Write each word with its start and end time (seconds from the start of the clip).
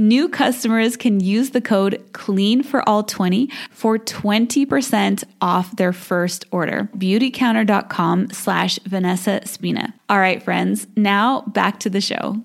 New 0.00 0.28
customers 0.28 0.96
can 0.96 1.18
use 1.18 1.50
the 1.50 1.60
code 1.60 2.00
CLEAN 2.12 2.62
for 2.62 2.88
all 2.88 3.02
20 3.02 3.50
for 3.72 3.98
20% 3.98 5.24
off 5.40 5.74
their 5.74 5.92
first 5.92 6.44
order. 6.52 6.88
Beautycounter.com 6.96 8.30
slash 8.30 8.78
Vanessa 8.86 9.40
Spina. 9.44 9.92
All 10.08 10.20
right, 10.20 10.40
friends, 10.40 10.86
now 10.94 11.40
back 11.48 11.80
to 11.80 11.90
the 11.90 12.00
show. 12.00 12.44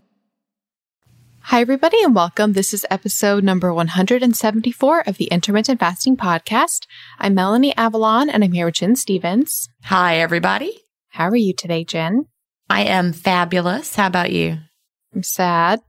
Hi, 1.42 1.62
everybody, 1.62 2.02
and 2.02 2.16
welcome. 2.16 2.54
This 2.54 2.74
is 2.74 2.88
episode 2.90 3.44
number 3.44 3.72
174 3.72 5.02
of 5.02 5.18
the 5.18 5.26
Intermittent 5.26 5.80
Fasting 5.80 6.18
Podcast. 6.18 6.88
I'm 7.20 7.36
Melanie 7.36 7.78
Avalon, 7.78 8.32
and 8.32 8.44
I'm 8.44 8.54
here 8.54 8.66
with 8.66 8.76
Gin 8.76 8.96
Stephens. 8.96 9.70
Hi, 9.84 10.18
everybody. 10.18 10.86
How 11.10 11.28
are 11.30 11.36
you 11.36 11.54
today, 11.54 11.84
Jen? 11.84 12.26
I 12.68 12.82
am 12.86 13.14
fabulous. 13.14 13.96
How 13.96 14.08
about 14.08 14.32
you? 14.32 14.58
I'm 15.14 15.22
sad. 15.22 15.82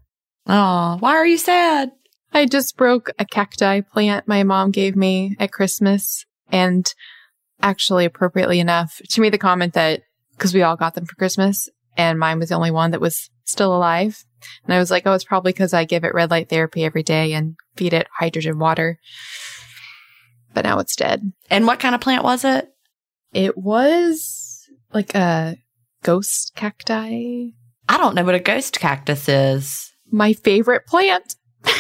Oh, 0.46 0.96
why 1.00 1.12
are 1.12 1.26
you 1.26 1.38
sad? 1.38 1.91
I 2.32 2.46
just 2.46 2.76
broke 2.76 3.11
a 3.19 3.25
cacti 3.25 3.81
plant 3.81 4.29
my 4.29 4.43
mom 4.43 4.73
gave 4.73 4.96
me 4.96 5.37
at 5.38 5.52
Christmas. 5.52 6.26
And 6.50 6.93
actually, 7.62 8.05
appropriately 8.05 8.61
enough, 8.61 9.00
she 9.08 9.20
made 9.20 9.32
the 9.32 9.38
comment 9.38 9.75
that 9.75 10.02
because 10.32 10.52
we 10.52 10.62
all 10.62 10.76
got 10.76 10.94
them 10.94 11.06
for 11.06 11.14
Christmas 11.14 11.69
and 11.96 12.19
mine 12.19 12.38
was 12.38 12.49
the 12.49 12.56
only 12.56 12.73
one 12.73 12.91
that 12.91 13.00
was 13.00 13.31
still 13.44 13.75
alive. 13.75 14.25
And 14.64 14.75
I 14.75 14.79
was 14.79 14.91
like, 14.91 15.06
oh, 15.06 15.12
it's 15.12 15.25
probably 15.25 15.52
because 15.52 15.73
I 15.73 15.85
give 15.85 16.05
it 16.05 16.12
red 16.12 16.31
light 16.31 16.50
therapy 16.50 16.85
every 16.85 17.02
day 17.02 17.32
and 17.32 17.55
feed 17.76 17.94
it 17.94 18.08
hydrogen 18.19 18.58
water. 18.58 18.99
But 20.52 20.64
now 20.64 20.81
it's 20.81 20.97
dead. 20.97 21.32
And 21.50 21.67
what 21.67 21.81
kind 21.81 21.94
of 21.94 22.00
plant 22.00 22.25
was 22.25 22.44
it? 22.44 22.69
It 23.32 23.56
was 23.56 24.69
like 24.93 25.14
a 25.14 25.56
ghost 26.02 26.52
cacti. 26.56 27.52
I 27.88 27.97
don't 27.97 28.14
know 28.14 28.25
what 28.25 28.35
a 28.35 28.40
ghost 28.40 28.79
cactus 28.79 29.29
is 29.29 29.94
my 30.14 30.32
favorite 30.32 30.87
plant. 30.87 31.37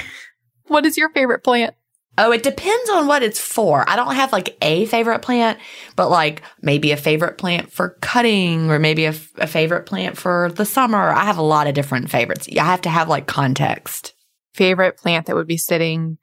What 0.66 0.86
is 0.86 0.96
your 0.96 1.10
favorite 1.10 1.44
plant? 1.44 1.74
Oh, 2.16 2.32
it 2.32 2.42
depends 2.42 2.88
on 2.88 3.06
what 3.06 3.22
it's 3.22 3.38
for. 3.38 3.88
I 3.88 3.96
don't 3.96 4.14
have 4.14 4.32
like 4.32 4.56
a 4.62 4.86
favorite 4.86 5.20
plant, 5.20 5.58
but 5.94 6.08
like 6.08 6.42
maybe 6.62 6.90
a 6.90 6.96
favorite 6.96 7.36
plant 7.36 7.70
for 7.70 7.98
cutting 8.00 8.70
or 8.70 8.78
maybe 8.78 9.04
a, 9.04 9.10
f- 9.10 9.30
a 9.36 9.46
favorite 9.46 9.84
plant 9.84 10.16
for 10.16 10.50
the 10.54 10.64
summer. 10.64 11.10
I 11.10 11.24
have 11.24 11.36
a 11.36 11.42
lot 11.42 11.66
of 11.66 11.74
different 11.74 12.10
favorites. 12.10 12.48
I 12.58 12.64
have 12.64 12.80
to 12.82 12.88
have 12.88 13.10
like 13.10 13.26
context. 13.26 14.14
Favorite 14.54 14.96
plant 14.96 15.26
that 15.26 15.36
would 15.36 15.46
be 15.46 15.58
sitting 15.58 16.16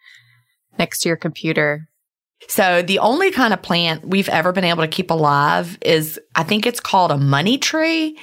next 0.80 1.02
to 1.02 1.10
your 1.10 1.18
computer? 1.18 1.88
So 2.48 2.82
the 2.82 3.00
only 3.00 3.32
kind 3.32 3.54
of 3.54 3.62
plant 3.62 4.08
we've 4.08 4.30
ever 4.30 4.52
been 4.52 4.64
able 4.64 4.82
to 4.82 4.88
keep 4.88 5.12
alive 5.12 5.78
is 5.82 6.20
I 6.36 6.44
think 6.44 6.66
it's 6.66 6.80
called 6.80 7.12
a 7.12 7.18
money 7.18 7.58
tree. 7.58 8.18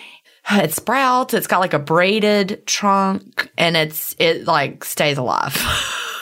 It 0.51 0.73
sprouts, 0.73 1.35
it's 1.35 1.47
got 1.47 1.61
like 1.61 1.75
a 1.75 1.79
braided 1.79 2.67
trunk 2.67 3.51
and 3.59 3.77
it's 3.77 4.15
it 4.19 4.47
like 4.47 4.85
stays 4.85 5.19
alive. 5.19 5.57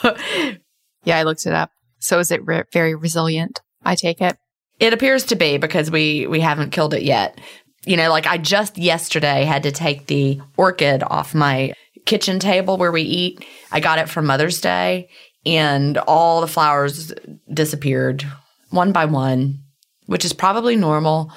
Yeah, 1.07 1.19
I 1.19 1.23
looked 1.23 1.47
it 1.47 1.55
up. 1.55 1.71
So 2.01 2.19
is 2.19 2.31
it 2.31 2.45
re- 2.45 2.65
very 2.73 2.95
resilient? 2.95 3.61
I 3.85 3.95
take 3.95 4.21
it. 4.21 4.37
It 4.81 4.93
appears 4.93 5.25
to 5.27 5.37
be 5.37 5.57
because 5.57 5.91
we 5.91 6.27
we 6.27 6.41
haven't 6.41 6.73
killed 6.73 6.93
it 6.93 7.05
yet. 7.05 7.41
You 7.87 7.97
know, 7.97 8.11
like 8.11 8.27
I 8.27 8.37
just 8.37 8.77
yesterday 8.77 9.45
had 9.45 9.63
to 9.63 9.71
take 9.71 10.09
the 10.09 10.41
orchid 10.57 11.03
off 11.05 11.35
my 11.35 11.73
kitchen 12.05 12.41
table 12.41 12.77
where 12.77 12.93
we 12.93 13.03
eat. 13.03 13.45
I 13.71 13.81
got 13.81 14.01
it 14.01 14.09
for 14.09 14.21
Mother's 14.21 14.61
Day 14.61 15.09
and 15.47 15.97
all 15.97 16.41
the 16.41 16.49
flowers 16.49 17.15
disappeared 17.53 18.27
one 18.71 18.91
by 18.91 19.05
one, 19.05 19.61
which 20.07 20.25
is 20.25 20.33
probably 20.33 20.75
normal. 20.75 21.33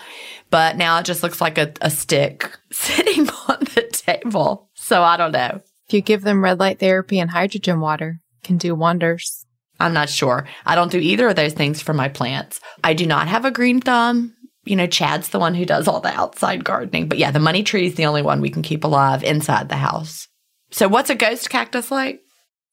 But 0.50 0.78
now 0.78 1.00
it 1.00 1.06
just 1.06 1.24
looks 1.24 1.42
like 1.42 1.58
a, 1.58 1.74
a 1.82 1.90
stick 1.90 2.50
sitting 2.72 3.30
on 3.48 3.60
the 3.76 3.88
table. 3.92 4.70
So 4.74 5.04
I 5.04 5.18
don't 5.18 5.32
know. 5.32 5.62
If 5.88 5.94
you 5.94 6.02
give 6.02 6.22
them 6.22 6.44
red 6.44 6.60
light 6.60 6.80
therapy 6.80 7.20
and 7.20 7.32
hydrogen 7.32 7.80
water, 7.80 8.20
can 8.44 8.58
do 8.58 8.76
wonders. 8.76 9.46
I'm 9.80 9.94
not 9.94 10.10
sure. 10.10 10.48
I 10.66 10.76
don't 10.76 10.92
do 10.92 11.00
either 11.00 11.30
of 11.30 11.36
those 11.36 11.54
things 11.54 11.82
for 11.82 11.94
my 11.94 12.10
plants. 12.10 12.60
I 12.84 12.94
do 12.94 13.06
not 13.06 13.28
have 13.28 13.46
a 13.46 13.52
green 13.52 13.80
thumb. 13.80 14.36
You 14.66 14.76
know, 14.76 14.88
Chad's 14.88 15.30
the 15.30 15.40
one 15.40 15.56
who 15.56 15.66
does 15.66 15.88
all 15.88 16.02
the 16.02 16.14
outside 16.14 16.64
gardening. 16.64 17.08
But 17.08 17.18
yeah, 17.18 17.32
the 17.32 17.40
money 17.40 17.64
tree 17.64 17.88
is 17.88 17.96
the 17.96 18.06
only 18.06 18.22
one 18.22 18.42
we 18.42 18.50
can 18.50 18.62
keep 18.62 18.84
alive 18.84 19.24
inside 19.24 19.70
the 19.70 19.78
house. 19.78 20.28
So, 20.70 20.88
what's 20.88 21.10
a 21.10 21.16
ghost 21.16 21.50
cactus 21.50 21.90
like? 21.90 22.22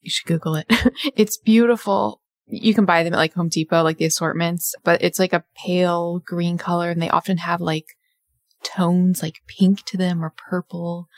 You 0.03 0.11
should 0.11 0.27
Google 0.27 0.57
it. 0.57 0.67
it's 1.17 1.39
beautiful. 1.39 2.21
You 2.49 2.75
can 2.75 2.85
buy 2.85 3.03
them 3.03 3.13
at 3.13 3.19
like 3.19 3.35
Home 3.35 3.49
Depot, 3.49 3.83
like 3.83 3.99
the 3.99 4.05
assortments, 4.05 4.75
but 4.85 5.03
it's 5.03 5.19
like 5.19 5.33
a 5.33 5.45
pale 5.57 6.21
green 6.21 6.59
color 6.59 6.91
and 6.91 7.03
they 7.03 7.11
often 7.11 7.39
have 7.39 7.61
like 7.61 7.97
tones 8.63 9.23
like 9.23 9.41
pink 9.47 9.85
to 9.87 9.97
them 9.97 10.25
or 10.25 10.33
purple. 10.37 11.09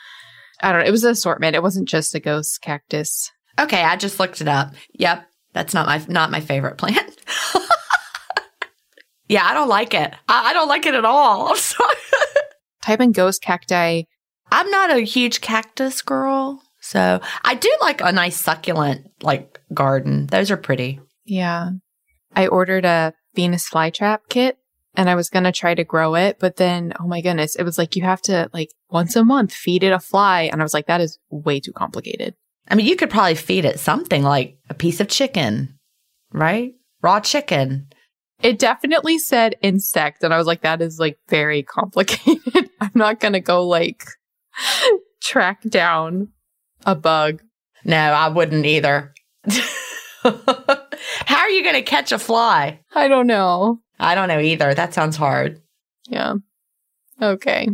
I 0.61 0.71
don't 0.71 0.81
know. 0.81 0.87
It 0.87 0.91
was 0.91 1.03
an 1.03 1.11
assortment. 1.11 1.55
It 1.55 1.63
wasn't 1.63 1.87
just 1.87 2.15
a 2.15 2.19
ghost 2.19 2.61
cactus. 2.61 3.31
Okay, 3.59 3.81
I 3.81 3.95
just 3.95 4.19
looked 4.19 4.41
it 4.41 4.47
up. 4.47 4.73
Yep, 4.93 5.25
that's 5.53 5.73
not 5.73 5.85
my 5.85 6.03
not 6.07 6.31
my 6.31 6.39
favorite 6.39 6.77
plant. 6.77 7.17
yeah, 9.27 9.45
I 9.45 9.53
don't 9.53 9.69
like 9.69 9.93
it. 9.93 10.13
I, 10.27 10.49
I 10.49 10.53
don't 10.53 10.67
like 10.67 10.85
it 10.85 10.95
at 10.95 11.05
all. 11.05 11.47
I'm 11.49 11.57
sorry. 11.57 11.95
Type 12.81 13.01
in 13.01 13.11
ghost 13.11 13.41
cacti. 13.41 14.03
I'm 14.51 14.69
not 14.71 14.91
a 14.91 15.01
huge 15.01 15.41
cactus 15.41 16.01
girl, 16.01 16.61
so 16.81 17.21
I 17.43 17.55
do 17.55 17.73
like 17.81 18.01
a 18.01 18.11
nice 18.11 18.37
succulent 18.37 19.11
like 19.21 19.59
garden. 19.73 20.27
Those 20.27 20.51
are 20.51 20.57
pretty. 20.57 20.99
Yeah. 21.29 21.71
I 22.35 22.47
ordered 22.47 22.85
a 22.85 23.13
Venus 23.35 23.69
flytrap 23.69 24.19
kit 24.29 24.57
and 24.95 25.09
I 25.09 25.15
was 25.15 25.29
going 25.29 25.43
to 25.43 25.51
try 25.51 25.75
to 25.75 25.83
grow 25.83 26.15
it, 26.15 26.37
but 26.39 26.57
then, 26.57 26.93
oh 26.99 27.07
my 27.07 27.21
goodness, 27.21 27.55
it 27.55 27.63
was 27.63 27.77
like 27.77 27.95
you 27.95 28.03
have 28.03 28.21
to 28.23 28.49
like 28.53 28.69
once 28.89 29.15
a 29.15 29.23
month 29.23 29.53
feed 29.53 29.83
it 29.83 29.93
a 29.93 29.99
fly. 29.99 30.43
And 30.43 30.61
I 30.61 30.63
was 30.63 30.73
like, 30.73 30.87
that 30.87 31.01
is 31.01 31.19
way 31.29 31.59
too 31.59 31.71
complicated. 31.71 32.35
I 32.67 32.75
mean, 32.75 32.85
you 32.85 32.95
could 32.95 33.09
probably 33.09 33.35
feed 33.35 33.65
it 33.65 33.79
something 33.79 34.23
like 34.23 34.57
a 34.69 34.73
piece 34.73 34.99
of 34.99 35.07
chicken, 35.07 35.79
right? 36.31 36.73
Raw 37.01 37.19
chicken. 37.19 37.87
It 38.41 38.59
definitely 38.59 39.19
said 39.19 39.55
insect. 39.61 40.23
And 40.23 40.33
I 40.33 40.37
was 40.37 40.47
like, 40.47 40.61
that 40.61 40.81
is 40.81 40.99
like 40.99 41.17
very 41.29 41.63
complicated. 41.77 42.69
I'm 42.79 42.91
not 42.93 43.19
going 43.19 43.33
to 43.33 43.39
go 43.39 43.67
like 43.67 44.03
track 45.23 45.61
down 45.63 46.29
a 46.85 46.95
bug. 46.95 47.41
No, 47.83 47.97
I 47.97 48.29
wouldn't 48.29 48.65
either. 48.65 49.13
You 51.59 51.65
going 51.65 51.75
to 51.75 51.81
catch 51.81 52.13
a 52.13 52.17
fly? 52.17 52.79
I 52.95 53.09
don't 53.09 53.27
know. 53.27 53.81
I 53.99 54.15
don't 54.15 54.29
know 54.29 54.39
either. 54.39 54.73
That 54.73 54.93
sounds 54.93 55.17
hard. 55.17 55.61
Yeah. 56.07 56.35
Okay. 57.21 57.67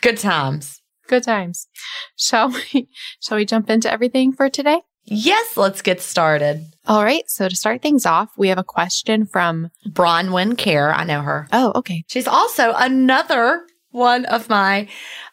Good 0.00 0.18
times. 0.18 0.82
Good 1.06 1.22
times. 1.22 1.68
Shall 2.16 2.48
we 2.48 2.88
shall 3.20 3.36
we 3.36 3.44
jump 3.44 3.70
into 3.70 3.88
everything 3.88 4.32
for 4.32 4.50
today? 4.50 4.80
Yes, 5.04 5.56
let's 5.56 5.82
get 5.82 6.00
started. 6.00 6.66
All 6.88 7.04
right. 7.04 7.22
So 7.28 7.48
to 7.48 7.54
start 7.54 7.80
things 7.80 8.06
off, 8.06 8.30
we 8.36 8.48
have 8.48 8.58
a 8.58 8.64
question 8.64 9.24
from 9.26 9.70
Bronwyn 9.88 10.58
Care. 10.58 10.92
I 10.92 11.04
know 11.04 11.22
her. 11.22 11.46
Oh, 11.52 11.70
okay. 11.76 12.02
She's 12.08 12.26
also 12.26 12.72
another 12.76 13.64
one 13.92 14.24
of 14.24 14.48
my 14.48 14.88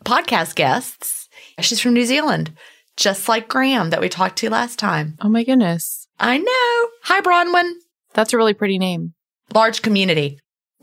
podcast 0.06 0.54
guests. 0.54 1.28
She's 1.60 1.80
from 1.80 1.96
New 1.96 2.06
Zealand, 2.06 2.52
just 2.98 3.28
like 3.28 3.48
Graham 3.48 3.90
that 3.90 4.00
we 4.00 4.10
talked 4.10 4.38
to 4.38 4.52
last 4.52 4.78
time. 4.78 5.18
Oh 5.22 5.30
my 5.30 5.44
goodness. 5.44 6.08
I 6.20 6.38
know. 6.38 6.90
Hi, 7.04 7.22
Bronwyn. 7.22 7.72
That's 8.14 8.34
a 8.34 8.38
really 8.38 8.54
pretty 8.54 8.78
name. 8.78 9.14
Large 9.54 9.82
community. 9.82 10.40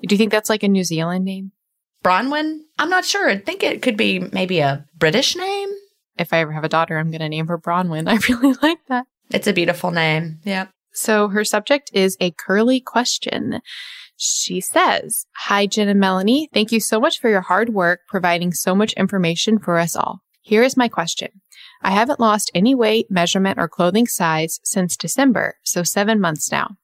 Do 0.06 0.14
you 0.14 0.18
think 0.18 0.32
that's 0.32 0.50
like 0.50 0.62
a 0.62 0.68
New 0.68 0.84
Zealand 0.84 1.24
name? 1.24 1.52
Bronwyn? 2.04 2.60
I'm 2.78 2.90
not 2.90 3.04
sure. 3.04 3.28
I 3.28 3.38
think 3.38 3.62
it 3.62 3.82
could 3.82 3.96
be 3.96 4.18
maybe 4.18 4.60
a 4.60 4.84
British 4.96 5.34
name. 5.34 5.68
If 6.18 6.32
I 6.32 6.38
ever 6.38 6.52
have 6.52 6.64
a 6.64 6.68
daughter, 6.68 6.98
I'm 6.98 7.10
going 7.10 7.20
to 7.20 7.28
name 7.28 7.48
her 7.48 7.58
Bronwyn. 7.58 8.08
I 8.08 8.18
really 8.32 8.56
like 8.62 8.78
that. 8.88 9.06
It's 9.30 9.46
a 9.46 9.52
beautiful 9.52 9.90
name. 9.90 10.38
Yep. 10.44 10.70
So 10.92 11.28
her 11.28 11.44
subject 11.44 11.90
is 11.92 12.16
a 12.20 12.30
curly 12.32 12.80
question. 12.80 13.60
She 14.16 14.60
says, 14.60 15.26
Hi, 15.36 15.66
Jen 15.66 15.88
and 15.88 16.00
Melanie. 16.00 16.48
Thank 16.54 16.72
you 16.72 16.80
so 16.80 17.00
much 17.00 17.20
for 17.20 17.28
your 17.28 17.42
hard 17.42 17.70
work 17.70 18.00
providing 18.08 18.52
so 18.52 18.74
much 18.74 18.94
information 18.94 19.58
for 19.58 19.78
us 19.78 19.94
all. 19.94 20.20
Here 20.40 20.62
is 20.62 20.76
my 20.76 20.88
question. 20.88 21.42
I 21.82 21.90
haven't 21.90 22.20
lost 22.20 22.50
any 22.54 22.74
weight, 22.74 23.10
measurement, 23.10 23.58
or 23.58 23.68
clothing 23.68 24.06
size 24.06 24.58
since 24.62 24.96
December, 24.96 25.56
so 25.64 25.82
seven 25.82 26.20
months 26.20 26.50
now. 26.50 26.76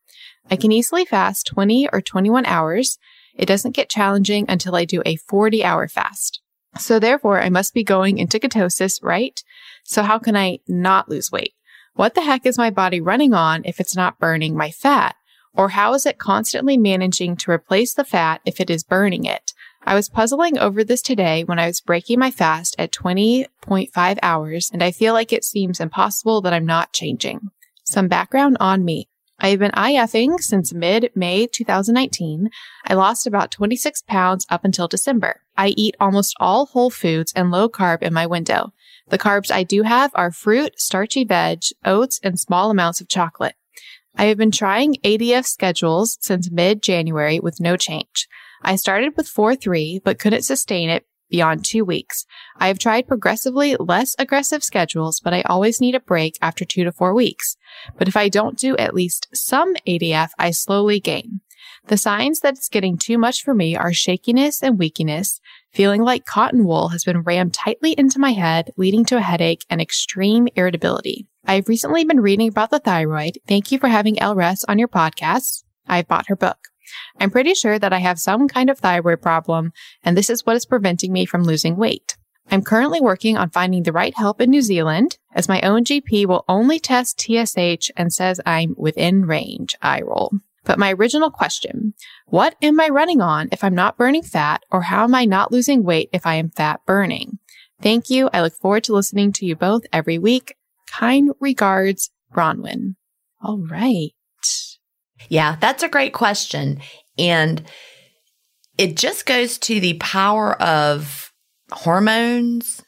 I 0.53 0.57
can 0.57 0.71
easily 0.71 1.07
fast 1.07 1.47
20 1.47 1.89
or 1.95 2.03
21 2.03 2.45
hours. 2.45 2.99
It 3.35 3.47
doesn't 3.47 3.75
get 3.75 3.89
challenging 3.89 4.45
until 4.51 4.77
I 4.77 4.85
do 4.85 5.01
a 5.07 5.17
40 5.17 5.65
hour 5.65 5.89
fast. 5.89 6.43
So 6.77 6.99
therefore, 6.99 7.41
I 7.41 7.49
must 7.49 7.73
be 7.73 7.83
going 7.83 8.19
into 8.19 8.39
ketosis, 8.39 9.03
right? 9.03 9.43
So 9.83 10.03
how 10.03 10.19
can 10.19 10.37
I 10.37 10.59
not 10.69 11.09
lose 11.09 11.33
weight? 11.33 11.55
What 11.95 12.15
the 12.15 12.21
heck 12.21 12.45
is 12.45 12.59
my 12.59 12.69
body 12.69 13.01
running 13.01 13.33
on 13.33 13.63
if 13.65 13.81
it's 13.81 13.97
not 13.97 14.19
burning 14.19 14.55
my 14.55 14.71
fat? 14.71 15.17
Or 15.55 15.71
how 15.71 15.95
is 15.95 16.05
it 16.05 16.19
constantly 16.19 16.77
managing 16.77 17.35
to 17.37 17.51
replace 17.51 17.95
the 17.95 18.05
fat 18.05 18.43
if 18.45 18.61
it 18.61 18.69
is 18.69 18.85
burning 18.85 19.25
it? 19.25 19.55
I 19.87 19.95
was 19.95 20.11
puzzling 20.11 20.59
over 20.59 20.85
this 20.85 21.01
today 21.01 21.45
when 21.45 21.59
I 21.59 21.67
was 21.67 21.81
breaking 21.81 22.19
my 22.19 22.31
fast 22.31 22.77
at 22.79 22.93
20.5 22.93 24.19
hours, 24.23 24.71
and 24.71 24.83
I 24.83 24.91
feel 24.91 25.15
like 25.15 25.33
it 25.33 25.45
seems 25.45 25.81
impossible 25.81 26.43
that 26.43 26.53
I'm 26.53 26.67
not 26.67 26.93
changing. 26.93 27.49
Some 27.85 28.09
background 28.09 28.59
on 28.61 28.85
me. 28.85 29.09
I 29.39 29.49
have 29.49 29.59
been 29.59 29.73
IFing 29.73 30.41
since 30.41 30.73
mid 30.73 31.11
May 31.15 31.47
2019. 31.47 32.51
I 32.87 32.95
lost 32.95 33.27
about 33.27 33.51
26 33.51 34.03
pounds 34.03 34.47
up 34.49 34.65
until 34.65 34.89
December. 34.89 35.43
I 35.57 35.69
eat 35.77 35.97
almost 35.99 36.37
all 36.39 36.67
whole 36.67 36.91
foods 36.91 37.33
and 37.35 37.51
low 37.51 37.69
carb 37.69 38.03
in 38.03 38.15
my 38.15 38.27
window. 38.27 38.73
The 39.09 39.19
carbs 39.19 39.51
I 39.51 39.65
do 39.65 39.83
have 39.83 40.13
are 40.15 40.31
fruit, 40.31 40.81
starchy 40.81 41.25
veg, 41.25 41.63
oats, 41.85 42.21
and 42.23 42.39
small 42.39 42.71
amounts 42.71 43.01
of 43.01 43.09
chocolate. 43.09 43.57
I 44.17 44.27
have 44.27 44.39
been 44.39 44.51
trying 44.51 44.97
ADF 45.05 45.47
schedules 45.47 46.19
since 46.21 46.51
mid 46.51 46.83
January 46.83 47.41
with 47.41 47.61
no 47.61 47.77
change. 47.77 48.29
I 48.63 48.77
started 48.77 49.17
with 49.17 49.27
4-3, 49.27 50.03
but 50.05 50.19
couldn't 50.19 50.43
sustain 50.43 50.89
it 50.89 51.05
beyond 51.33 51.65
two 51.65 51.85
weeks. 51.85 52.25
I 52.59 52.69
have 52.69 52.79
tried 52.79 53.09
progressively 53.09 53.75
less 53.81 54.15
aggressive 54.19 54.63
schedules, 54.63 55.19
but 55.19 55.35
I 55.35 55.43
always 55.43 55.81
need 55.81 55.97
a 55.97 56.01
break 56.01 56.39
after 56.41 56.65
two 56.65 56.85
to 56.85 56.93
four 56.93 57.13
weeks. 57.15 57.57
But 57.99 58.07
if 58.07 58.17
I 58.17 58.29
don't 58.29 58.59
do 58.59 58.77
at 58.77 58.95
least 58.95 59.27
some 59.35 59.75
ADF, 59.89 60.29
I 60.39 60.53
slowly 60.53 61.01
gain. 61.01 61.41
The 61.87 61.97
signs 61.97 62.41
that 62.41 62.55
it's 62.55 62.69
getting 62.69 62.97
too 62.97 63.19
much 63.19 63.43
for 63.43 63.55
me 63.55 63.75
are 63.77 63.93
shakiness 63.93 64.63
and 64.63 64.79
weakness, 64.79 65.41
feeling 65.73 66.03
like 66.03 66.27
cotton 66.27 66.65
wool 66.65 66.89
has 66.89 67.03
been 67.03 67.23
rammed 67.23 67.55
tightly 67.55 67.93
into 67.93 68.21
my 68.21 68.33
head, 68.33 68.71
leading 68.77 69.05
to 69.07 69.17
a 69.17 69.23
headache 69.23 69.65
and 69.71 69.81
extreme 69.81 70.47
irritability. 70.55 71.27
I've 71.45 71.69
recently 71.69 72.05
been 72.05 72.21
reading 72.21 72.49
about 72.49 72.71
the 72.71 72.79
thyroid. 72.79 73.39
Thank 73.49 73.73
you 73.73 73.79
for 73.79 73.89
having 73.89 74.21
Elle 74.21 74.37
Russ 74.37 74.65
on 74.65 74.79
your 74.79 74.89
podcast. 74.89 75.65
I've 75.89 76.07
bought 76.07 76.29
her 76.29 76.37
book. 76.37 76.72
I'm 77.21 77.31
pretty 77.31 77.55
sure 77.55 77.79
that 77.79 77.93
I 77.93 77.99
have 77.99 78.19
some 78.19 78.49
kind 78.49 78.71
of 78.71 78.79
thyroid 78.79 79.23
problem, 79.23 79.73
and 80.03 80.17
this 80.17 80.31
is 80.31 80.45
what 80.45 80.57
is 80.57 80.67
preventing 80.67 81.13
me 81.13 81.27
from 81.27 81.45
losing 81.45 81.77
weight. 81.77 82.17
I'm 82.51 82.63
currently 82.63 83.01
working 83.01 83.37
on 83.37 83.51
finding 83.51 83.83
the 83.83 83.93
right 83.93 84.15
help 84.15 84.41
in 84.41 84.51
New 84.51 84.63
Zealand, 84.63 85.19
as 85.35 85.49
my 85.49 85.61
own 85.63 85.85
GP 85.85 86.27
will 86.27 86.45
only 86.49 86.79
test 86.79 87.21
TSH 87.21 87.91
and 87.97 88.13
says 88.13 88.41
I'm 88.45 88.75
within 88.77 89.27
range. 89.27 89.75
I 89.81 90.03
roll. 90.03 90.33
But 90.65 90.79
my 90.79 90.93
original 90.93 91.31
question, 91.31 91.95
what 92.27 92.55
am 92.63 92.81
I 92.81 92.89
running 92.89 93.21
on 93.21 93.49
if 93.51 93.65
I'm 93.65 93.75
not 93.75 93.97
burning 93.97 94.23
fat, 94.23 94.63
or 94.71 94.83
how 94.83 95.05
am 95.05 95.15
I 95.15 95.25
not 95.25 95.51
losing 95.51 95.83
weight 95.83 96.09
if 96.13 96.27
I 96.27 96.35
am 96.35 96.51
fat 96.51 96.81
burning? 96.87 97.39
Thank 97.81 98.11
you. 98.11 98.31
I 98.33 98.43
look 98.43 98.55
forward 98.55 98.85
to 98.85 98.93
listening 98.93 99.33
to 99.33 99.47
you 99.47 99.57
both 99.57 99.83
every 99.93 100.19
week. 100.19 100.57
Kind 100.87 101.33
regards, 101.41 102.11
Bronwyn. 102.33 102.95
All 103.41 103.59
right. 103.59 104.13
Yeah, 105.29 105.57
that's 105.61 105.83
a 105.83 105.89
great 105.89 106.13
question. 106.13 106.81
And 107.19 107.63
it 108.79 108.97
just 108.97 109.27
goes 109.27 109.59
to 109.59 109.81
the 109.81 109.95
power 109.95 110.61
of 110.61 111.33
hormones 111.71 112.83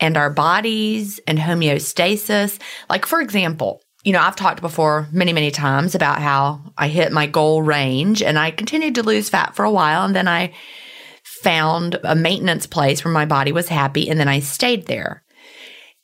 and 0.00 0.16
our 0.16 0.30
bodies 0.30 1.20
and 1.26 1.38
homeostasis. 1.38 2.58
Like, 2.90 3.06
for 3.06 3.20
example, 3.20 3.80
you 4.04 4.12
know, 4.12 4.20
I've 4.20 4.36
talked 4.36 4.60
before 4.60 5.08
many, 5.12 5.32
many 5.32 5.50
times 5.50 5.94
about 5.94 6.20
how 6.20 6.60
I 6.76 6.88
hit 6.88 7.12
my 7.12 7.26
goal 7.26 7.62
range 7.62 8.20
and 8.22 8.38
I 8.38 8.50
continued 8.50 8.96
to 8.96 9.02
lose 9.02 9.28
fat 9.28 9.54
for 9.54 9.64
a 9.64 9.70
while. 9.70 10.04
And 10.04 10.14
then 10.14 10.28
I 10.28 10.52
found 11.24 11.98
a 12.02 12.14
maintenance 12.14 12.66
place 12.66 13.04
where 13.04 13.14
my 13.14 13.26
body 13.26 13.52
was 13.52 13.68
happy. 13.68 14.08
And 14.08 14.18
then 14.18 14.28
I 14.28 14.40
stayed 14.40 14.86
there. 14.86 15.22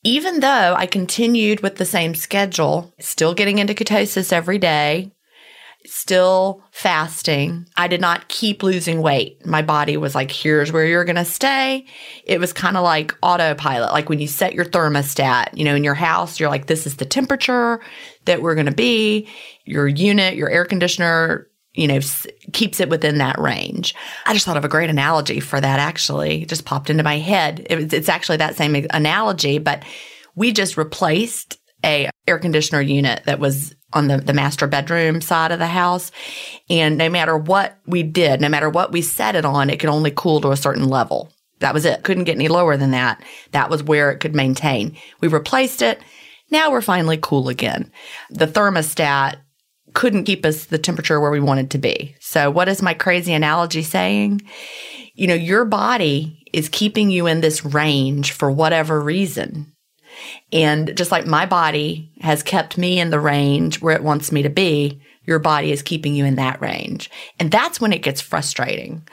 Even 0.05 0.41
though 0.41 0.75
I 0.77 0.87
continued 0.87 1.61
with 1.61 1.77
the 1.77 1.85
same 1.85 2.15
schedule, 2.15 2.95
still 3.01 3.35
getting 3.35 3.59
into 3.59 3.75
ketosis 3.75 4.33
every 4.33 4.59
day, 4.59 5.11
still 5.89 6.63
fasting. 6.71 7.67
I 7.77 7.89
did 7.89 8.01
not 8.01 8.29
keep 8.29 8.63
losing 8.63 9.01
weight. 9.01 9.45
My 9.47 9.63
body 9.63 9.97
was 9.97 10.15
like, 10.15 10.31
here's 10.31 10.71
where 10.73 10.85
you're 10.85 11.05
going 11.05 11.17
to 11.17 11.25
stay. 11.25 11.87
It 12.25 12.39
was 12.41 12.53
kind 12.53 12.77
of 12.77 12.85
like 12.85 13.15
autopilot. 13.23 13.93
Like 13.93 14.09
when 14.09 14.21
you 14.21 14.29
set 14.29 14.55
your 14.55 14.65
thermostat, 14.65 15.57
you 15.57 15.65
know, 15.65 15.75
in 15.75 15.85
your 15.85 15.95
house, 15.95 16.39
you're 16.39 16.51
like, 16.51 16.67
this 16.67 16.87
is 16.87 16.97
the 16.97 17.05
temperature 17.05 17.81
that 18.27 18.43
we're 18.43 18.55
going 18.55 18.67
to 18.67 18.73
be. 18.73 19.29
Your 19.65 19.89
unit, 19.89 20.35
your 20.37 20.51
air 20.51 20.65
conditioner, 20.65 21.49
you 21.75 21.87
know, 21.87 21.97
s- 21.97 22.27
keeps 22.53 22.81
it 22.81 22.89
within 22.89 23.19
that 23.19 23.39
range. 23.39 23.95
I 24.27 24.35
just 24.35 24.45
thought 24.45 24.57
of 24.57 24.65
a 24.65 24.69
great 24.69 24.91
analogy 24.91 25.41
for 25.41 25.61
that 25.61 25.79
actually. 25.79 26.43
It 26.43 26.49
just 26.49 26.65
popped 26.65 26.91
into 26.91 27.03
my 27.03 27.19
head. 27.19 27.67
It 27.71 27.93
it's 27.93 28.09
actually 28.09 28.39
that 28.39 28.57
same 28.57 28.87
analogy, 28.91 29.59
but 29.59 29.85
we 30.35 30.53
just 30.53 30.77
replaced 30.77 31.59
a 31.85 32.11
air 32.27 32.39
conditioner 32.39 32.81
unit 32.81 33.23
that 33.27 33.39
was 33.39 33.75
on 33.93 34.09
the, 34.09 34.19
the 34.19 34.33
master 34.33 34.67
bedroom 34.67 35.21
side 35.21 35.53
of 35.53 35.59
the 35.59 35.67
house. 35.67 36.11
And 36.69 36.99
no 36.99 37.09
matter 37.09 37.37
what 37.37 37.79
we 37.87 38.03
did, 38.03 38.41
no 38.41 38.49
matter 38.49 38.69
what 38.69 38.93
we 38.93 39.03
set 39.03 39.35
it 39.35 39.45
on, 39.45 39.71
it 39.71 39.81
could 39.81 39.89
only 39.89 40.11
cool 40.11 40.41
to 40.43 40.51
a 40.51 40.57
certain 40.57 40.89
level. 40.89 41.33
That 41.61 41.75
was 41.75 41.85
it. 41.85 42.05
Couldn't 42.05 42.25
get 42.25 42.37
any 42.37 42.49
lower 42.49 42.77
than 42.77 42.93
that. 42.93 43.23
That 43.53 43.71
was 43.71 43.83
where 43.83 44.11
it 44.11 44.19
could 44.19 44.35
maintain. 44.35 44.97
We 45.21 45.29
replaced 45.29 45.83
it. 45.83 46.01
Now 46.51 46.71
we're 46.71 46.81
finally 46.81 47.19
cool 47.21 47.49
again. 47.49 47.91
The 48.31 48.47
thermostat 48.47 49.37
couldn't 49.95 50.25
keep 50.25 50.45
us 50.45 50.67
the 50.67 50.79
temperature 50.79 51.21
where 51.21 51.31
we 51.31 51.41
wanted 51.41 51.71
to 51.73 51.79
be. 51.79 52.15
So 52.21 52.51
what 52.51 52.69
is 52.69 52.83
my 52.83 52.95
crazy 52.95 53.33
analogy 53.33 53.83
saying? 53.83 54.43
You 55.15 55.27
know, 55.27 55.35
your 55.35 55.65
body 55.65 56.45
is 56.53 56.69
keeping 56.69 57.11
you 57.11 57.27
in 57.27 57.41
this 57.41 57.65
range 57.65 58.33
for 58.33 58.51
whatever 58.51 59.01
reason. 59.01 59.73
And 60.53 60.97
just 60.97 61.11
like 61.11 61.27
my 61.27 61.47
body 61.47 62.11
has 62.21 62.43
kept 62.43 62.79
me 62.79 62.99
in 63.01 63.11
the 63.11 63.21
range 63.21 63.81
where 63.81 63.95
it 63.95 64.03
wants 64.03 64.33
me 64.33 64.43
to 64.43 64.51
be, 64.51 65.01
your 65.25 65.39
body 65.39 65.73
is 65.73 65.83
keeping 65.83 66.15
you 66.15 66.25
in 66.25 66.37
that 66.37 66.61
range. 66.61 67.11
And 67.39 67.51
that's 67.51 67.81
when 67.81 67.93
it 67.93 68.03
gets 68.03 68.21
frustrating. 68.21 69.07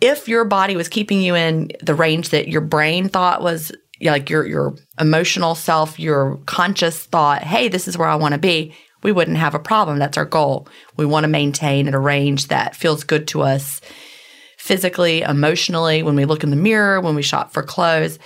If 0.00 0.28
your 0.28 0.44
body 0.44 0.76
was 0.76 0.88
keeping 0.88 1.20
you 1.20 1.34
in 1.34 1.70
the 1.82 1.94
range 1.94 2.30
that 2.30 2.48
your 2.48 2.60
brain 2.60 3.08
thought 3.08 3.42
was 3.42 3.72
like 4.00 4.30
your 4.30 4.46
your 4.46 4.76
emotional 5.00 5.54
self, 5.54 5.98
your 5.98 6.36
conscious 6.46 7.04
thought, 7.04 7.42
hey, 7.42 7.68
this 7.68 7.88
is 7.88 7.98
where 7.98 8.08
I 8.08 8.14
want 8.14 8.32
to 8.32 8.38
be, 8.38 8.74
we 9.02 9.12
wouldn't 9.12 9.36
have 9.36 9.54
a 9.54 9.60
problem. 9.60 9.98
That's 9.98 10.18
our 10.18 10.24
goal. 10.24 10.68
We 10.96 11.06
want 11.06 11.24
to 11.24 11.28
maintain 11.28 11.88
at 11.88 11.94
a 11.94 11.98
range 11.98 12.48
that 12.48 12.76
feels 12.76 13.04
good 13.04 13.28
to 13.28 13.42
us 13.42 13.80
physically, 14.56 15.22
emotionally, 15.22 16.02
when 16.02 16.16
we 16.16 16.24
look 16.24 16.42
in 16.42 16.50
the 16.50 16.56
mirror, 16.56 17.00
when 17.00 17.14
we 17.14 17.22
shop 17.22 17.52
for 17.52 17.62
clothes. 17.62 18.18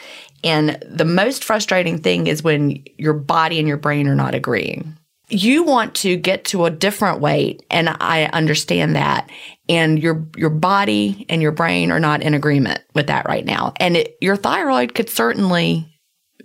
And 0.44 0.82
the 0.88 1.04
most 1.04 1.44
frustrating 1.44 1.98
thing 1.98 2.26
is 2.26 2.42
when 2.42 2.84
your 2.98 3.14
body 3.14 3.58
and 3.58 3.68
your 3.68 3.76
brain 3.76 4.08
are 4.08 4.14
not 4.14 4.34
agreeing. 4.34 4.96
You 5.28 5.62
want 5.62 5.94
to 5.96 6.16
get 6.16 6.44
to 6.46 6.66
a 6.66 6.70
different 6.70 7.20
weight, 7.20 7.64
and 7.70 7.88
I 7.88 8.24
understand 8.24 8.96
that. 8.96 9.30
And 9.68 10.02
your 10.02 10.26
your 10.36 10.50
body 10.50 11.24
and 11.28 11.40
your 11.40 11.52
brain 11.52 11.90
are 11.90 12.00
not 12.00 12.22
in 12.22 12.34
agreement 12.34 12.80
with 12.94 13.06
that 13.06 13.26
right 13.26 13.44
now. 13.44 13.72
And 13.76 13.96
it, 13.96 14.16
your 14.20 14.36
thyroid 14.36 14.94
could 14.94 15.08
certainly 15.08 15.88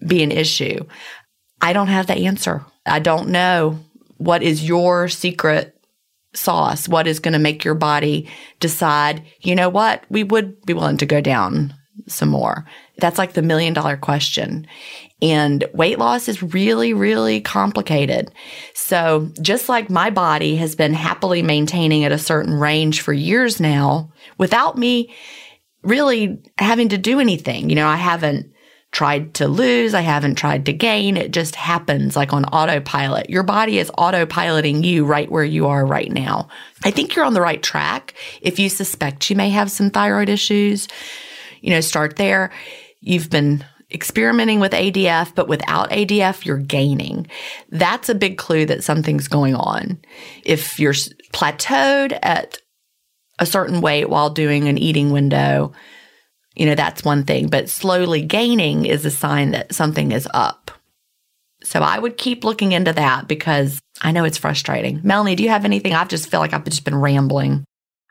be 0.06 0.24
an 0.24 0.32
issue. 0.32 0.86
I 1.60 1.74
don't 1.74 1.88
have 1.88 2.08
the 2.08 2.28
answer. 2.28 2.64
I 2.86 3.00
don't 3.00 3.30
know 3.30 3.80
what 4.18 4.44
is 4.44 4.66
your 4.66 5.08
secret 5.10 5.76
sauce. 6.34 6.88
What 6.88 7.08
is 7.08 7.20
going 7.20 7.34
to 7.34 7.40
make 7.40 7.64
your 7.66 7.74
body 7.74 8.30
decide, 8.60 9.24
you 9.42 9.56
know 9.56 9.70
what, 9.70 10.04
we 10.10 10.24
would 10.24 10.66
be 10.66 10.74
willing 10.74 10.98
to 10.98 11.06
go 11.06 11.20
down 11.20 11.74
some 12.08 12.30
more. 12.30 12.66
That's 12.98 13.18
like 13.18 13.34
the 13.34 13.42
million 13.42 13.74
dollar 13.74 13.98
question. 13.98 14.68
And 15.22 15.66
weight 15.74 15.98
loss 15.98 16.28
is 16.28 16.44
really, 16.44 16.94
really 16.94 17.42
complicated. 17.42 18.32
So 18.74 19.32
just 19.42 19.68
like 19.68 19.90
my 19.90 20.10
body 20.10 20.56
has 20.58 20.76
been 20.76 20.94
happily 20.94 21.42
maintaining 21.42 22.04
at 22.04 22.12
a 22.12 22.20
certain 22.20 22.54
range 22.54 23.02
for 23.02 23.14
years 23.14 23.60
now 23.60 24.12
without 24.38 24.78
me 24.78 25.14
really 25.84 26.40
having 26.58 26.90
to 26.90 26.98
do 26.98 27.20
anything, 27.20 27.70
you 27.70 27.76
know, 27.76 27.88
I 27.88 27.96
haven't 27.96 28.52
tried 28.92 29.34
to 29.36 29.48
lose. 29.48 29.94
I 29.94 30.02
haven't 30.02 30.36
tried 30.36 30.66
to 30.66 30.74
gain. 30.74 31.18
It 31.18 31.32
just 31.32 31.56
happens 31.56 32.16
like 32.16 32.34
on 32.34 32.46
autopilot. 32.46 33.30
Your 33.30 33.44
body 33.44 33.80
is 33.80 33.92
autopiloting 33.92 34.84
you 34.84 35.06
right 35.06 35.30
where 35.30 35.44
you 35.44 35.68
are 35.68 35.86
right 35.86 36.12
now. 36.12 36.48
I 36.84 36.92
think 36.92 37.16
you're 37.16 37.26
on 37.26 37.34
the 37.34 37.42
right 37.42 37.62
track. 37.62 38.14
If 38.42 38.60
you 38.60 38.70
suspect 38.70 39.30
you 39.30 39.36
may 39.36 39.50
have 39.50 39.70
some 39.70 39.90
thyroid 39.90 40.30
issues, 40.30 40.88
you 41.62 41.72
know, 41.72 41.82
start 41.82 42.16
there. 42.16 42.52
You've 43.02 43.30
been 43.30 43.64
experimenting 43.92 44.60
with 44.60 44.74
ADF, 44.74 45.34
but 45.34 45.48
without 45.48 45.92
ADF, 45.92 46.46
you're 46.46 46.58
gaining. 46.58 47.28
That's 47.70 48.10
a 48.10 48.16
big 48.16 48.38
clue 48.38 48.66
that 48.66 48.84
something's 48.84 49.28
going 49.28 49.56
on. 49.56 50.00
If 50.44 50.80
you're 50.80 50.94
plateaued 51.34 52.18
at 52.22 52.58
a 53.40 53.46
certain 53.46 53.82
weight 53.82 54.10
while 54.10 54.30
doing 54.30 54.68
an 54.68 54.78
eating 54.78 55.12
window, 55.12 55.74
you 56.56 56.66
know, 56.66 56.76
that's 56.76 57.06
one 57.06 57.24
thing, 57.24 57.48
but 57.48 57.70
slowly 57.70 58.24
gaining 58.24 58.86
is 58.86 59.06
a 59.06 59.12
sign 59.12 59.52
that 59.52 59.74
something 59.74 60.12
is 60.12 60.28
up. 60.34 60.72
So 61.64 61.80
I 61.80 62.00
would 62.00 62.18
keep 62.18 62.44
looking 62.44 62.72
into 62.72 62.94
that 62.94 63.28
because 63.28 63.80
I 64.02 64.12
know 64.12 64.24
it's 64.24 64.38
frustrating. 64.38 65.02
Melanie, 65.04 65.36
do 65.36 65.44
you 65.44 65.50
have 65.50 65.66
anything? 65.66 65.94
I 65.94 66.04
just 66.06 66.30
feel 66.30 66.40
like 66.40 66.54
I've 66.54 66.64
just 66.64 66.86
been 66.86 66.96
rambling 66.96 67.64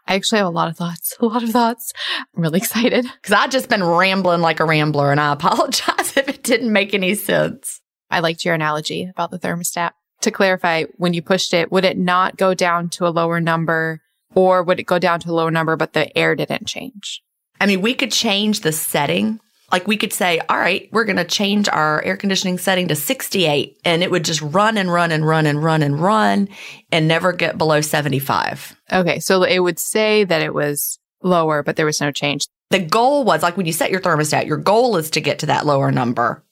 I 0.07 0.15
actually 0.15 0.39
have 0.39 0.47
a 0.47 0.51
lot 0.51 0.69
of 0.69 0.77
thoughts. 0.77 1.15
A 1.21 1.27
lot 1.27 1.43
of 1.43 1.51
thoughts. 1.51 1.93
I'm 2.37 2.43
really 2.43 2.59
excited. 2.59 3.07
because 3.21 3.33
I've 3.33 3.51
just 3.51 3.69
been 3.69 3.83
rambling 3.83 4.41
like 4.41 4.61
a 4.61 4.65
rambler 4.65 5.11
and 5.11 5.21
I 5.21 5.33
apologize 5.33 6.17
if 6.17 6.29
it 6.29 6.43
didn't 6.43 6.73
make 6.73 6.95
any 6.95 7.15
sense. 7.15 7.81
I 8.11 8.21
liked 8.21 8.45
your 8.45 8.55
analogy 8.55 9.05
about 9.05 9.31
the 9.31 9.39
thermostat. 9.39 9.91
To 10.23 10.31
clarify, 10.31 10.85
when 10.97 11.13
you 11.13 11.23
pushed 11.23 11.53
it, 11.53 11.73
would 11.73 11.85
it 11.85 11.99
not 11.99 12.37
go 12.37 12.55
down 12.55 12.89
to 12.91 13.07
a 13.07 13.11
lower 13.11 13.41
number 13.41 14.01
or 14.35 14.63
would 14.63 14.79
it 14.79 14.85
go 14.85 14.99
down 14.99 15.21
to 15.21 15.31
a 15.31 15.33
lower 15.33 15.51
number, 15.51 15.77
but 15.77 15.93
the 15.93 16.17
air 16.17 16.35
didn't 16.37 16.67
change? 16.67 17.23
I 17.61 17.67
mean, 17.67 17.81
we 17.81 17.95
could 17.95 18.13
change 18.13 18.61
the 18.61 18.73
setting. 18.73 19.41
Like 19.73 19.89
we 19.89 19.97
could 19.97 20.13
say, 20.13 20.41
all 20.49 20.59
right, 20.59 20.89
we're 20.93 21.05
going 21.05 21.17
to 21.17 21.25
change 21.25 21.69
our 21.69 22.03
air 22.05 22.17
conditioning 22.17 22.59
setting 22.59 22.89
to 22.89 22.95
68 22.95 23.81
and 23.85 24.03
it 24.03 24.11
would 24.11 24.25
just 24.25 24.41
run 24.41 24.79
and 24.79 24.93
run 24.93 25.11
and 25.11 25.27
run 25.27 25.47
and 25.47 25.63
run 25.63 25.83
and 25.83 25.99
run 25.99 26.49
and 26.93 27.09
never 27.09 27.33
get 27.33 27.59
below 27.59 27.81
75. 27.81 28.77
Okay. 28.93 29.19
So 29.19 29.43
it 29.43 29.59
would 29.59 29.79
say 29.79 30.25
that 30.25 30.41
it 30.41 30.55
was 30.55 30.99
lower, 31.23 31.63
but 31.65 31.75
there 31.77 31.87
was 31.87 32.01
no 32.01 32.13
change. 32.13 32.47
The 32.71 32.79
goal 32.79 33.25
was 33.25 33.43
like 33.43 33.57
when 33.57 33.67
you 33.67 33.73
set 33.73 33.91
your 33.91 34.01
thermostat, 34.01 34.47
your 34.47 34.57
goal 34.57 34.97
is 34.97 35.11
to 35.11 35.21
get 35.21 35.41
to 35.41 35.47
that 35.47 35.67
lower 35.67 35.91
number, 35.91 36.45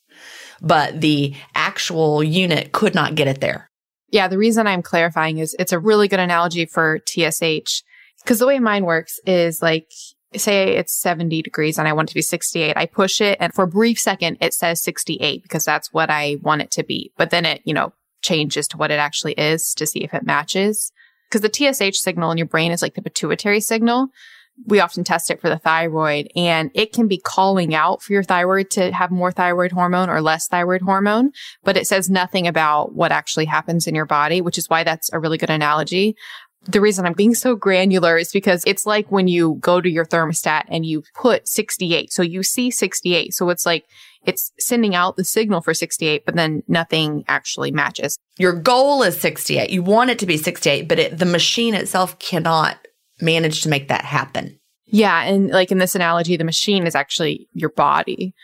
but 0.61 1.01
the 1.01 1.35
actual 1.55 2.23
unit 2.23 2.73
could 2.73 2.95
not 2.95 3.15
get 3.15 3.29
it 3.29 3.41
there. 3.41 3.71
Yeah. 4.11 4.27
The 4.27 4.39
reason 4.39 4.67
I'm 4.67 4.83
clarifying 4.83 5.39
is 5.39 5.55
it's 5.59 5.73
a 5.73 5.79
really 5.79 6.09
good 6.09 6.21
analogy 6.21 6.67
for 6.67 7.01
TSH 7.07 7.83
because 8.23 8.39
the 8.39 8.47
way 8.47 8.59
mine 8.59 8.85
works 8.85 9.21
is 9.27 9.63
like, 9.63 9.91
say 10.41 10.77
it's 10.77 11.01
70 11.01 11.43
degrees 11.43 11.79
and 11.79 11.89
I 11.89 11.93
want 11.93 12.09
it 12.09 12.13
to 12.13 12.15
be 12.15 12.23
68. 12.23 12.77
I 12.77 12.87
push 12.87 13.21
it 13.21 13.39
and 13.41 13.53
for 13.55 13.65
a 13.65 13.69
brief 13.69 13.99
second, 13.99 14.39
it 14.41 14.55
says 14.55 14.83
68 14.83 15.43
because 15.43 15.65
that's 15.65 15.93
what 15.93 16.11
I 16.11 16.37
want 16.43 16.63
it 16.63 16.71
to 16.73 16.85
be. 16.85 17.13
But 17.17 17.31
then 17.31 17.45
it, 17.45 17.63
you 17.65 17.75
know, 17.75 17.93
changes 18.23 18.67
to 18.69 18.77
what 18.77 18.91
it 18.91 18.99
actually 18.99 19.35
is 19.35 19.75
to 19.75 19.87
see 19.87 20.03
if 20.03 20.15
it 20.15 20.25
matches. 20.25 20.91
Because 21.31 21.43
the 21.43 21.73
TSH 21.73 21.99
signal 21.99 22.31
in 22.31 22.39
your 22.39 22.47
brain 22.47 22.73
is 22.73 22.83
like 22.83 22.95
the 22.95 23.03
pituitary 23.03 23.61
signal. 23.61 24.09
We 24.67 24.79
often 24.79 25.03
test 25.03 25.31
it 25.31 25.41
for 25.41 25.49
the 25.49 25.59
thyroid 25.59 26.29
and 26.37 26.71
it 26.75 26.93
can 26.93 27.09
be 27.09 27.19
calling 27.19 27.75
out 27.75 28.03
for 28.03 28.13
your 28.13 28.23
thyroid 28.23 28.71
to 28.71 28.93
have 28.93 29.11
more 29.11 29.33
thyroid 29.33 29.73
hormone 29.73 30.09
or 30.09 30.23
less 30.23 30.47
thyroid 30.47 30.83
hormone, 30.83 31.33
but 31.65 31.77
it 31.77 31.89
says 31.89 32.09
nothing 32.09 32.47
about 32.47 32.95
what 32.95 33.11
actually 33.11 33.47
happens 33.47 33.89
in 33.89 33.97
your 33.97 34.07
body, 34.07 34.41
which 34.41 34.57
is 34.57 34.71
why 34.71 34.85
that's 34.85 35.13
a 35.13 35.19
really 35.19 35.39
good 35.39 35.51
analogy. 35.51 36.15
The 36.67 36.81
reason 36.81 37.07
I'm 37.07 37.13
being 37.13 37.35
so 37.35 37.57
granular 37.57 38.17
is 38.17 38.33
because 38.33 38.63
it's 38.67 38.87
like 38.87 39.11
when 39.11 39.29
you 39.29 39.57
go 39.61 39.81
to 39.81 39.89
your 39.89 40.07
thermostat 40.07 40.65
and 40.69 40.85
you 40.87 41.03
put 41.15 41.47
68. 41.47 42.13
So 42.13 42.23
you 42.23 42.43
see 42.43 42.71
68. 42.71 43.35
So 43.35 43.51
it's 43.51 43.67
like 43.67 43.85
it's 44.25 44.53
sending 44.59 44.95
out 44.95 45.17
the 45.17 45.25
signal 45.25 45.61
for 45.61 45.75
68, 45.75 46.25
but 46.25 46.35
then 46.35 46.63
nothing 46.67 47.25
actually 47.29 47.71
matches. 47.71 48.17
Your 48.39 48.53
goal 48.53 49.03
is 49.03 49.21
68. 49.21 49.71
You 49.71 49.83
want 49.83 50.11
it 50.11 50.19
to 50.21 50.27
be 50.27 50.37
68, 50.37 50.89
but 50.89 50.99
it, 50.99 51.19
the 51.19 51.27
machine 51.27 51.75
itself 51.75 52.19
cannot 52.19 52.79
manage 53.21 53.63
to 53.63 53.69
make 53.69 53.89
that 53.89 54.05
happen. 54.05 54.59
Yeah. 54.87 55.23
And 55.23 55.51
like 55.51 55.71
in 55.71 55.79
this 55.79 55.95
analogy, 55.95 56.37
the 56.37 56.45
machine 56.45 56.87
is 56.87 56.95
actually 56.95 57.49
your 57.53 57.71
body. 57.71 58.35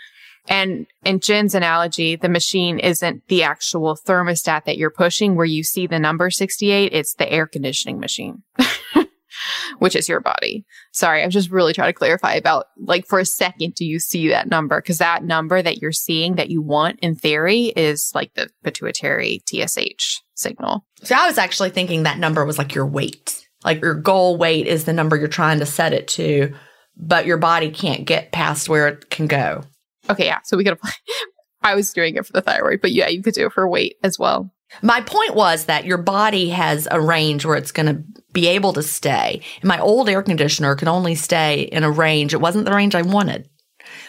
And 0.50 0.88
in 1.04 1.21
Jen's 1.21 1.54
analogy, 1.54 2.16
the 2.16 2.28
machine 2.28 2.80
isn't 2.80 3.23
the 3.28 3.45
actual 3.45 3.97
thermostat 3.97 4.64
that 4.64 4.76
you're 4.76 4.90
pushing 4.90 5.37
where 5.37 5.47
you 5.47 5.62
see 5.62 5.87
the 5.87 6.00
number 6.00 6.28
68. 6.28 6.92
It's 6.92 7.14
the 7.14 7.30
air 7.30 7.47
conditioning 7.47 8.00
machine, 8.00 8.42
which 9.78 9.95
is 9.95 10.09
your 10.09 10.19
body. 10.19 10.66
Sorry. 10.92 11.23
I'm 11.23 11.30
just 11.30 11.52
really 11.52 11.73
trying 11.73 11.90
to 11.90 11.97
clarify 11.97 12.35
about 12.35 12.66
like 12.76 13.07
for 13.07 13.21
a 13.21 13.25
second, 13.25 13.76
do 13.76 13.85
you 13.85 14.00
see 14.00 14.28
that 14.30 14.50
number? 14.50 14.80
Cause 14.80 14.99
that 14.99 15.23
number 15.23 15.62
that 15.62 15.78
you're 15.78 15.92
seeing 15.92 16.35
that 16.35 16.50
you 16.50 16.61
want 16.61 16.99
in 17.00 17.14
theory 17.14 17.66
is 17.66 18.11
like 18.12 18.35
the 18.35 18.50
pituitary 18.64 19.45
TSH 19.49 20.19
signal. 20.35 20.85
So 21.04 21.14
I 21.14 21.28
was 21.28 21.38
actually 21.38 21.71
thinking 21.71 22.02
that 22.02 22.19
number 22.19 22.45
was 22.45 22.59
like 22.59 22.75
your 22.75 22.87
weight. 22.87 23.47
Like 23.64 23.83
your 23.83 23.95
goal 23.95 24.37
weight 24.37 24.66
is 24.66 24.85
the 24.85 24.92
number 24.92 25.16
you're 25.16 25.28
trying 25.28 25.61
to 25.61 25.66
set 25.66 25.92
it 25.92 26.09
to, 26.09 26.57
but 26.97 27.25
your 27.25 27.37
body 27.37 27.71
can't 27.71 28.04
get 28.04 28.33
past 28.33 28.69
where 28.69 28.88
it 28.88 29.11
can 29.11 29.28
go. 29.28 29.62
Okay, 30.11 30.26
yeah. 30.26 30.40
So 30.45 30.57
we 30.57 30.64
could 30.64 30.75
apply. 30.75 30.93
I 31.62 31.75
was 31.75 31.93
doing 31.93 32.17
it 32.17 32.26
for 32.26 32.33
the 32.33 32.40
thyroid, 32.40 32.81
but 32.81 32.93
yeah, 32.93 33.09
you 33.09 33.23
could 33.23 33.35
do 33.35 33.47
it 33.47 33.52
for 33.52 33.69
weight 33.69 33.97
as 34.02 34.19
well. 34.19 34.50
My 34.83 35.00
point 35.00 35.35
was 35.35 35.64
that 35.64 35.85
your 35.85 35.99
body 35.99 36.49
has 36.50 36.88
a 36.90 37.00
range 37.00 37.45
where 37.45 37.57
it's 37.57 37.73
going 37.73 37.87
to 37.87 38.02
be 38.33 38.47
able 38.47 38.73
to 38.75 38.83
stay. 38.83 39.43
And 39.61 39.69
my 39.69 39.81
old 39.81 40.09
air 40.09 40.23
conditioner 40.23 40.76
could 40.76 40.88
only 40.88 41.14
stay 41.14 41.62
in 41.62 41.83
a 41.83 41.90
range. 41.90 42.33
It 42.33 42.40
wasn't 42.40 42.64
the 42.64 42.75
range 42.75 42.95
I 42.95 43.02
wanted, 43.02 43.49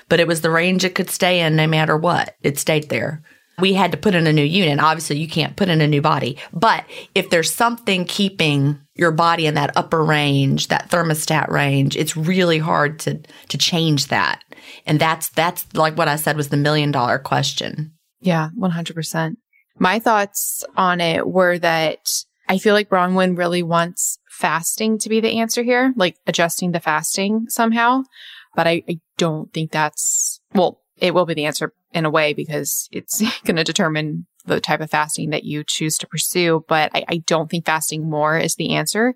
but 0.07 0.19
it 0.19 0.27
was 0.27 0.41
the 0.41 0.51
range 0.51 0.85
it 0.85 0.95
could 0.95 1.09
stay 1.09 1.41
in 1.41 1.55
no 1.55 1.67
matter 1.67 1.97
what. 1.97 2.35
It 2.41 2.59
stayed 2.59 2.89
there. 2.89 3.23
We 3.59 3.73
had 3.73 3.91
to 3.91 3.97
put 3.97 4.15
in 4.15 4.27
a 4.27 4.33
new 4.33 4.43
unit. 4.43 4.79
Obviously, 4.79 5.17
you 5.17 5.27
can't 5.27 5.55
put 5.55 5.69
in 5.69 5.81
a 5.81 5.87
new 5.87 6.01
body. 6.01 6.37
But 6.53 6.85
if 7.13 7.29
there's 7.29 7.53
something 7.53 8.05
keeping 8.05 8.79
your 8.95 9.11
body 9.11 9.45
in 9.45 9.55
that 9.55 9.75
upper 9.75 10.03
range, 10.03 10.67
that 10.69 10.89
thermostat 10.89 11.49
range, 11.49 11.95
it's 11.95 12.15
really 12.15 12.59
hard 12.59 12.99
to 12.99 13.19
to 13.49 13.57
change 13.57 14.07
that. 14.07 14.43
And 14.85 14.99
that's 14.99 15.29
that's 15.29 15.65
like 15.73 15.97
what 15.97 16.07
I 16.07 16.15
said 16.15 16.37
was 16.37 16.49
the 16.49 16.57
million 16.57 16.91
dollar 16.91 17.19
question. 17.19 17.93
Yeah, 18.19 18.49
100%. 18.57 19.35
My 19.79 19.99
thoughts 19.99 20.63
on 20.77 21.01
it 21.01 21.27
were 21.27 21.57
that 21.59 22.23
I 22.47 22.57
feel 22.57 22.73
like 22.73 22.89
Bronwyn 22.89 23.37
really 23.37 23.63
wants 23.63 24.19
fasting 24.29 24.97
to 24.99 25.09
be 25.09 25.19
the 25.19 25.39
answer 25.39 25.63
here, 25.63 25.93
like 25.95 26.17
adjusting 26.27 26.71
the 26.71 26.79
fasting 26.79 27.45
somehow. 27.47 28.03
But 28.55 28.67
I, 28.67 28.83
I 28.89 28.99
don't 29.17 29.51
think 29.53 29.71
that's, 29.71 30.41
well, 30.53 30.81
it 30.97 31.13
will 31.13 31.25
be 31.25 31.33
the 31.33 31.45
answer 31.45 31.73
in 31.93 32.05
a 32.05 32.09
way 32.09 32.33
because 32.33 32.89
it's 32.91 33.21
going 33.43 33.55
to 33.55 33.63
determine 33.63 34.27
the 34.45 34.59
type 34.59 34.81
of 34.81 34.89
fasting 34.89 35.29
that 35.29 35.43
you 35.43 35.63
choose 35.65 35.97
to 35.99 36.07
pursue. 36.07 36.65
But 36.67 36.91
I, 36.93 37.05
I 37.07 37.17
don't 37.25 37.49
think 37.49 37.65
fasting 37.65 38.09
more 38.09 38.37
is 38.37 38.55
the 38.55 38.73
answer, 38.73 39.15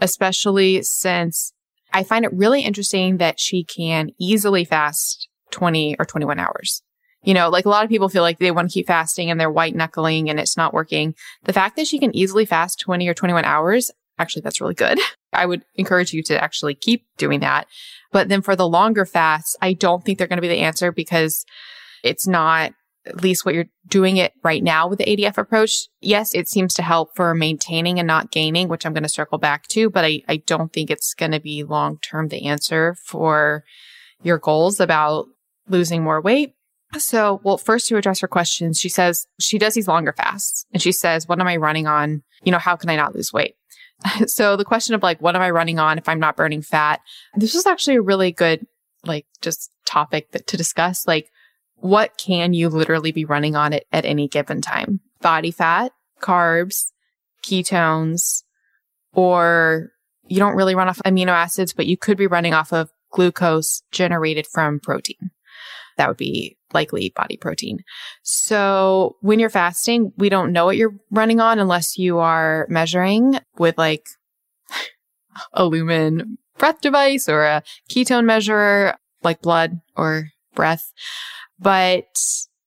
especially 0.00 0.82
since 0.82 1.52
I 1.92 2.02
find 2.02 2.24
it 2.24 2.32
really 2.32 2.62
interesting 2.62 3.18
that 3.18 3.40
she 3.40 3.64
can 3.64 4.10
easily 4.18 4.64
fast 4.64 5.28
20 5.50 5.96
or 5.98 6.04
21 6.04 6.38
hours. 6.38 6.82
You 7.22 7.34
know, 7.34 7.50
like 7.50 7.66
a 7.66 7.68
lot 7.68 7.84
of 7.84 7.90
people 7.90 8.08
feel 8.08 8.22
like 8.22 8.38
they 8.38 8.50
want 8.50 8.70
to 8.70 8.72
keep 8.72 8.86
fasting 8.86 9.30
and 9.30 9.38
they're 9.38 9.50
white 9.50 9.74
knuckling 9.74 10.30
and 10.30 10.40
it's 10.40 10.56
not 10.56 10.72
working. 10.72 11.14
The 11.44 11.52
fact 11.52 11.76
that 11.76 11.86
she 11.86 11.98
can 11.98 12.16
easily 12.16 12.46
fast 12.46 12.80
20 12.80 13.08
or 13.08 13.14
21 13.14 13.44
hours, 13.44 13.90
actually, 14.18 14.42
that's 14.42 14.60
really 14.60 14.74
good. 14.74 14.98
I 15.32 15.46
would 15.46 15.62
encourage 15.76 16.12
you 16.12 16.22
to 16.24 16.42
actually 16.42 16.74
keep 16.74 17.04
doing 17.18 17.40
that. 17.40 17.66
But 18.10 18.28
then 18.28 18.42
for 18.42 18.56
the 18.56 18.66
longer 18.66 19.04
fasts, 19.04 19.54
I 19.60 19.74
don't 19.74 20.04
think 20.04 20.18
they're 20.18 20.26
going 20.26 20.38
to 20.38 20.42
be 20.42 20.48
the 20.48 20.60
answer 20.60 20.92
because 20.92 21.44
it's 22.02 22.26
not 22.26 22.72
at 23.10 23.22
least 23.22 23.44
what 23.44 23.54
you're 23.54 23.66
doing 23.86 24.16
it 24.16 24.32
right 24.42 24.62
now 24.62 24.88
with 24.88 24.98
the 24.98 25.04
ADF 25.04 25.38
approach. 25.38 25.88
Yes, 26.00 26.34
it 26.34 26.48
seems 26.48 26.74
to 26.74 26.82
help 26.82 27.14
for 27.14 27.34
maintaining 27.34 27.98
and 27.98 28.06
not 28.06 28.30
gaining, 28.30 28.68
which 28.68 28.86
I'm 28.86 28.92
going 28.92 29.02
to 29.02 29.08
circle 29.08 29.38
back 29.38 29.66
to, 29.68 29.90
but 29.90 30.04
I, 30.04 30.22
I 30.28 30.36
don't 30.38 30.72
think 30.72 30.90
it's 30.90 31.14
going 31.14 31.32
to 31.32 31.40
be 31.40 31.64
long 31.64 31.98
term 31.98 32.28
the 32.28 32.46
answer 32.46 32.96
for 33.04 33.64
your 34.22 34.38
goals 34.38 34.80
about 34.80 35.26
losing 35.68 36.02
more 36.02 36.20
weight. 36.20 36.54
So, 36.98 37.40
well, 37.44 37.58
first 37.58 37.86
to 37.88 37.96
address 37.96 38.20
her 38.20 38.28
questions, 38.28 38.80
she 38.80 38.88
says 38.88 39.26
she 39.38 39.58
does 39.58 39.74
these 39.74 39.86
longer 39.86 40.12
fasts 40.12 40.66
and 40.72 40.82
she 40.82 40.92
says, 40.92 41.28
what 41.28 41.40
am 41.40 41.46
I 41.46 41.56
running 41.56 41.86
on? 41.86 42.22
You 42.42 42.50
know, 42.50 42.58
how 42.58 42.74
can 42.74 42.90
I 42.90 42.96
not 42.96 43.14
lose 43.14 43.32
weight? 43.32 43.54
so 44.26 44.56
the 44.56 44.64
question 44.64 44.94
of 44.94 45.02
like, 45.02 45.20
what 45.20 45.36
am 45.36 45.42
I 45.42 45.50
running 45.50 45.78
on 45.78 45.98
if 45.98 46.08
I'm 46.08 46.18
not 46.18 46.36
burning 46.36 46.62
fat? 46.62 47.00
This 47.36 47.54
is 47.54 47.66
actually 47.66 47.96
a 47.96 48.02
really 48.02 48.32
good, 48.32 48.66
like, 49.04 49.26
just 49.40 49.70
topic 49.86 50.32
that, 50.32 50.46
to 50.48 50.56
discuss. 50.56 51.06
Like, 51.06 51.30
what 51.80 52.16
can 52.18 52.52
you 52.52 52.68
literally 52.68 53.12
be 53.12 53.24
running 53.24 53.56
on 53.56 53.72
it 53.72 53.86
at 53.92 54.04
any 54.04 54.28
given 54.28 54.60
time? 54.60 55.00
Body 55.20 55.50
fat, 55.50 55.92
carbs, 56.20 56.86
ketones, 57.44 58.42
or 59.12 59.90
you 60.28 60.38
don't 60.38 60.56
really 60.56 60.74
run 60.74 60.88
off 60.88 61.00
amino 61.04 61.28
acids, 61.28 61.72
but 61.72 61.86
you 61.86 61.96
could 61.96 62.16
be 62.16 62.26
running 62.26 62.54
off 62.54 62.72
of 62.72 62.90
glucose 63.10 63.82
generated 63.90 64.46
from 64.46 64.78
protein. 64.80 65.30
That 65.96 66.08
would 66.08 66.16
be 66.16 66.56
likely 66.72 67.12
body 67.14 67.36
protein. 67.36 67.80
So 68.22 69.16
when 69.20 69.38
you're 69.38 69.50
fasting, 69.50 70.12
we 70.16 70.28
don't 70.28 70.52
know 70.52 70.64
what 70.64 70.76
you're 70.76 70.94
running 71.10 71.40
on 71.40 71.58
unless 71.58 71.98
you 71.98 72.18
are 72.18 72.66
measuring 72.70 73.40
with 73.58 73.76
like 73.76 74.06
a 75.52 75.64
lumen 75.64 76.38
breath 76.58 76.80
device 76.80 77.28
or 77.28 77.42
a 77.44 77.62
ketone 77.90 78.24
measurer 78.24 78.94
like 79.22 79.42
blood 79.42 79.80
or 79.96 80.28
breath. 80.54 80.92
But 81.60 82.18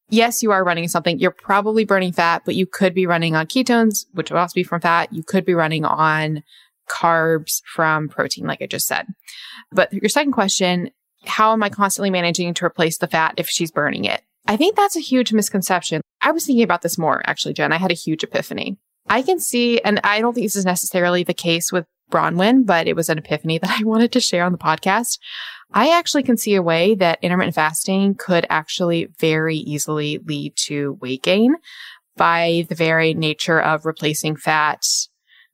yes, 0.10 0.44
you 0.44 0.52
are 0.52 0.64
running 0.64 0.88
something. 0.88 1.20
You're 1.20 1.32
probably 1.32 1.86
burning 1.86 2.14
fat, 2.14 2.44
but 2.46 2.56
you 2.56 2.66
could 2.66 2.94
be 2.94 3.08
running 3.08 3.36
on 3.36 3.48
ketones, 3.48 4.06
which 4.14 4.32
would 4.32 4.40
also 4.40 4.54
be 4.54 4.64
from 4.64 4.82
fat. 4.82 5.12
You 5.12 5.24
could 5.24 5.46
be 5.46 5.54
running 5.54 5.86
on 5.86 6.44
carbs 6.90 7.62
from 7.66 8.10
protein, 8.10 8.46
like 8.46 8.62
I 8.62 8.68
just 8.68 8.88
said. 8.88 9.08
But 9.72 9.92
your 9.94 10.10
second 10.10 10.34
question, 10.34 10.92
how 11.26 11.54
am 11.54 11.64
I 11.64 11.70
constantly 11.70 12.10
managing 12.10 12.54
to 12.54 12.66
replace 12.66 12.98
the 12.98 13.08
fat 13.08 13.36
if 13.38 13.50
she's 13.50 13.72
burning 13.72 14.06
it? 14.06 14.22
I 14.46 14.58
think 14.58 14.76
that's 14.76 14.98
a 14.98 15.02
huge 15.02 15.32
misconception. 15.32 16.02
I 16.22 16.32
was 16.32 16.46
thinking 16.46 16.64
about 16.64 16.82
this 16.82 16.98
more, 16.98 17.22
actually, 17.26 17.54
Jen. 17.54 17.72
I 17.72 17.78
had 17.78 17.92
a 17.92 17.96
huge 17.96 18.24
epiphany. 18.24 18.78
I 19.10 19.22
can 19.22 19.40
see, 19.40 19.80
and 19.82 20.00
I 20.04 20.22
don't 20.22 20.34
think 20.34 20.46
this 20.46 20.56
is 20.56 20.66
necessarily 20.66 21.24
the 21.24 21.34
case 21.34 21.72
with 21.72 21.86
Bronwyn, 22.12 22.66
but 22.66 22.88
it 22.88 22.96
was 22.96 23.10
an 23.10 23.18
epiphany 23.18 23.58
that 23.62 23.80
I 23.80 23.84
wanted 23.84 24.12
to 24.14 24.20
share 24.20 24.46
on 24.46 24.52
the 24.52 24.58
podcast. 24.58 25.18
I 25.74 25.98
actually 25.98 26.24
can 26.24 26.38
see 26.38 26.56
a 26.56 26.62
way 26.62 26.96
that 26.96 27.20
intermittent 27.22 27.56
fasting 27.56 28.16
could 28.16 28.46
actually 28.50 29.08
very 29.20 29.58
easily 29.58 30.20
lead 30.20 30.56
to 30.68 30.94
weight 31.02 31.24
gain 31.24 31.56
by 32.16 32.66
the 32.70 32.76
very 32.76 33.14
nature 33.16 33.60
of 33.60 33.86
replacing 33.86 34.36
fat. 34.36 34.86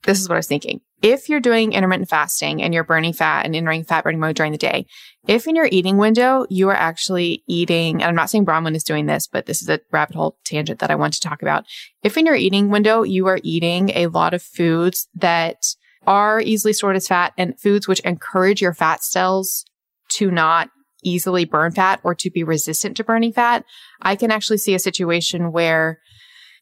This 0.03 0.19
is 0.19 0.27
what 0.27 0.36
I 0.36 0.39
was 0.39 0.47
thinking. 0.47 0.82
If 1.01 1.29
you're 1.29 1.39
doing 1.39 1.71
intermittent 1.71 2.10
fasting 2.10 2.62
and 2.62 2.73
you're 2.73 2.84
burning 2.84 3.13
fat 3.13 3.45
and 3.45 3.55
entering 3.55 3.86
fat 3.86 4.03
burning 4.03 4.19
mode 4.19 4.36
during 4.36 4.51
the 4.51 4.58
day, 4.58 4.86
if 5.25 5.47
in 5.47 5.55
your 5.55 5.69
eating 5.71 5.95
window, 5.95 6.45
you 6.49 6.67
are 6.67 6.75
actually 6.75 7.43
eating, 7.47 8.01
and 8.01 8.03
I'm 8.03 8.15
not 8.15 8.29
saying 8.29 8.45
Bronwyn 8.45 8.75
is 8.75 8.84
doing 8.84 9.05
this, 9.05 9.25
but 9.25 9.45
this 9.45 9.62
is 9.62 9.69
a 9.69 9.79
rabbit 9.91 10.17
hole 10.17 10.38
tangent 10.43 10.79
that 10.79 10.91
I 10.91 10.95
want 10.95 11.13
to 11.13 11.21
talk 11.21 11.41
about. 11.41 11.63
If 12.03 12.17
in 12.17 12.25
your 12.25 12.36
eating 12.36 12.69
window, 12.69 13.03
you 13.03 13.27
are 13.27 13.39
eating 13.43 13.91
a 13.91 14.08
lot 14.08 14.34
of 14.34 14.41
foods 14.41 15.08
that 15.15 15.67
are 16.05 16.41
easily 16.41 16.73
stored 16.73 16.97
as 16.97 17.08
fat 17.08 17.34
and 17.38 17.58
foods 17.60 17.88
which 17.88 17.99
encourage 18.01 18.62
your 18.62 18.73
fat 18.73 19.01
cells 19.03 19.63
to 20.09 20.31
not 20.31 20.69
easily 21.03 21.45
burn 21.45 21.71
fat 21.71 21.99
or 22.03 22.13
to 22.15 22.29
be 22.29 22.43
resistant 22.43 22.97
to 22.97 23.03
burning 23.03 23.31
fat, 23.31 23.63
I 24.01 24.15
can 24.15 24.31
actually 24.31 24.57
see 24.57 24.73
a 24.73 24.79
situation 24.79 25.51
where 25.51 25.99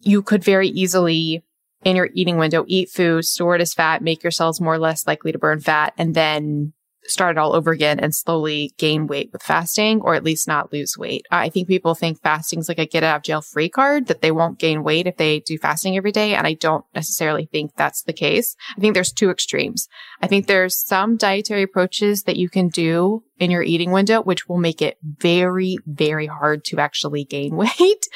you 0.02 0.22
could 0.22 0.44
very 0.44 0.68
easily 0.70 1.44
in 1.84 1.96
your 1.96 2.10
eating 2.14 2.38
window 2.38 2.66
eat 2.68 2.90
food, 2.90 3.26
store 3.26 3.56
it 3.56 3.62
as 3.62 3.74
fat, 3.74 4.02
make 4.02 4.24
your 4.24 4.32
cells 4.32 4.60
more 4.60 4.74
or 4.74 4.80
less 4.80 5.08
likely 5.08 5.32
to 5.32 5.40
burn 5.40 5.60
fat, 5.60 5.94
and 5.98 6.14
then 6.14 6.74
start 7.08 7.38
it 7.38 7.40
all 7.40 7.56
over 7.56 7.72
again 7.72 8.00
and 8.00 8.14
slowly 8.14 8.74
gain 8.78 9.08
weight 9.08 9.30
with 9.32 9.42
fasting 9.44 10.02
or 10.02 10.14
at 10.16 10.24
least 10.24 10.48
not 10.48 10.72
lose 10.72 10.98
weight. 10.98 11.26
I 11.32 11.50
think 11.50 11.68
people 11.68 11.96
think 11.96 12.22
fasting 12.22 12.60
is 12.60 12.70
like 12.70 12.80
a 12.80 12.86
get 12.86 13.04
out 13.04 13.18
of 13.18 13.24
jail 13.24 13.42
free 13.42 13.70
card 13.70 14.08
that 14.08 14.22
they 14.22 14.32
won't 14.32 14.60
gain 14.60 14.84
weight 14.84 15.08
if 15.08 15.18
they 15.18 15.40
do 15.40 15.58
fasting 15.58 15.98
every 15.98 16.12
day. 16.12 16.36
And 16.36 16.46
I 16.46 16.54
don't 16.54 16.86
necessarily 16.94 17.46
think 17.46 17.72
that's 17.76 18.04
the 18.04 18.14
case. 18.14 18.56
I 18.78 18.82
think 18.82 18.94
there's 18.94 19.12
two 19.12 19.30
extremes. 19.30 19.88
I 20.22 20.28
think 20.28 20.48
there's 20.48 20.84
some 20.86 21.18
dietary 21.18 21.64
approaches 21.64 22.24
that 22.24 22.38
you 22.38 22.50
can 22.50 22.68
do 22.70 23.24
in 23.40 23.52
your 23.52 23.64
eating 23.64 23.92
window, 23.92 24.22
which 24.22 24.48
will 24.48 24.58
make 24.58 24.82
it 24.82 24.98
very, 25.04 25.78
very 25.86 26.28
hard 26.28 26.64
to 26.66 26.80
actually 26.80 27.24
gain 27.24 27.56
weight 27.78 28.08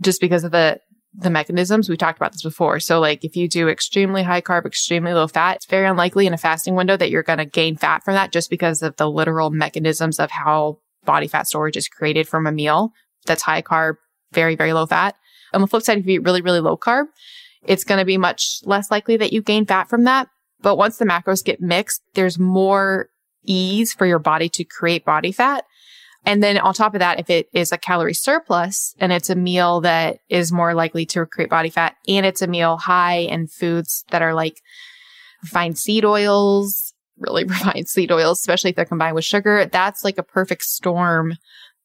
just 0.00 0.20
because 0.20 0.44
of 0.44 0.52
the 0.52 0.80
the 1.12 1.30
mechanisms. 1.30 1.88
We 1.88 1.96
talked 1.96 2.18
about 2.18 2.32
this 2.32 2.42
before. 2.42 2.80
So 2.80 3.00
like 3.00 3.24
if 3.24 3.36
you 3.36 3.48
do 3.48 3.68
extremely 3.68 4.22
high 4.22 4.40
carb, 4.40 4.64
extremely 4.64 5.12
low 5.12 5.26
fat, 5.26 5.56
it's 5.56 5.66
very 5.66 5.86
unlikely 5.86 6.26
in 6.26 6.34
a 6.34 6.38
fasting 6.38 6.74
window 6.74 6.96
that 6.96 7.10
you're 7.10 7.22
going 7.22 7.38
to 7.38 7.44
gain 7.44 7.76
fat 7.76 8.04
from 8.04 8.14
that 8.14 8.32
just 8.32 8.50
because 8.50 8.82
of 8.82 8.96
the 8.96 9.10
literal 9.10 9.50
mechanisms 9.50 10.20
of 10.20 10.30
how 10.30 10.78
body 11.04 11.26
fat 11.26 11.48
storage 11.48 11.76
is 11.76 11.88
created 11.88 12.28
from 12.28 12.46
a 12.46 12.52
meal 12.52 12.92
that's 13.26 13.42
high 13.42 13.62
carb, 13.62 13.94
very, 14.32 14.54
very 14.54 14.72
low 14.72 14.86
fat. 14.86 15.16
On 15.52 15.60
the 15.60 15.66
flip 15.66 15.82
side, 15.82 15.98
if 15.98 16.06
you 16.06 16.14
eat 16.14 16.24
really, 16.24 16.42
really 16.42 16.60
low 16.60 16.76
carb, 16.76 17.06
it's 17.66 17.84
going 17.84 17.98
to 17.98 18.04
be 18.04 18.16
much 18.16 18.60
less 18.64 18.90
likely 18.90 19.16
that 19.16 19.32
you 19.32 19.42
gain 19.42 19.66
fat 19.66 19.88
from 19.88 20.04
that. 20.04 20.28
But 20.62 20.76
once 20.76 20.98
the 20.98 21.06
macros 21.06 21.44
get 21.44 21.60
mixed, 21.60 22.02
there's 22.14 22.38
more 22.38 23.08
ease 23.44 23.92
for 23.92 24.06
your 24.06 24.18
body 24.18 24.48
to 24.50 24.64
create 24.64 25.04
body 25.04 25.32
fat. 25.32 25.64
And 26.26 26.42
then 26.42 26.58
on 26.58 26.74
top 26.74 26.94
of 26.94 27.00
that, 27.00 27.18
if 27.18 27.30
it 27.30 27.48
is 27.52 27.72
a 27.72 27.78
calorie 27.78 28.14
surplus 28.14 28.94
and 28.98 29.12
it's 29.12 29.30
a 29.30 29.34
meal 29.34 29.80
that 29.80 30.18
is 30.28 30.52
more 30.52 30.74
likely 30.74 31.06
to 31.06 31.24
create 31.26 31.50
body 31.50 31.70
fat 31.70 31.96
and 32.06 32.26
it's 32.26 32.42
a 32.42 32.46
meal 32.46 32.76
high 32.76 33.18
in 33.18 33.46
foods 33.46 34.04
that 34.10 34.22
are 34.22 34.34
like 34.34 34.60
refined 35.42 35.78
seed 35.78 36.04
oils, 36.04 36.92
really 37.18 37.44
refined 37.48 37.88
seed 37.88 38.12
oils, 38.12 38.40
especially 38.40 38.70
if 38.70 38.76
they're 38.76 38.84
combined 38.84 39.14
with 39.14 39.24
sugar, 39.24 39.66
that's 39.66 40.04
like 40.04 40.18
a 40.18 40.22
perfect 40.22 40.64
storm 40.64 41.36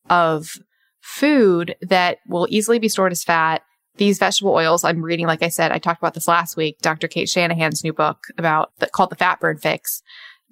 of 0.10 0.58
food 1.02 1.76
that 1.82 2.18
will 2.28 2.48
easily 2.50 2.80
be 2.80 2.90
stored 2.90 3.12
as 3.12 3.24
fat. 3.24 3.62
These 3.98 4.20
vegetable 4.20 4.54
oils 4.54 4.84
I'm 4.84 5.02
reading, 5.02 5.28
like 5.28 5.44
I 5.44 5.48
said, 5.48 5.72
I 5.72 5.78
talked 5.78 6.02
about 6.02 6.14
this 6.14 6.28
last 6.28 6.58
week, 6.58 6.80
Dr. 6.82 7.08
Cate 7.08 7.30
Shanahan's 7.30 7.84
new 7.84 7.94
book 7.94 8.26
about 8.38 8.72
the, 8.80 8.88
called 8.88 9.12
the 9.12 9.16
fat 9.16 9.40
burn 9.40 9.58
fix. 9.58 10.02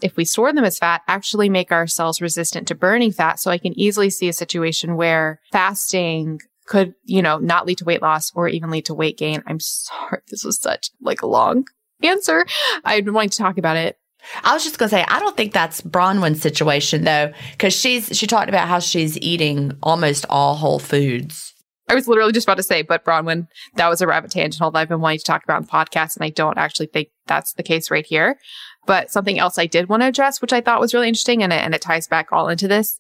If 0.03 0.17
we 0.17 0.25
store 0.25 0.51
them 0.51 0.65
as 0.65 0.77
fat, 0.77 1.01
actually 1.07 1.49
make 1.49 1.71
our 1.71 1.87
cells 1.87 2.21
resistant 2.21 2.67
to 2.67 2.75
burning 2.75 3.11
fat. 3.11 3.39
So 3.39 3.49
I 3.49 3.57
can 3.57 3.77
easily 3.79 4.09
see 4.09 4.27
a 4.27 4.33
situation 4.33 4.95
where 4.97 5.39
fasting 5.51 6.39
could, 6.65 6.93
you 7.03 7.21
know, 7.21 7.37
not 7.37 7.65
lead 7.65 7.77
to 7.79 7.85
weight 7.85 8.01
loss 8.01 8.31
or 8.35 8.47
even 8.47 8.69
lead 8.69 8.85
to 8.85 8.93
weight 8.93 9.17
gain. 9.17 9.43
I'm 9.47 9.59
sorry. 9.59 10.21
This 10.29 10.43
was 10.43 10.59
such 10.59 10.89
like 11.01 11.21
a 11.21 11.27
long 11.27 11.65
answer. 12.01 12.45
I've 12.83 13.05
been 13.05 13.13
wanting 13.13 13.29
to 13.31 13.37
talk 13.37 13.57
about 13.57 13.77
it. 13.77 13.97
I 14.43 14.53
was 14.53 14.63
just 14.63 14.77
going 14.77 14.89
to 14.89 14.95
say, 14.95 15.05
I 15.07 15.19
don't 15.19 15.35
think 15.35 15.53
that's 15.53 15.81
Bronwyn's 15.81 16.41
situation 16.41 17.03
though, 17.03 17.33
because 17.51 17.73
she's, 17.73 18.15
she 18.17 18.25
talked 18.25 18.49
about 18.49 18.67
how 18.67 18.79
she's 18.79 19.17
eating 19.19 19.73
almost 19.83 20.25
all 20.29 20.55
whole 20.55 20.79
foods. 20.79 21.53
I 21.89 21.95
was 21.95 22.07
literally 22.07 22.31
just 22.31 22.47
about 22.47 22.57
to 22.57 22.63
say, 22.63 22.81
but 22.81 23.03
Bronwyn, 23.03 23.47
that 23.75 23.89
was 23.89 24.01
a 24.01 24.07
rabbit 24.07 24.31
tangent 24.31 24.59
that 24.59 24.79
I've 24.79 24.87
been 24.87 25.01
wanting 25.01 25.19
to 25.19 25.25
talk 25.25 25.43
about 25.43 25.57
in 25.57 25.63
the 25.63 25.71
podcast. 25.71 26.15
And 26.15 26.23
I 26.23 26.29
don't 26.29 26.57
actually 26.57 26.87
think 26.87 27.09
that's 27.27 27.53
the 27.53 27.63
case 27.63 27.91
right 27.91 28.05
here. 28.05 28.37
But 28.85 29.11
something 29.11 29.39
else 29.39 29.57
I 29.57 29.65
did 29.65 29.87
want 29.87 30.01
to 30.01 30.07
address, 30.07 30.41
which 30.41 30.53
I 30.53 30.61
thought 30.61 30.81
was 30.81 30.93
really 30.93 31.07
interesting 31.07 31.41
and 31.41 31.53
it, 31.53 31.61
and 31.61 31.73
it 31.73 31.81
ties 31.81 32.07
back 32.07 32.31
all 32.31 32.49
into 32.49 32.67
this. 32.67 32.99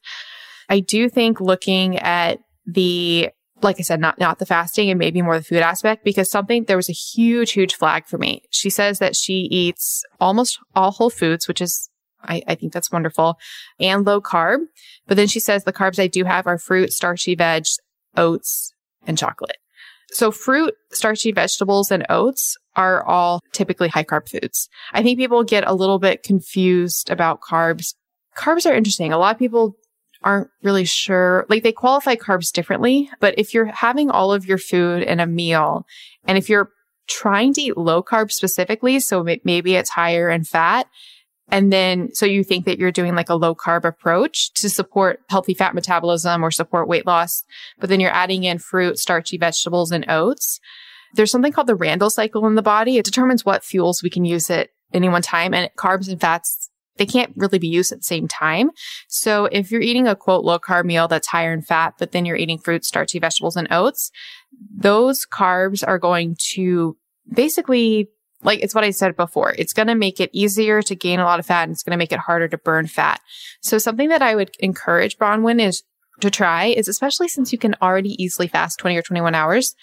I 0.69 0.79
do 0.79 1.09
think 1.09 1.41
looking 1.41 1.99
at 1.99 2.39
the 2.65 3.29
like 3.63 3.79
I 3.79 3.83
said, 3.83 3.99
not, 3.99 4.19
not 4.19 4.39
the 4.39 4.45
fasting 4.45 4.89
and 4.89 4.99
maybe 4.99 5.21
more 5.21 5.37
the 5.37 5.43
food 5.43 5.61
aspect 5.61 6.03
because 6.03 6.29
something, 6.29 6.65
there 6.65 6.77
was 6.77 6.89
a 6.89 6.93
huge, 6.93 7.53
huge 7.53 7.75
flag 7.75 8.05
for 8.05 8.17
me. 8.17 8.43
She 8.51 8.69
says 8.69 8.99
that 8.99 9.15
she 9.15 9.47
eats 9.49 10.03
almost 10.19 10.59
all 10.75 10.91
whole 10.91 11.09
foods, 11.09 11.47
which 11.47 11.61
is, 11.61 11.89
I, 12.21 12.41
I 12.47 12.55
think 12.55 12.73
that's 12.73 12.91
wonderful 12.91 13.37
and 13.79 14.05
low 14.05 14.21
carb. 14.21 14.65
But 15.07 15.17
then 15.17 15.27
she 15.27 15.39
says 15.39 15.63
the 15.63 15.73
carbs 15.73 15.99
I 15.99 16.07
do 16.07 16.25
have 16.25 16.45
are 16.45 16.57
fruit, 16.57 16.93
starchy 16.93 17.35
veg, 17.35 17.65
oats, 18.17 18.73
and 19.07 19.17
chocolate. 19.17 19.57
So 20.11 20.31
fruit, 20.31 20.75
starchy 20.91 21.31
vegetables, 21.31 21.89
and 21.89 22.05
oats 22.09 22.57
are 22.75 23.03
all 23.05 23.41
typically 23.51 23.87
high 23.87 24.03
carb 24.03 24.29
foods. 24.29 24.69
I 24.93 25.03
think 25.03 25.19
people 25.19 25.43
get 25.43 25.67
a 25.67 25.73
little 25.73 25.99
bit 25.99 26.23
confused 26.23 27.09
about 27.09 27.41
carbs. 27.41 27.93
Carbs 28.35 28.69
are 28.69 28.73
interesting. 28.73 29.13
A 29.13 29.17
lot 29.17 29.35
of 29.35 29.39
people 29.39 29.75
aren't 30.23 30.49
really 30.63 30.85
sure. 30.85 31.45
Like 31.49 31.63
they 31.63 31.71
qualify 31.71 32.15
carbs 32.15 32.51
differently, 32.51 33.09
but 33.19 33.35
if 33.37 33.53
you're 33.53 33.65
having 33.65 34.09
all 34.09 34.33
of 34.33 34.45
your 34.45 34.57
food 34.57 35.03
in 35.03 35.19
a 35.19 35.27
meal 35.27 35.85
and 36.25 36.37
if 36.37 36.49
you're 36.49 36.69
trying 37.07 37.53
to 37.53 37.61
eat 37.61 37.77
low 37.77 38.01
carb 38.01 38.31
specifically, 38.31 38.99
so 38.99 39.23
maybe 39.43 39.75
it's 39.75 39.89
higher 39.89 40.29
in 40.29 40.43
fat, 40.43 40.87
and 41.49 41.71
then 41.71 42.13
so 42.13 42.25
you 42.25 42.43
think 42.43 42.65
that 42.65 42.79
you're 42.79 42.91
doing 42.91 43.15
like 43.15 43.29
a 43.29 43.35
low 43.35 43.53
carb 43.53 43.83
approach 43.83 44.53
to 44.53 44.69
support 44.69 45.19
healthy 45.29 45.53
fat 45.53 45.75
metabolism 45.75 46.43
or 46.43 46.51
support 46.51 46.87
weight 46.87 47.05
loss, 47.05 47.43
but 47.79 47.89
then 47.89 47.99
you're 47.99 48.11
adding 48.11 48.45
in 48.45 48.57
fruit, 48.57 48.97
starchy 48.97 49.37
vegetables, 49.37 49.91
and 49.91 50.05
oats. 50.09 50.59
There's 51.13 51.31
something 51.31 51.51
called 51.51 51.67
the 51.67 51.75
Randle 51.75 52.09
cycle 52.09 52.45
in 52.47 52.55
the 52.55 52.61
body. 52.61 52.97
It 52.97 53.05
determines 53.05 53.45
what 53.45 53.63
fuels 53.63 54.03
we 54.03 54.09
can 54.09 54.25
use 54.25 54.49
at 54.49 54.69
any 54.93 55.09
one 55.09 55.21
time 55.21 55.53
and 55.53 55.69
carbs 55.77 56.09
and 56.09 56.19
fats 56.19 56.69
they 56.97 57.05
can't 57.05 57.33
really 57.35 57.59
be 57.59 57.67
used 57.67 57.91
at 57.91 57.99
the 57.99 58.03
same 58.03 58.27
time. 58.27 58.71
So 59.07 59.45
if 59.45 59.71
you're 59.71 59.81
eating 59.81 60.07
a 60.07 60.15
quote 60.15 60.43
low 60.43 60.59
carb 60.59 60.85
meal 60.85 61.07
that's 61.07 61.27
higher 61.27 61.53
in 61.53 61.61
fat, 61.61 61.95
but 61.97 62.11
then 62.11 62.25
you're 62.25 62.37
eating 62.37 62.59
fruits, 62.59 62.87
starchy 62.87 63.19
vegetables 63.19 63.55
and 63.55 63.67
oats, 63.71 64.11
those 64.75 65.25
carbs 65.25 65.85
are 65.85 65.99
going 65.99 66.35
to 66.53 66.97
basically 67.31 68.09
like 68.43 68.59
it's 68.61 68.75
what 68.75 68.83
I 68.83 68.91
said 68.91 69.15
before. 69.15 69.55
It's 69.57 69.73
going 69.73 69.87
to 69.87 69.95
make 69.95 70.19
it 70.19 70.29
easier 70.33 70.81
to 70.81 70.95
gain 70.95 71.19
a 71.19 71.23
lot 71.23 71.39
of 71.39 71.45
fat 71.45 71.63
and 71.63 71.71
it's 71.71 71.81
going 71.81 71.91
to 71.91 71.97
make 71.97 72.11
it 72.11 72.19
harder 72.19 72.49
to 72.49 72.57
burn 72.57 72.87
fat. 72.87 73.21
So 73.61 73.77
something 73.77 74.09
that 74.09 74.21
I 74.21 74.35
would 74.35 74.51
encourage 74.59 75.17
Bronwyn 75.17 75.61
is 75.61 75.83
to 76.19 76.29
try 76.29 76.65
is 76.65 76.87
especially 76.87 77.29
since 77.29 77.51
you 77.51 77.57
can 77.57 77.75
already 77.81 78.21
easily 78.21 78.47
fast 78.47 78.79
20 78.79 78.97
or 78.97 79.01
21 79.01 79.33
hours. 79.33 79.75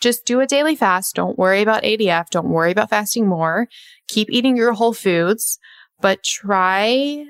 Just 0.00 0.24
do 0.24 0.40
a 0.40 0.46
daily 0.46 0.76
fast. 0.76 1.16
Don't 1.16 1.38
worry 1.38 1.62
about 1.62 1.82
ADF. 1.82 2.30
Don't 2.30 2.48
worry 2.48 2.70
about 2.70 2.90
fasting 2.90 3.26
more. 3.26 3.68
Keep 4.06 4.30
eating 4.30 4.56
your 4.56 4.72
whole 4.72 4.92
foods 4.92 5.58
but 6.00 6.22
try 6.22 7.24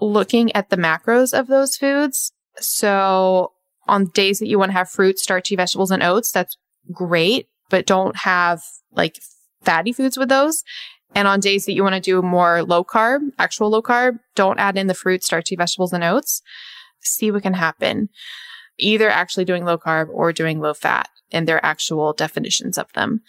looking 0.00 0.54
at 0.54 0.70
the 0.70 0.76
macros 0.76 1.38
of 1.38 1.46
those 1.46 1.76
foods. 1.76 2.32
So 2.58 3.52
on 3.86 4.06
days 4.06 4.38
that 4.38 4.48
you 4.48 4.58
want 4.58 4.70
to 4.70 4.76
have 4.76 4.90
fruit, 4.90 5.18
starchy 5.18 5.56
vegetables 5.56 5.90
and 5.90 6.02
oats, 6.02 6.32
that's 6.32 6.56
great, 6.92 7.48
but 7.70 7.86
don't 7.86 8.16
have 8.16 8.62
like 8.92 9.18
fatty 9.62 9.92
foods 9.92 10.16
with 10.16 10.28
those. 10.28 10.62
And 11.14 11.26
on 11.26 11.40
days 11.40 11.64
that 11.66 11.72
you 11.72 11.82
want 11.82 11.94
to 11.94 12.00
do 12.00 12.20
more 12.20 12.62
low 12.62 12.84
carb, 12.84 13.20
actual 13.38 13.70
low 13.70 13.82
carb, 13.82 14.18
don't 14.34 14.58
add 14.58 14.76
in 14.76 14.88
the 14.88 14.94
fruit, 14.94 15.24
starchy 15.24 15.56
vegetables 15.56 15.92
and 15.92 16.04
oats. 16.04 16.42
See 17.00 17.30
what 17.30 17.42
can 17.42 17.54
happen. 17.54 18.10
Either 18.78 19.08
actually 19.10 19.44
doing 19.44 19.64
low 19.64 19.78
carb 19.78 20.08
or 20.10 20.32
doing 20.32 20.60
low 20.60 20.74
fat 20.74 21.08
and 21.32 21.46
their 21.46 21.64
actual 21.64 22.12
definitions 22.12 22.78
of 22.78 22.92
them 22.92 23.22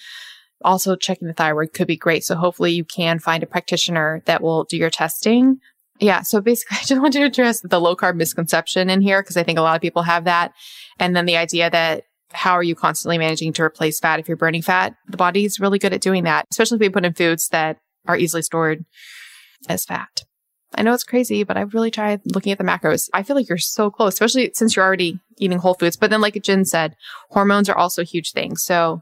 also 0.63 0.95
checking 0.95 1.27
the 1.27 1.33
thyroid 1.33 1.73
could 1.73 1.87
be 1.87 1.97
great. 1.97 2.23
So 2.23 2.35
hopefully 2.35 2.71
you 2.71 2.83
can 2.83 3.19
find 3.19 3.43
a 3.43 3.47
practitioner 3.47 4.21
that 4.25 4.41
will 4.41 4.65
do 4.65 4.77
your 4.77 4.89
testing. 4.89 5.59
Yeah. 5.99 6.21
So 6.21 6.41
basically 6.41 6.77
I 6.81 6.85
just 6.85 7.01
want 7.01 7.13
to 7.13 7.23
address 7.23 7.61
the 7.61 7.79
low 7.79 7.95
carb 7.95 8.15
misconception 8.15 8.89
in 8.89 9.01
here 9.01 9.21
because 9.21 9.37
I 9.37 9.43
think 9.43 9.59
a 9.59 9.61
lot 9.61 9.75
of 9.75 9.81
people 9.81 10.03
have 10.03 10.25
that. 10.25 10.53
And 10.99 11.15
then 11.15 11.25
the 11.25 11.37
idea 11.37 11.69
that 11.69 12.03
how 12.31 12.53
are 12.53 12.63
you 12.63 12.75
constantly 12.75 13.17
managing 13.17 13.53
to 13.53 13.63
replace 13.63 13.99
fat 13.99 14.19
if 14.19 14.27
you're 14.27 14.37
burning 14.37 14.61
fat? 14.61 14.95
The 15.07 15.17
body's 15.17 15.59
really 15.59 15.79
good 15.79 15.93
at 15.93 16.01
doing 16.01 16.25
that, 16.25 16.45
especially 16.51 16.75
if 16.75 16.81
we 16.81 16.89
put 16.89 17.05
in 17.05 17.13
foods 17.13 17.49
that 17.49 17.77
are 18.07 18.17
easily 18.17 18.43
stored 18.43 18.85
as 19.67 19.83
fat. 19.83 20.25
I 20.75 20.83
know 20.83 20.93
it's 20.93 21.03
crazy, 21.03 21.43
but 21.43 21.57
I've 21.57 21.73
really 21.73 21.91
tried 21.91 22.21
looking 22.25 22.51
at 22.51 22.57
the 22.57 22.63
macros. 22.63 23.09
I 23.13 23.23
feel 23.23 23.35
like 23.35 23.49
you're 23.49 23.57
so 23.57 23.89
close, 23.89 24.13
especially 24.13 24.51
since 24.53 24.75
you're 24.75 24.85
already 24.85 25.19
eating 25.37 25.57
whole 25.57 25.73
foods. 25.73 25.97
But 25.97 26.09
then, 26.09 26.21
like 26.21 26.41
Jen 26.41 26.65
said, 26.65 26.95
hormones 27.29 27.69
are 27.69 27.77
also 27.77 28.03
huge 28.03 28.31
thing. 28.31 28.55
So 28.55 29.01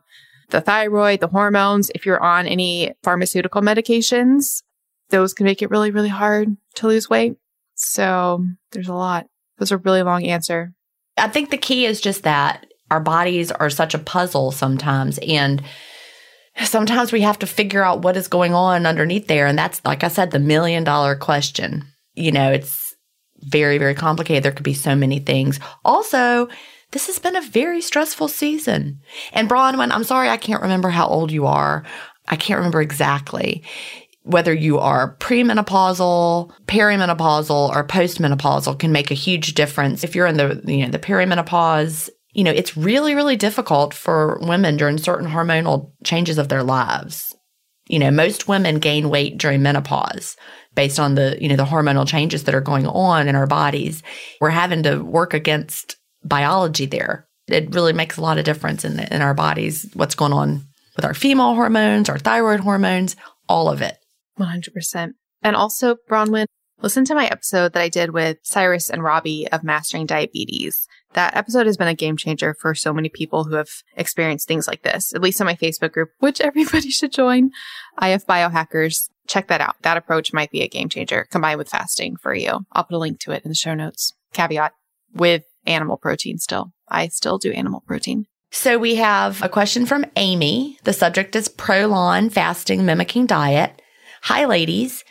the 0.49 0.61
thyroid, 0.61 1.19
the 1.19 1.27
hormones, 1.27 1.91
if 1.93 2.05
you're 2.05 2.23
on 2.23 2.47
any 2.47 2.93
pharmaceutical 3.03 3.61
medications, 3.61 4.63
those 5.09 5.33
can 5.33 5.45
make 5.45 5.61
it 5.61 5.69
really, 5.69 5.91
really 5.91 6.09
hard 6.09 6.55
to 6.75 6.87
lose 6.87 7.09
weight. 7.09 7.37
So 7.75 8.45
there's 8.71 8.87
a 8.87 8.93
lot. 8.93 9.27
Those 9.57 9.71
a 9.71 9.77
really 9.77 10.03
long 10.03 10.25
answer. 10.25 10.73
I 11.17 11.27
think 11.27 11.49
the 11.49 11.57
key 11.57 11.85
is 11.85 11.99
just 11.99 12.23
that 12.23 12.65
our 12.89 12.99
bodies 12.99 13.51
are 13.51 13.69
such 13.69 13.93
a 13.93 13.99
puzzle 13.99 14.51
sometimes. 14.51 15.17
And 15.19 15.61
sometimes 16.63 17.11
we 17.11 17.21
have 17.21 17.39
to 17.39 17.47
figure 17.47 17.83
out 17.83 18.01
what 18.01 18.17
is 18.17 18.27
going 18.27 18.53
on 18.53 18.85
underneath 18.85 19.27
there. 19.27 19.47
And 19.47 19.57
that's, 19.57 19.81
like 19.85 20.03
I 20.03 20.07
said, 20.07 20.31
the 20.31 20.39
million 20.39 20.83
dollar 20.83 21.15
question. 21.15 21.85
You 22.15 22.31
know, 22.31 22.51
it's 22.51 22.95
very, 23.41 23.77
very 23.77 23.95
complicated. 23.95 24.43
There 24.43 24.51
could 24.51 24.63
be 24.63 24.73
so 24.73 24.95
many 24.95 25.19
things. 25.19 25.59
Also, 25.85 26.47
this 26.91 27.07
has 27.07 27.19
been 27.19 27.35
a 27.35 27.41
very 27.41 27.81
stressful 27.81 28.29
season. 28.29 29.01
And 29.33 29.49
Bronwyn, 29.49 29.91
I'm 29.91 30.03
sorry, 30.03 30.29
I 30.29 30.37
can't 30.37 30.61
remember 30.61 30.89
how 30.89 31.07
old 31.07 31.31
you 31.31 31.45
are. 31.45 31.83
I 32.27 32.35
can't 32.35 32.57
remember 32.57 32.81
exactly 32.81 33.63
whether 34.27 34.53
you 34.53 34.77
are 34.77 35.15
premenopausal, 35.17 36.51
perimenopausal, 36.65 37.69
or 37.73 37.87
postmenopausal 37.87 38.77
can 38.77 38.91
make 38.91 39.09
a 39.09 39.13
huge 39.13 39.53
difference. 39.53 40.03
If 40.03 40.15
you're 40.15 40.27
in 40.27 40.35
the, 40.35 40.61
you 40.65 40.85
know, 40.85 40.91
the 40.91 40.99
perimenopause, 40.99 42.09
you 42.37 42.43
know, 42.43 42.51
it's 42.51 42.77
really, 42.77 43.15
really 43.15 43.35
difficult 43.35 43.95
for 43.95 44.37
women 44.43 44.77
during 44.77 44.99
certain 44.99 45.27
hormonal 45.27 45.91
changes 46.03 46.37
of 46.37 46.49
their 46.49 46.61
lives. 46.61 47.35
You 47.89 47.97
know, 47.97 48.11
most 48.11 48.47
women 48.47 48.77
gain 48.77 49.09
weight 49.09 49.39
during 49.39 49.63
menopause 49.63 50.37
based 50.75 50.99
on 50.99 51.15
the, 51.15 51.35
you 51.41 51.49
know, 51.49 51.55
the 51.55 51.65
hormonal 51.65 52.07
changes 52.07 52.43
that 52.43 52.53
are 52.53 52.61
going 52.61 52.85
on 52.85 53.27
in 53.27 53.35
our 53.35 53.47
bodies. 53.47 54.03
We're 54.39 54.51
having 54.51 54.83
to 54.83 54.99
work 54.99 55.33
against 55.33 55.97
biology 56.23 56.85
there. 56.85 57.27
It 57.47 57.73
really 57.73 57.93
makes 57.93 58.17
a 58.17 58.21
lot 58.21 58.37
of 58.37 58.45
difference 58.45 58.85
in, 58.85 58.97
the, 58.97 59.11
in 59.11 59.23
our 59.23 59.33
bodies, 59.33 59.89
what's 59.95 60.15
going 60.15 60.33
on 60.33 60.67
with 60.95 61.05
our 61.05 61.15
female 61.15 61.55
hormones, 61.55 62.07
our 62.07 62.19
thyroid 62.19 62.59
hormones, 62.59 63.15
all 63.49 63.67
of 63.67 63.81
it. 63.81 63.97
100%. 64.39 65.13
And 65.41 65.55
also, 65.55 65.95
Bronwyn, 66.07 66.45
listen 66.81 67.03
to 67.05 67.15
my 67.15 67.25
episode 67.25 67.73
that 67.73 67.81
I 67.81 67.89
did 67.89 68.11
with 68.11 68.37
Cyrus 68.43 68.91
and 68.91 69.01
Robby 69.01 69.47
of 69.51 69.63
Mastering 69.63 70.05
Diabetes. 70.05 70.87
That 71.17 71.35
episode 71.35 71.65
has 71.65 71.77
been 71.77 71.87
a 71.87 71.95
game 71.95 72.15
changer 72.15 72.53
for 72.53 72.75
so 72.75 72.93
many 72.93 73.09
people 73.09 73.45
who 73.45 73.55
have 73.55 73.81
experienced 73.95 74.47
things 74.47 74.67
like 74.67 74.83
this, 74.83 75.15
at 75.15 75.21
least 75.23 75.41
in 75.41 75.47
my 75.47 75.55
Facebook 75.55 75.91
group, 75.91 76.11
which 76.19 76.39
everybody 76.41 76.91
should 76.91 77.11
join. 77.11 77.49
IF 77.99 78.27
Biohackers. 78.27 79.09
Check 79.27 79.47
that 79.47 79.59
out. 79.59 79.77
That 79.81 79.97
approach 79.97 80.31
might 80.31 80.51
be 80.51 80.61
a 80.61 80.67
game 80.67 80.89
changer 80.89 81.25
combined 81.31 81.57
with 81.57 81.69
fasting 81.69 82.17
for 82.17 82.35
you. 82.35 82.67
I'll 82.71 82.83
put 82.83 82.93
a 82.93 82.99
link 82.99 83.19
to 83.21 83.31
it 83.31 83.43
in 83.43 83.49
the 83.49 83.55
show 83.55 83.73
notes. 83.73 84.13
Caveat 84.33 84.73
with 85.11 85.43
animal 85.65 85.97
protein 85.97 86.37
still. 86.37 86.71
I 86.87 87.07
still 87.07 87.39
do 87.39 87.51
animal 87.51 87.81
protein. 87.87 88.27
So 88.51 88.77
we 88.77 88.93
have 88.97 89.41
a 89.41 89.49
question 89.49 89.87
from 89.87 90.05
Amy. 90.17 90.77
The 90.83 90.93
subject 90.93 91.35
is 91.35 91.49
Prolon 91.49 92.31
fasting 92.31 92.85
mimicking 92.85 93.25
diet. 93.25 93.81
Hi, 94.21 94.45
ladies. 94.45 95.03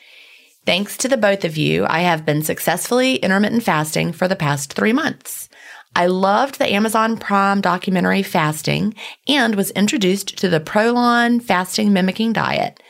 Thanks 0.66 0.96
to 0.98 1.08
the 1.08 1.16
both 1.16 1.44
of 1.44 1.56
you, 1.56 1.84
I 1.84 2.00
have 2.00 2.24
been 2.24 2.42
successfully 2.42 3.16
intermittent 3.16 3.64
fasting 3.64 4.12
for 4.12 4.28
the 4.28 4.36
past 4.36 4.72
three 4.72 4.92
months. 4.92 5.48
I 5.96 6.08
loved 6.08 6.58
the 6.58 6.70
Amazon 6.70 7.16
Prime 7.16 7.62
documentary 7.62 8.22
Fasting 8.22 8.94
and 9.26 9.54
was 9.54 9.70
introduced 9.70 10.36
to 10.36 10.50
the 10.50 10.60
Prolon 10.60 11.42
fasting 11.42 11.90
mimicking 11.90 12.34
diet. 12.34 12.82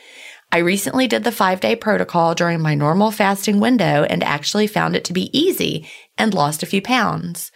I 0.51 0.57
recently 0.57 1.07
did 1.07 1.23
the 1.23 1.31
five 1.31 1.61
day 1.61 1.77
protocol 1.77 2.35
during 2.35 2.59
my 2.59 2.75
normal 2.75 3.11
fasting 3.11 3.61
window 3.61 4.03
and 4.09 4.25
actually 4.25 4.67
found 4.67 4.93
it 4.93 5.05
to 5.05 5.13
be 5.13 5.29
easy 5.31 5.87
and 6.17 6.33
lost 6.33 6.63
a 6.63 6.65
few 6.65 6.81
pounds. 6.81 7.49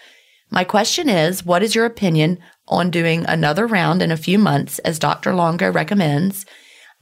My 0.50 0.64
question 0.64 1.10
is 1.10 1.44
what 1.44 1.64
is 1.64 1.76
your 1.76 1.84
opinion 1.84 2.40
on 2.70 2.90
doing 2.90 3.26
another 3.26 3.68
round 3.68 4.02
in 4.02 4.10
a 4.10 4.16
few 4.16 4.40
months 4.40 4.80
as 4.80 5.00
Dr. 5.00 5.36
Longo 5.36 5.70
recommends? 5.70 6.46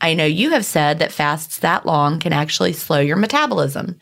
I 0.02 0.16
know 0.16 0.26
you 0.26 0.50
have 0.54 0.66
said 0.66 0.98
that 0.98 1.12
fasts 1.12 1.60
that 1.60 1.86
long 1.86 2.20
can 2.20 2.34
actually 2.34 2.74
slow 2.74 3.00
your 3.00 3.18
metabolism. 3.18 4.00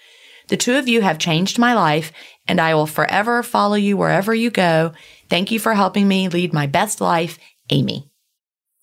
The 0.48 0.58
two 0.58 0.76
of 0.76 0.88
you 0.88 1.02
have 1.02 1.20
changed 1.20 1.60
my 1.60 1.74
life, 1.74 2.12
and 2.48 2.60
I 2.62 2.76
will 2.76 2.88
forever 2.88 3.44
follow 3.44 3.76
you 3.76 3.98
wherever 3.98 4.34
you 4.34 4.50
go. 4.50 4.94
Thank 5.30 5.52
you 5.52 5.60
for 5.60 5.74
helping 5.74 6.08
me 6.08 6.30
lead 6.30 6.54
my 6.54 6.68
best 6.68 7.02
life, 7.02 7.38
Amy. 7.70 8.10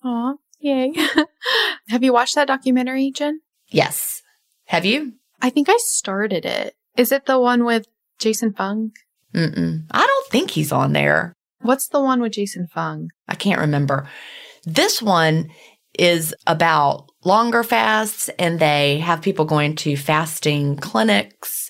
Aw, 0.03 0.33
yay. 0.59 0.93
Have 1.89 2.03
you 2.03 2.13
watched 2.13 2.35
that 2.35 2.47
documentary, 2.47 3.11
Jen? 3.11 3.41
Yes. 3.69 4.21
Have 4.65 4.85
you? 4.85 5.13
I 5.41 5.49
think 5.49 5.69
I 5.69 5.77
started 5.77 6.45
it. 6.45 6.75
Is 6.95 7.11
it 7.11 7.25
the 7.25 7.39
one 7.39 7.65
with 7.65 7.87
Jason 8.19 8.53
Fung? 8.53 8.91
Mm-mm. 9.33 9.83
I 9.91 10.05
don't 10.05 10.27
think 10.31 10.51
he's 10.51 10.71
on 10.71 10.93
there. 10.93 11.35
What's 11.61 11.87
the 11.87 11.99
one 11.99 12.21
with 12.21 12.33
Jason 12.33 12.67
Fung? 12.67 13.09
I 13.27 13.35
can't 13.35 13.59
remember. 13.59 14.07
This 14.63 15.01
one 15.01 15.49
is 15.97 16.35
about 16.47 17.09
longer 17.23 17.63
fasts 17.63 18.29
and 18.39 18.59
they 18.59 18.99
have 18.99 19.21
people 19.21 19.45
going 19.45 19.75
to 19.75 19.97
fasting 19.97 20.75
clinics 20.77 21.69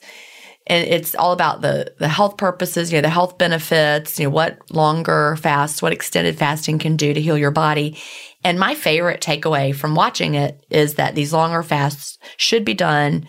and 0.67 0.87
it's 0.87 1.13
all 1.15 1.31
about 1.31 1.61
the 1.61 1.93
the 1.99 2.07
health 2.07 2.37
purposes, 2.37 2.91
you 2.91 2.97
know, 2.97 3.01
the 3.01 3.09
health 3.09 3.37
benefits, 3.37 4.19
you 4.19 4.25
know, 4.25 4.31
what 4.31 4.59
longer 4.71 5.35
fasts, 5.35 5.81
what 5.81 5.93
extended 5.93 6.37
fasting 6.37 6.79
can 6.79 6.95
do 6.95 7.13
to 7.13 7.21
heal 7.21 7.37
your 7.37 7.51
body. 7.51 7.97
And 8.43 8.59
my 8.59 8.73
favorite 8.75 9.21
takeaway 9.21 9.75
from 9.75 9.95
watching 9.95 10.35
it 10.35 10.65
is 10.69 10.95
that 10.95 11.15
these 11.15 11.33
longer 11.33 11.63
fasts 11.63 12.17
should 12.37 12.65
be 12.65 12.73
done 12.73 13.27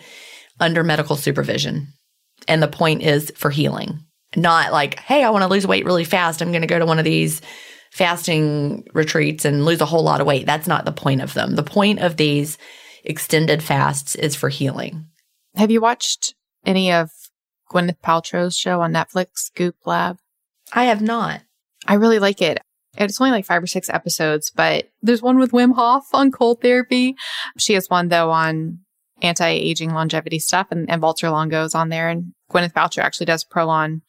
under 0.59 0.83
medical 0.83 1.15
supervision. 1.15 1.93
And 2.47 2.61
the 2.61 2.67
point 2.67 3.03
is 3.03 3.31
for 3.35 3.51
healing, 3.51 3.99
not 4.35 4.71
like, 4.71 4.99
hey, 4.99 5.23
I 5.23 5.29
want 5.29 5.43
to 5.43 5.49
lose 5.49 5.67
weight 5.67 5.85
really 5.85 6.05
fast. 6.05 6.41
I'm 6.41 6.51
going 6.51 6.61
to 6.61 6.67
go 6.67 6.79
to 6.79 6.85
one 6.85 6.99
of 6.99 7.05
these 7.05 7.41
fasting 7.91 8.87
retreats 8.93 9.45
and 9.45 9.65
lose 9.65 9.81
a 9.81 9.85
whole 9.85 10.03
lot 10.03 10.21
of 10.21 10.27
weight. 10.27 10.45
That's 10.45 10.67
not 10.67 10.85
the 10.85 10.91
point 10.91 11.21
of 11.21 11.33
them. 11.33 11.55
The 11.55 11.63
point 11.63 11.99
of 11.99 12.17
these 12.17 12.57
extended 13.03 13.63
fasts 13.63 14.15
is 14.15 14.35
for 14.35 14.49
healing. 14.49 15.07
Have 15.55 15.71
you 15.71 15.81
watched 15.81 16.35
any 16.65 16.91
of 16.91 17.09
Gwyneth 17.71 17.99
Paltrow's 18.03 18.55
show 18.55 18.81
on 18.81 18.93
Netflix, 18.93 19.51
Goop 19.55 19.75
Lab? 19.85 20.17
I 20.73 20.85
have 20.85 21.01
not. 21.01 21.41
I 21.87 21.95
really 21.95 22.19
like 22.19 22.41
it. 22.41 22.59
It's 22.97 23.21
only 23.21 23.31
like 23.31 23.45
five 23.45 23.61
or 23.63 23.67
six 23.67 23.89
episodes, 23.89 24.51
but 24.53 24.89
there's 25.01 25.21
one 25.21 25.37
with 25.37 25.51
Wim 25.51 25.75
Hof 25.75 26.07
on 26.13 26.31
cold 26.31 26.61
therapy. 26.61 27.15
She 27.57 27.73
has 27.73 27.89
one 27.89 28.07
though 28.07 28.31
on 28.31 28.79
anti-aging 29.21 29.93
longevity 29.93 30.39
stuff 30.39 30.67
and, 30.71 30.89
and 30.89 31.01
Valter 31.01 31.31
Longo's 31.31 31.75
on 31.75 31.89
there 31.89 32.09
and 32.09 32.33
Gwyneth 32.51 32.73
Paltrow 32.73 33.03
actually 33.03 33.25
does 33.25 33.45
Prolon. 33.45 34.01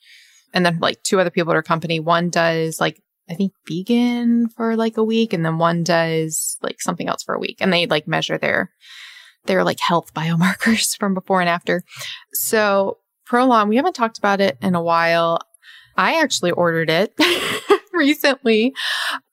And 0.55 0.65
then 0.65 0.79
like 0.81 1.03
two 1.03 1.21
other 1.21 1.31
people 1.31 1.53
at 1.53 1.57
her 1.57 1.63
company. 1.63 2.01
One 2.01 2.31
does 2.31 2.81
like 2.81 3.01
I 3.31 3.35
think 3.35 3.53
vegan 3.69 4.49
for 4.49 4.77
like 4.77 4.97
a 4.97 5.05
week 5.05 5.33
and 5.33 5.45
then 5.45 5.59
one 5.59 5.83
does 5.83 6.57
like 6.63 6.81
something 6.81 7.09
else 7.09 7.23
for 7.23 7.35
a 7.35 7.39
week 7.39 7.59
and 7.61 7.73
they 7.73 7.87
like 7.87 8.09
measure 8.09 8.39
their 8.39 8.71
their 9.47 9.65
like 9.65 9.81
health 9.81 10.13
biomarkers 10.15 10.97
from 10.97 11.15
before 11.15 11.41
and 11.41 11.49
after. 11.49 11.83
So 12.33 12.99
Prolon, 13.29 13.69
we 13.69 13.77
haven't 13.77 13.95
talked 13.95 14.19
about 14.19 14.41
it 14.41 14.57
in 14.63 14.75
a 14.75 14.83
while. 14.83 15.41
I 15.97 16.21
actually 16.21 16.53
ordered 16.53 16.91
it 16.91 17.13
recently. 17.93 18.73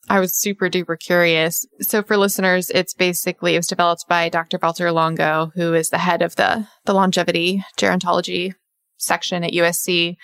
I 0.09 0.19
was 0.19 0.37
super 0.37 0.69
duper 0.69 0.99
curious. 0.99 1.65
So 1.81 2.03
for 2.03 2.17
listeners, 2.17 2.69
it's 2.69 2.93
basically, 2.93 3.55
it 3.55 3.59
was 3.59 3.67
developed 3.67 4.05
by 4.07 4.29
Dr. 4.29 4.59
Valter 4.59 4.93
Longo, 4.93 5.51
who 5.55 5.73
is 5.73 5.89
the 5.89 5.97
head 5.97 6.21
of 6.21 6.35
the, 6.35 6.67
the 6.85 6.93
longevity 6.93 7.63
gerontology 7.77 8.53
section 8.97 9.43
at 9.43 9.53
USC. 9.53 10.17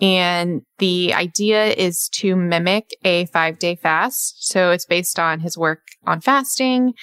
And 0.00 0.62
the 0.78 1.14
idea 1.14 1.66
is 1.66 2.08
to 2.14 2.34
mimic 2.34 2.90
a 3.04 3.26
five 3.26 3.58
day 3.58 3.76
fast. 3.76 4.48
So 4.48 4.70
it's 4.70 4.86
based 4.86 5.18
on 5.18 5.40
his 5.40 5.56
work 5.56 5.82
on 6.06 6.20
fasting. 6.20 6.94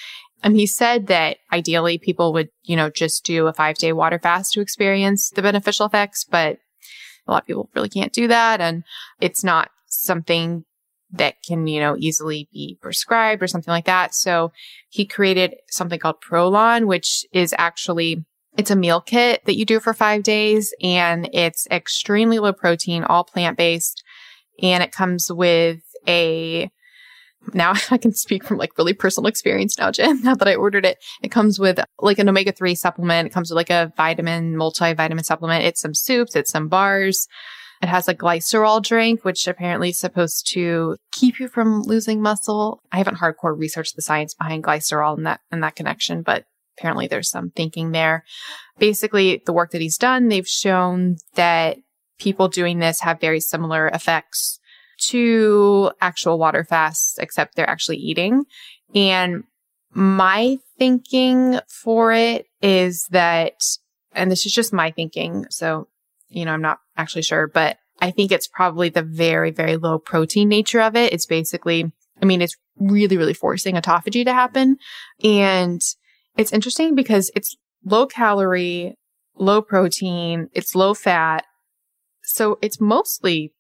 And 0.44 0.56
he 0.56 0.66
said 0.66 1.08
that 1.08 1.38
ideally 1.54 1.98
people 1.98 2.34
would, 2.34 2.50
you 2.64 2.76
know, 2.76 2.90
just 2.90 3.24
do 3.24 3.48
a 3.48 3.54
five 3.54 3.78
day 3.78 3.94
water 3.94 4.20
fast 4.20 4.54
to 4.54 4.62
experience 4.62 5.30
the 5.30 5.42
beneficial 5.42 5.86
effects, 5.86 6.26
but 6.26 6.58
a 7.28 7.32
lot 7.32 7.44
of 7.44 7.48
people 7.48 7.70
really 7.76 7.90
can't 7.90 8.14
do 8.14 8.28
that. 8.28 8.60
And 8.60 8.84
it's 9.20 9.44
not 9.44 9.70
something 9.88 10.66
that 11.12 11.36
can, 11.46 11.68
you 11.68 11.80
know, 11.80 11.96
easily 11.98 12.48
be 12.52 12.78
prescribed 12.82 13.44
or 13.44 13.48
something 13.48 13.72
like 13.72 13.86
that. 13.86 14.16
So 14.16 14.52
he 14.90 15.06
created 15.06 15.56
something 15.70 16.00
called 16.00 16.22
Prolon, 16.22 16.88
which 16.88 17.26
is 17.34 17.54
actually 17.58 18.26
it's 18.62 18.70
a 18.70 18.76
meal 18.76 19.02
kit 19.02 19.44
that 19.46 19.58
you 19.58 19.66
do 19.66 19.80
for 19.80 19.92
five 19.92 20.22
days 20.22 20.72
and 20.84 21.28
it's 21.34 21.66
extremely 21.72 22.38
low 22.38 22.54
protein, 22.54 23.04
all 23.04 23.24
plant 23.24 23.58
based. 23.58 24.04
And 24.62 24.84
it 24.84 24.92
comes 24.92 25.32
with 25.32 25.80
a, 26.08 26.70
now 27.56 27.74
I 27.90 27.98
can 27.98 28.14
speak 28.14 28.44
from 28.44 28.60
like 28.60 28.78
really 28.78 28.94
personal 28.94 29.28
experience 29.28 29.80
now, 29.80 29.90
Jen, 29.90 30.22
now 30.24 30.36
that 30.36 30.48
I 30.48 30.54
ordered 30.54 30.86
it. 30.86 31.00
It 31.24 31.32
comes 31.32 31.58
with 31.58 31.80
like 32.00 32.20
an 32.20 32.30
omega 32.30 32.52
3 32.52 32.76
supplement. 32.76 33.26
It 33.26 33.34
comes 33.34 33.50
with 33.50 33.56
like 33.56 33.72
a 33.72 33.92
vitamin, 33.98 34.56
multivitamin 34.56 35.26
supplement. 35.26 35.66
It's 35.66 35.82
some 35.82 35.96
soups, 35.96 36.36
it's 36.36 36.52
some 36.52 36.68
bars. 36.68 37.28
It 37.82 37.90
has 37.90 38.08
a 38.08 38.14
glycerol 38.14 38.84
drink, 38.84 39.26
which 39.26 39.48
apparently 39.48 39.90
is 39.90 39.98
supposed 39.98 40.48
to 40.54 40.98
keep 41.12 41.40
you 41.40 41.48
from 41.48 41.82
losing 41.82 42.22
muscle. 42.22 42.80
I 42.92 43.00
haven't 43.00 43.18
hardcore 43.18 43.58
researched 43.58 43.96
the 43.96 44.04
science 44.04 44.36
behind 44.36 44.64
glycerol 44.64 45.18
and 45.18 45.26
that, 45.26 45.40
and 45.52 45.64
that 45.64 45.76
connection, 45.76 46.22
but 46.22 46.46
apparently 46.78 47.08
there's 47.08 47.30
some 47.30 47.52
thinking 47.52 47.92
there. 47.92 48.24
Basically, 48.80 49.42
the 49.46 49.54
work 49.54 49.72
that 49.72 49.82
he's 49.82 49.98
done, 49.98 50.28
they've 50.28 50.48
shown 50.48 51.18
that 51.36 51.78
people 52.20 52.48
doing 52.48 52.80
this 52.80 53.02
have 53.02 53.20
very 53.20 53.40
similar 53.40 53.88
effects 53.88 54.60
to 55.00 55.92
actual 56.00 56.38
water 56.38 56.64
fasts, 56.64 57.18
except 57.18 57.56
they're 57.56 57.70
actually 57.70 57.98
eating. 57.98 58.46
And 58.94 59.44
my 59.94 60.58
thinking 60.78 61.60
for 61.68 62.14
it 62.14 62.46
is 62.62 63.08
that, 63.12 63.54
and 64.14 64.32
this 64.32 64.46
is 64.46 64.54
just 64.54 64.74
my 64.74 64.92
thinking. 64.92 65.46
So, 65.50 65.88
you 66.30 66.46
know, 66.46 66.54
I'm 66.54 66.62
not 66.62 66.80
actually 66.98 67.24
sure, 67.24 67.48
but 67.48 67.78
I 68.00 68.12
think 68.12 68.32
it's 68.32 68.48
probably 68.48 68.90
the 68.90 69.04
very, 69.04 69.52
very 69.52 69.78
low 69.78 70.00
protein 70.00 70.50
nature 70.50 70.82
of 70.82 70.96
it. 70.96 71.14
It's 71.14 71.26
basically, 71.26 71.92
I 72.22 72.26
mean, 72.26 72.42
it's 72.42 72.56
really, 72.80 73.18
really 73.18 73.34
forcing 73.34 73.76
autophagy 73.76 74.26
to 74.26 74.34
happen. 74.34 74.78
And 75.24 75.82
it's 76.38 76.54
interesting 76.54 76.96
because 76.96 77.32
it's 77.36 77.56
low 77.86 78.06
calorie, 78.06 78.96
low 79.36 79.62
protein, 79.62 80.48
it's 80.54 80.76
low 80.76 80.94
fat. 80.94 81.46
So 82.24 82.58
it's 82.62 82.80
mostly 82.80 83.54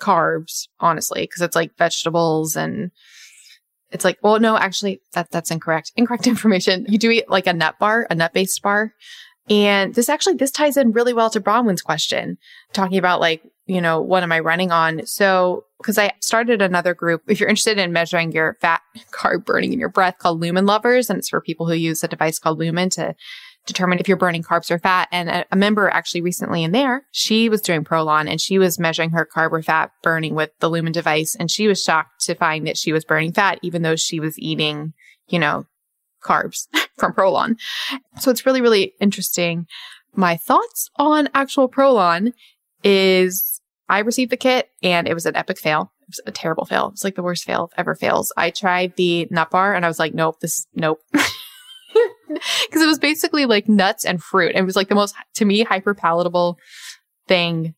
carbs, 0.00 0.68
honestly, 0.80 1.22
because 1.22 1.42
it's 1.42 1.56
like 1.56 1.76
vegetables 1.76 2.56
and 2.56 2.90
it's 3.90 4.04
like, 4.04 4.18
well, 4.22 4.38
no, 4.38 4.56
actually 4.56 5.00
that, 5.14 5.30
that's 5.30 5.50
incorrect. 5.50 5.92
Incorrect 5.96 6.26
information. 6.26 6.86
You 6.88 6.98
do 6.98 7.10
eat 7.10 7.28
like 7.28 7.46
a 7.46 7.52
nut 7.52 7.76
bar, 7.78 8.06
a 8.10 8.14
nut 8.14 8.32
based 8.32 8.62
bar. 8.62 8.92
And 9.48 9.94
this 9.94 10.08
actually, 10.08 10.34
this 10.34 10.50
ties 10.50 10.76
in 10.76 10.92
really 10.92 11.12
well 11.12 11.30
to 11.30 11.40
Bronwyn's 11.40 11.82
question, 11.82 12.38
talking 12.72 12.98
about 12.98 13.20
like, 13.20 13.42
you 13.66 13.80
know, 13.80 14.00
what 14.00 14.22
am 14.22 14.32
I 14.32 14.40
running 14.40 14.72
on? 14.72 15.06
So, 15.06 15.64
cause 15.82 15.98
I 15.98 16.12
started 16.20 16.62
another 16.62 16.94
group. 16.94 17.22
If 17.28 17.38
you're 17.38 17.48
interested 17.48 17.78
in 17.78 17.92
measuring 17.92 18.32
your 18.32 18.56
fat 18.60 18.80
carb 19.12 19.44
burning 19.44 19.72
in 19.72 19.80
your 19.80 19.88
breath 19.88 20.18
called 20.18 20.40
Lumen 20.40 20.66
Lovers, 20.66 21.10
and 21.10 21.18
it's 21.18 21.28
for 21.28 21.40
people 21.40 21.66
who 21.66 21.74
use 21.74 22.02
a 22.02 22.08
device 22.08 22.38
called 22.38 22.58
Lumen 22.58 22.90
to 22.90 23.14
determine 23.66 23.98
if 23.98 24.08
you're 24.08 24.16
burning 24.16 24.42
carbs 24.42 24.70
or 24.70 24.78
fat. 24.78 25.08
And 25.12 25.28
a, 25.28 25.44
a 25.50 25.56
member 25.56 25.88
actually 25.88 26.22
recently 26.22 26.62
in 26.64 26.72
there, 26.72 27.04
she 27.10 27.48
was 27.48 27.60
doing 27.60 27.84
Prolon 27.84 28.28
and 28.30 28.40
she 28.40 28.58
was 28.58 28.78
measuring 28.78 29.10
her 29.10 29.26
carb 29.26 29.52
or 29.52 29.62
fat 29.62 29.90
burning 30.02 30.34
with 30.34 30.50
the 30.60 30.70
Lumen 30.70 30.92
device. 30.92 31.36
And 31.38 31.50
she 31.50 31.66
was 31.66 31.82
shocked 31.82 32.24
to 32.24 32.34
find 32.34 32.66
that 32.66 32.78
she 32.78 32.92
was 32.92 33.04
burning 33.04 33.32
fat, 33.32 33.58
even 33.62 33.82
though 33.82 33.96
she 33.96 34.20
was 34.20 34.38
eating, 34.38 34.94
you 35.28 35.38
know, 35.38 35.66
carbs 36.22 36.66
from 36.98 37.12
Prolon. 37.12 37.56
So 38.18 38.30
it's 38.30 38.46
really, 38.46 38.60
really 38.60 38.94
interesting. 39.00 39.66
My 40.14 40.36
thoughts 40.36 40.90
on 40.96 41.28
actual 41.34 41.68
Prolon 41.68 42.32
is 42.82 43.60
I 43.88 44.00
received 44.00 44.32
the 44.32 44.36
kit 44.36 44.70
and 44.82 45.06
it 45.06 45.14
was 45.14 45.26
an 45.26 45.36
epic 45.36 45.58
fail. 45.58 45.92
It 46.02 46.08
was 46.08 46.20
a 46.26 46.32
terrible 46.32 46.64
fail. 46.64 46.90
It's 46.92 47.04
like 47.04 47.16
the 47.16 47.22
worst 47.22 47.44
fail 47.44 47.70
ever 47.76 47.94
fails. 47.94 48.32
I 48.36 48.50
tried 48.50 48.96
the 48.96 49.26
nut 49.30 49.50
bar 49.50 49.74
and 49.74 49.84
I 49.84 49.88
was 49.88 49.98
like, 49.98 50.14
nope, 50.14 50.40
this, 50.40 50.66
nope. 50.74 51.00
Cause 51.12 52.82
it 52.82 52.86
was 52.86 52.98
basically 52.98 53.46
like 53.46 53.68
nuts 53.68 54.04
and 54.04 54.22
fruit. 54.22 54.54
It 54.54 54.62
was 54.62 54.76
like 54.76 54.88
the 54.88 54.94
most, 54.94 55.14
to 55.34 55.44
me, 55.44 55.62
hyper 55.62 55.94
palatable 55.94 56.58
thing 57.28 57.74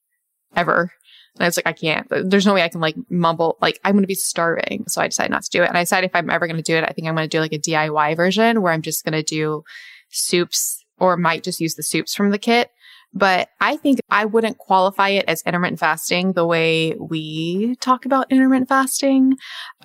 ever. 0.57 0.93
And 1.39 1.45
I 1.45 1.49
was 1.49 1.57
like, 1.57 1.69
I 1.69 1.73
can't. 1.73 2.07
There's 2.11 2.47
no 2.47 2.55
way 2.55 2.63
I 2.63 2.69
can 2.69 2.81
like 2.81 2.97
mumble. 3.09 3.59
Like, 3.61 3.79
I'm 3.85 3.93
going 3.93 4.03
to 4.03 4.09
be 4.09 4.15
starving. 4.15 4.85
So 4.89 5.01
I 5.01 5.07
decided 5.07 5.31
not 5.31 5.45
to 5.45 5.51
do 5.51 5.63
it. 5.63 5.69
And 5.69 5.79
I 5.79 5.83
decided 5.83 6.11
if 6.11 6.17
I'm 6.17 6.31
ever 6.31 6.47
going 6.47 6.57
to 6.57 6.63
do 6.63 6.77
it, 6.77 6.85
I 6.85 6.93
think 6.93 7.07
I'm 7.07 7.15
going 7.15 7.29
to 7.29 7.37
do 7.37 7.41
like 7.41 7.53
a 7.53 7.59
DIY 7.59 8.17
version 8.17 8.61
where 8.61 8.73
I'm 8.73 8.83
just 8.83 9.05
going 9.05 9.13
to 9.13 9.23
do 9.23 9.63
soups 10.11 10.85
or 10.99 11.17
might 11.17 11.45
just 11.45 11.61
use 11.61 11.77
the 11.77 11.85
soups 11.85 12.15
from 12.15 12.31
the 12.31 12.39
kit. 12.39 12.71
But 13.15 13.49
I 13.61 13.77
think 13.77 14.01
I 14.11 14.25
wouldn't 14.25 14.59
qualify 14.59 15.11
it 15.11 15.25
as 15.29 15.43
intermittent 15.43 15.81
fasting 15.81 16.33
the 16.33 16.45
way 16.45 16.95
we 16.99 17.77
talk 17.77 18.05
about 18.05 18.31
intermittent 18.31 18.69
fasting. 18.69 19.37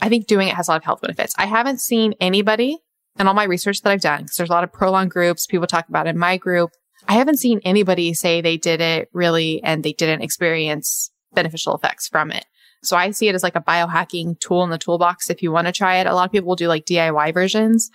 I 0.02 0.10
think 0.10 0.28
doing 0.28 0.48
it 0.48 0.56
has 0.56 0.68
a 0.68 0.72
lot 0.72 0.78
of 0.78 0.84
health 0.84 1.02
benefits. 1.02 1.34
I 1.38 1.46
haven't 1.46 1.80
seen 1.80 2.16
anybody 2.20 2.80
and 3.18 3.28
all 3.28 3.34
my 3.34 3.44
research 3.44 3.82
that 3.82 3.92
I've 3.92 4.02
done, 4.02 4.24
because 4.24 4.38
there's 4.38 4.50
a 4.50 4.54
lot 4.54 4.64
of 4.64 4.72
Prolon 4.72 5.08
groups, 5.08 5.46
people 5.46 5.68
talk 5.68 5.88
about 5.88 6.08
in 6.08 6.18
my 6.18 6.38
group. 6.38 6.72
I 7.08 7.14
haven't 7.14 7.38
seen 7.38 7.62
anybody 7.64 8.14
say 8.14 8.42
they 8.42 8.58
did 8.58 8.82
it 8.82 9.10
really 9.14 9.62
and 9.64 9.84
they 9.84 9.94
didn't 9.94 10.22
experience 10.22 11.12
beneficial 11.34 11.76
effects 11.76 12.08
from 12.08 12.32
it. 12.32 12.46
So 12.84 12.98
I 12.98 13.12
see 13.12 13.30
it 13.30 13.36
as 13.36 13.44
like 13.44 13.56
a 13.56 13.62
biohacking 13.62 14.40
tool 14.40 14.64
in 14.64 14.70
the 14.70 14.78
toolbox 14.78 15.30
if 15.30 15.42
you 15.42 15.52
want 15.52 15.68
to 15.68 15.74
try 15.74 15.98
it. 15.98 16.08
A 16.08 16.14
lot 16.14 16.26
of 16.26 16.32
people 16.32 16.50
will 16.50 16.56
do 16.56 16.68
like 16.68 16.86
DIY 16.86 17.34
versions. 17.34 17.90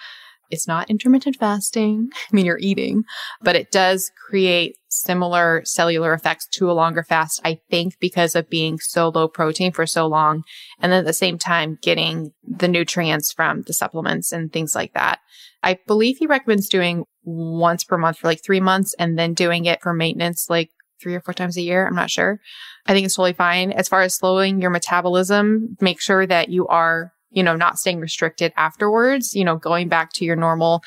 It's 0.51 0.67
not 0.67 0.89
intermittent 0.89 1.37
fasting. 1.37 2.09
I 2.15 2.35
mean, 2.35 2.47
you're 2.47 2.59
eating, 2.59 3.05
but 3.43 3.55
it 3.55 3.71
does 3.71 4.11
create 4.29 4.77
similar 4.89 5.63
cellular 5.65 6.15
effects 6.15 6.47
to 6.53 6.71
a 6.71 6.73
longer 6.73 7.03
fast, 7.03 7.41
I 7.45 7.61
think, 7.71 7.99
because 8.01 8.35
of 8.35 8.49
being 8.49 8.79
so 8.79 9.11
low 9.11 9.29
protein 9.29 9.73
for 9.73 9.87
so 9.87 10.07
long. 10.07 10.43
And 10.81 10.91
then 10.91 11.01
at 11.01 11.07
the 11.07 11.13
same 11.13 11.39
time, 11.39 11.79
getting 11.83 12.33
the 12.43 12.69
nutrients 12.69 13.33
from 13.33 13.63
the 13.63 13.75
supplements 13.75 14.33
and 14.33 14.51
things 14.51 14.75
like 14.75 14.95
that. 14.95 15.21
I 15.63 15.79
believe 15.87 16.17
he 16.19 16.27
recommends 16.27 16.69
doing 16.69 17.05
once 17.25 17.85
per 17.85 17.99
month 17.99 18.19
for 18.19 18.29
like 18.29 18.43
three 18.43 18.61
months 18.61 18.95
and 18.99 19.19
then 19.19 19.35
doing 19.35 19.67
it 19.67 19.83
for 19.83 19.93
maintenance 19.93 20.49
like 20.49 20.71
three 21.01 21.15
or 21.15 21.21
four 21.21 21.35
times 21.35 21.57
a 21.57 21.63
year. 21.63 21.87
I'm 21.87 21.95
not 21.95 22.11
sure. 22.11 22.41
I 22.87 22.93
think 22.93 23.05
it's 23.05 23.15
totally 23.15 23.33
fine. 23.33 23.73
As 23.73 23.89
far 23.89 24.03
as 24.03 24.15
slowing 24.15 24.61
your 24.61 24.71
metabolism, 24.71 25.77
make 25.81 26.01
sure 26.01 26.27
that 26.27 26.49
you 26.49 26.67
are, 26.69 27.13
you 27.31 27.43
know, 27.43 27.57
not 27.57 27.79
staying 27.79 28.01
restricted 28.01 28.53
afterwards, 28.57 29.35
you 29.35 29.45
know, 29.45 29.57
going 29.57 29.89
back 29.89 30.13
to 30.15 30.25
your 30.25 30.37
normal 30.37 30.83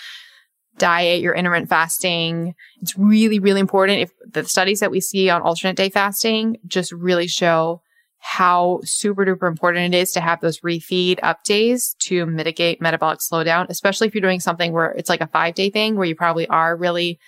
diet, 0.78 1.22
your 1.22 1.36
intermittent 1.36 1.70
fasting. 1.70 2.56
It's 2.82 2.98
really, 2.98 3.40
really 3.40 3.60
important. 3.60 4.00
If 4.00 4.12
the 4.32 4.44
studies 4.46 4.80
that 4.80 4.92
we 4.92 5.00
see 5.00 5.30
on 5.30 5.42
alternate 5.42 5.76
day 5.76 5.90
fasting 5.90 6.58
just 6.68 6.92
really 6.92 7.28
show 7.28 7.82
how 8.24 8.80
super 8.84 9.26
duper 9.26 9.48
important 9.48 9.94
it 9.94 9.98
is 9.98 10.12
to 10.14 10.22
have 10.22 10.42
those 10.42 10.60
refeed 10.60 11.20
up 11.24 11.44
days 11.44 11.96
to 12.00 12.26
mitigate 12.28 12.80
metabolic 12.80 13.20
slowdown, 13.20 13.68
especially 13.70 14.08
if 14.08 14.14
you're 14.14 14.22
doing 14.22 14.40
something 14.40 14.72
where 14.74 14.92
it's 14.92 15.10
like 15.10 15.22
a 15.22 15.28
five 15.28 15.56
day 15.56 15.72
thing 15.72 15.96
where 15.96 16.06
you 16.06 16.16
probably 16.16 16.48
are 16.48 16.76
really, 16.78 17.20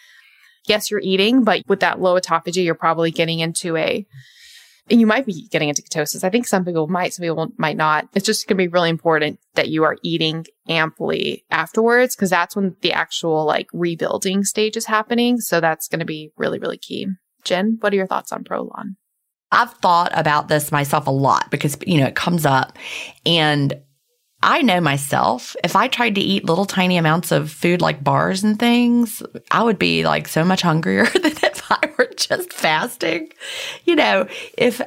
yes, 0.67 0.91
you're 0.91 0.99
eating, 0.99 1.43
but 1.43 1.63
with 1.67 1.81
that 1.81 1.99
low 2.01 2.19
autophagy, 2.19 2.63
you're 2.63 2.75
probably 2.75 3.11
getting 3.11 3.39
into 3.39 3.77
a, 3.77 4.05
and 4.89 4.99
you 4.99 5.07
might 5.07 5.25
be 5.25 5.47
getting 5.49 5.69
into 5.69 5.81
ketosis. 5.81 6.23
I 6.23 6.29
think 6.29 6.45
some 6.45 6.65
people 6.65 6.87
might, 6.87 7.13
some 7.13 7.23
people 7.23 7.51
might 7.57 7.77
not. 7.77 8.07
It's 8.13 8.25
just 8.25 8.47
going 8.47 8.57
to 8.57 8.63
be 8.63 8.67
really 8.67 8.89
important 8.89 9.39
that 9.55 9.69
you 9.69 9.83
are 9.83 9.97
eating 10.03 10.45
amply 10.67 11.45
afterwards 11.49 12.15
because 12.15 12.29
that's 12.29 12.55
when 12.55 12.75
the 12.81 12.91
actual 12.91 13.45
like 13.45 13.67
rebuilding 13.73 14.43
stage 14.43 14.75
is 14.75 14.85
happening. 14.85 15.39
So 15.39 15.61
that's 15.61 15.87
going 15.87 15.99
to 15.99 16.05
be 16.05 16.31
really, 16.37 16.59
really 16.59 16.77
key. 16.77 17.07
Gin, 17.43 17.77
what 17.79 17.93
are 17.93 17.95
your 17.95 18.07
thoughts 18.07 18.31
on 18.31 18.43
Prolon? 18.43 18.95
I've 19.51 19.73
thought 19.73 20.11
about 20.13 20.47
this 20.47 20.71
myself 20.71 21.07
a 21.07 21.11
lot 21.11 21.51
because, 21.51 21.77
you 21.85 21.99
know, 21.99 22.07
it 22.07 22.15
comes 22.15 22.45
up 22.45 22.77
and 23.25 23.79
I 24.43 24.61
know 24.61 24.81
myself, 24.81 25.55
if 25.63 25.77
I 25.77 25.87
tried 25.87 26.15
to 26.15 26.21
eat 26.21 26.43
little 26.43 26.65
tiny 26.65 26.97
amounts 26.97 27.31
of 27.31 27.49
food 27.49 27.81
like 27.81 28.03
bars 28.03 28.43
and 28.43 28.59
things, 28.59 29.23
I 29.49 29.63
would 29.63 29.79
be 29.79 30.03
like 30.03 30.27
so 30.27 30.43
much 30.43 30.61
hungrier 30.61 31.05
than 31.13 31.31
if 31.31 31.71
I 31.71 31.89
were 31.97 32.09
just 32.17 32.51
fasting. 32.51 33.31
You 33.85 33.95
know, 33.95 34.27
if 34.57 34.81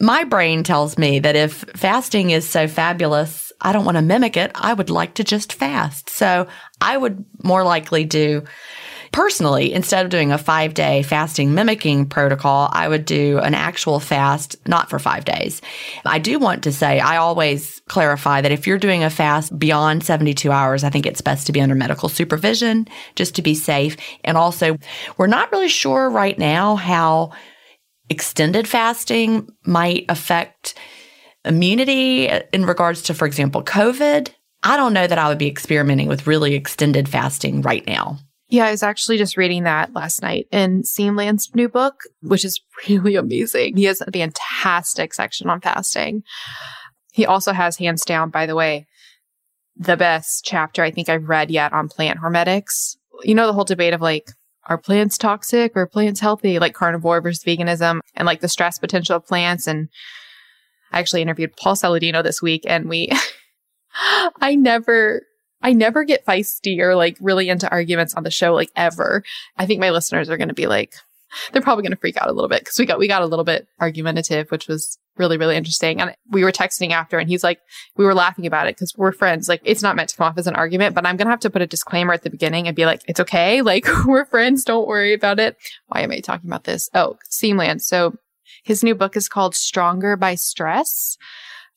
my 0.00 0.24
brain 0.24 0.64
tells 0.64 0.96
me 0.96 1.18
that 1.18 1.36
if 1.36 1.52
fasting 1.76 2.30
is 2.30 2.48
so 2.48 2.66
fabulous, 2.66 3.52
I 3.60 3.74
don't 3.74 3.84
want 3.84 3.98
to 3.98 4.02
mimic 4.02 4.38
it, 4.38 4.50
I 4.54 4.72
would 4.72 4.88
like 4.88 5.14
to 5.14 5.24
just 5.24 5.52
fast. 5.52 6.08
So 6.08 6.48
I 6.80 6.96
would 6.96 7.22
more 7.42 7.64
likely 7.64 8.04
do 8.04 8.44
Personally, 9.12 9.74
instead 9.74 10.06
of 10.06 10.10
doing 10.10 10.32
a 10.32 10.38
five 10.38 10.72
day 10.72 11.02
fasting 11.02 11.52
mimicking 11.52 12.06
protocol, 12.06 12.70
I 12.72 12.88
would 12.88 13.04
do 13.04 13.38
an 13.40 13.54
actual 13.54 14.00
fast, 14.00 14.56
not 14.66 14.88
for 14.88 14.98
five 14.98 15.26
days. 15.26 15.60
I 16.06 16.18
do 16.18 16.38
want 16.38 16.62
to 16.64 16.72
say, 16.72 16.98
I 16.98 17.18
always 17.18 17.82
clarify 17.88 18.40
that 18.40 18.52
if 18.52 18.66
you're 18.66 18.78
doing 18.78 19.04
a 19.04 19.10
fast 19.10 19.56
beyond 19.58 20.02
72 20.02 20.50
hours, 20.50 20.82
I 20.82 20.88
think 20.88 21.04
it's 21.04 21.20
best 21.20 21.46
to 21.46 21.52
be 21.52 21.60
under 21.60 21.74
medical 21.74 22.08
supervision 22.08 22.88
just 23.14 23.34
to 23.34 23.42
be 23.42 23.54
safe. 23.54 23.98
And 24.24 24.38
also, 24.38 24.78
we're 25.18 25.26
not 25.26 25.52
really 25.52 25.68
sure 25.68 26.08
right 26.08 26.38
now 26.38 26.76
how 26.76 27.32
extended 28.08 28.66
fasting 28.66 29.46
might 29.66 30.06
affect 30.08 30.74
immunity 31.44 32.30
in 32.52 32.64
regards 32.64 33.02
to, 33.02 33.14
for 33.14 33.26
example, 33.26 33.62
COVID. 33.62 34.30
I 34.62 34.76
don't 34.78 34.94
know 34.94 35.06
that 35.06 35.18
I 35.18 35.28
would 35.28 35.38
be 35.38 35.48
experimenting 35.48 36.08
with 36.08 36.26
really 36.26 36.54
extended 36.54 37.10
fasting 37.10 37.60
right 37.60 37.86
now. 37.86 38.18
Yeah, 38.52 38.66
I 38.66 38.70
was 38.70 38.82
actually 38.82 39.16
just 39.16 39.38
reading 39.38 39.64
that 39.64 39.94
last 39.94 40.20
night 40.20 40.46
in 40.52 40.82
Siim 40.82 41.16
Land's 41.16 41.54
new 41.54 41.70
book, 41.70 42.02
which 42.20 42.44
is 42.44 42.60
really 42.88 43.16
amazing. 43.16 43.78
He 43.78 43.84
has 43.84 44.02
a 44.02 44.12
fantastic 44.12 45.14
section 45.14 45.48
on 45.48 45.62
fasting. 45.62 46.22
He 47.14 47.24
also 47.24 47.54
has, 47.54 47.78
hands 47.78 48.04
down, 48.04 48.28
by 48.28 48.44
the 48.44 48.54
way, 48.54 48.86
the 49.74 49.96
best 49.96 50.44
chapter 50.44 50.82
I 50.82 50.90
think 50.90 51.08
I've 51.08 51.30
read 51.30 51.50
yet 51.50 51.72
on 51.72 51.88
plant 51.88 52.18
hormetics. 52.18 52.98
You 53.22 53.34
know, 53.34 53.46
the 53.46 53.54
whole 53.54 53.64
debate 53.64 53.94
of 53.94 54.02
like, 54.02 54.26
are 54.66 54.76
plants 54.76 55.16
toxic 55.16 55.72
or 55.74 55.86
plants 55.86 56.20
healthy? 56.20 56.58
Like 56.58 56.74
carnivore 56.74 57.22
versus 57.22 57.42
veganism 57.42 58.00
and 58.14 58.26
like 58.26 58.42
the 58.42 58.48
stress 58.48 58.78
potential 58.78 59.16
of 59.16 59.26
plants. 59.26 59.66
And 59.66 59.88
I 60.92 60.98
actually 60.98 61.22
interviewed 61.22 61.56
Paul 61.56 61.74
Saladino 61.74 62.22
this 62.22 62.42
week 62.42 62.64
and 62.66 62.86
we, 62.86 63.12
I 64.42 64.56
never 64.56 65.22
I 65.62 65.72
never 65.72 66.04
get 66.04 66.26
feisty 66.26 66.78
or 66.80 66.94
like 66.94 67.16
really 67.20 67.48
into 67.48 67.70
arguments 67.70 68.14
on 68.14 68.24
the 68.24 68.30
show, 68.30 68.54
like 68.54 68.70
ever. 68.76 69.22
I 69.56 69.66
think 69.66 69.80
my 69.80 69.90
listeners 69.90 70.28
are 70.28 70.36
going 70.36 70.48
to 70.48 70.54
be 70.54 70.66
like, 70.66 70.94
they're 71.52 71.62
probably 71.62 71.82
going 71.82 71.92
to 71.92 71.98
freak 71.98 72.16
out 72.16 72.28
a 72.28 72.32
little 72.32 72.48
bit 72.48 72.60
because 72.60 72.78
we 72.78 72.84
got, 72.84 72.98
we 72.98 73.08
got 73.08 73.22
a 73.22 73.26
little 73.26 73.44
bit 73.44 73.66
argumentative, 73.80 74.50
which 74.50 74.68
was 74.68 74.98
really, 75.16 75.38
really 75.38 75.56
interesting. 75.56 76.00
And 76.00 76.14
we 76.30 76.44
were 76.44 76.52
texting 76.52 76.90
after 76.90 77.18
and 77.18 77.28
he's 77.28 77.44
like, 77.44 77.60
we 77.96 78.04
were 78.04 78.14
laughing 78.14 78.46
about 78.46 78.66
it 78.66 78.76
because 78.76 78.94
we're 78.96 79.12
friends. 79.12 79.48
Like 79.48 79.60
it's 79.64 79.82
not 79.82 79.96
meant 79.96 80.10
to 80.10 80.16
come 80.16 80.26
off 80.26 80.38
as 80.38 80.46
an 80.46 80.54
argument, 80.54 80.94
but 80.94 81.06
I'm 81.06 81.16
going 81.16 81.26
to 81.26 81.30
have 81.30 81.40
to 81.40 81.50
put 81.50 81.62
a 81.62 81.66
disclaimer 81.66 82.12
at 82.12 82.22
the 82.22 82.30
beginning 82.30 82.66
and 82.66 82.76
be 82.76 82.86
like, 82.86 83.02
it's 83.06 83.20
okay. 83.20 83.62
Like 83.72 83.86
we're 84.04 84.26
friends. 84.26 84.64
Don't 84.64 84.88
worry 84.88 85.14
about 85.14 85.40
it. 85.40 85.56
Why 85.86 86.00
am 86.00 86.10
I 86.10 86.20
talking 86.20 86.50
about 86.50 86.64
this? 86.64 86.90
Oh, 86.92 87.16
Siim 87.30 87.56
Land. 87.56 87.80
So 87.80 88.14
his 88.64 88.84
new 88.84 88.94
book 88.94 89.16
is 89.16 89.28
called 89.28 89.54
Stronger 89.54 90.16
by 90.16 90.34
Stress. 90.34 91.16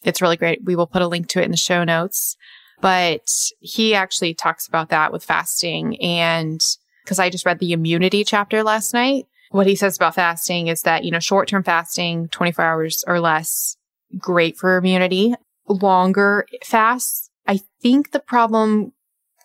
It's 0.03 0.21
really 0.21 0.35
great. 0.35 0.63
We 0.65 0.75
will 0.75 0.87
put 0.87 1.01
a 1.01 1.07
link 1.07 1.27
to 1.29 1.41
it 1.41 1.45
in 1.45 1.51
the 1.51 1.57
show 1.57 1.83
notes. 1.83 2.35
But 2.81 3.27
he 3.59 3.95
actually 3.95 4.33
talks 4.33 4.67
about 4.67 4.89
that 4.89 5.11
with 5.11 5.23
fasting. 5.23 6.01
And 6.01 6.61
because 7.03 7.19
I 7.19 7.29
just 7.29 7.45
read 7.45 7.59
the 7.59 7.73
immunity 7.73 8.23
chapter 8.23 8.63
last 8.63 8.93
night, 8.93 9.25
what 9.51 9.67
he 9.67 9.75
says 9.75 9.95
about 9.95 10.15
fasting 10.15 10.67
is 10.67 10.81
that, 10.81 11.03
you 11.03 11.11
know, 11.11 11.19
short 11.19 11.47
term 11.47 11.63
fasting, 11.63 12.27
24 12.29 12.65
hours 12.65 13.03
or 13.07 13.19
less, 13.19 13.77
great 14.17 14.57
for 14.57 14.77
immunity. 14.77 15.33
Longer 15.67 16.45
fasts, 16.63 17.29
I 17.47 17.61
think 17.81 18.11
the 18.11 18.19
problem 18.19 18.93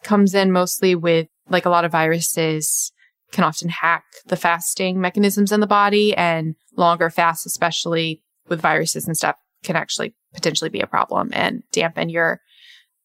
comes 0.03 0.35
in 0.35 0.53
mostly 0.53 0.95
with 0.95 1.29
like 1.49 1.67
a 1.67 1.71
lot 1.71 1.85
of 1.85 1.93
viruses 1.93 2.93
can 3.33 3.45
often 3.45 3.69
hack 3.69 4.05
the 4.27 4.37
fasting 4.37 5.01
mechanisms 5.01 5.53
in 5.53 5.61
the 5.61 5.67
body 5.67 6.15
and 6.17 6.57
longer 6.77 7.11
fasts, 7.11 7.47
especially 7.47 8.23
with 8.49 8.61
viruses 8.61 9.07
and 9.07 9.17
stuff 9.17 9.37
can 9.63 9.77
actually 9.77 10.15
potentially 10.35 10.71
be 10.71 10.81
a 10.81 10.87
problem 10.87 11.31
and 11.33 11.63
dampen 11.73 12.09
your 12.09 12.41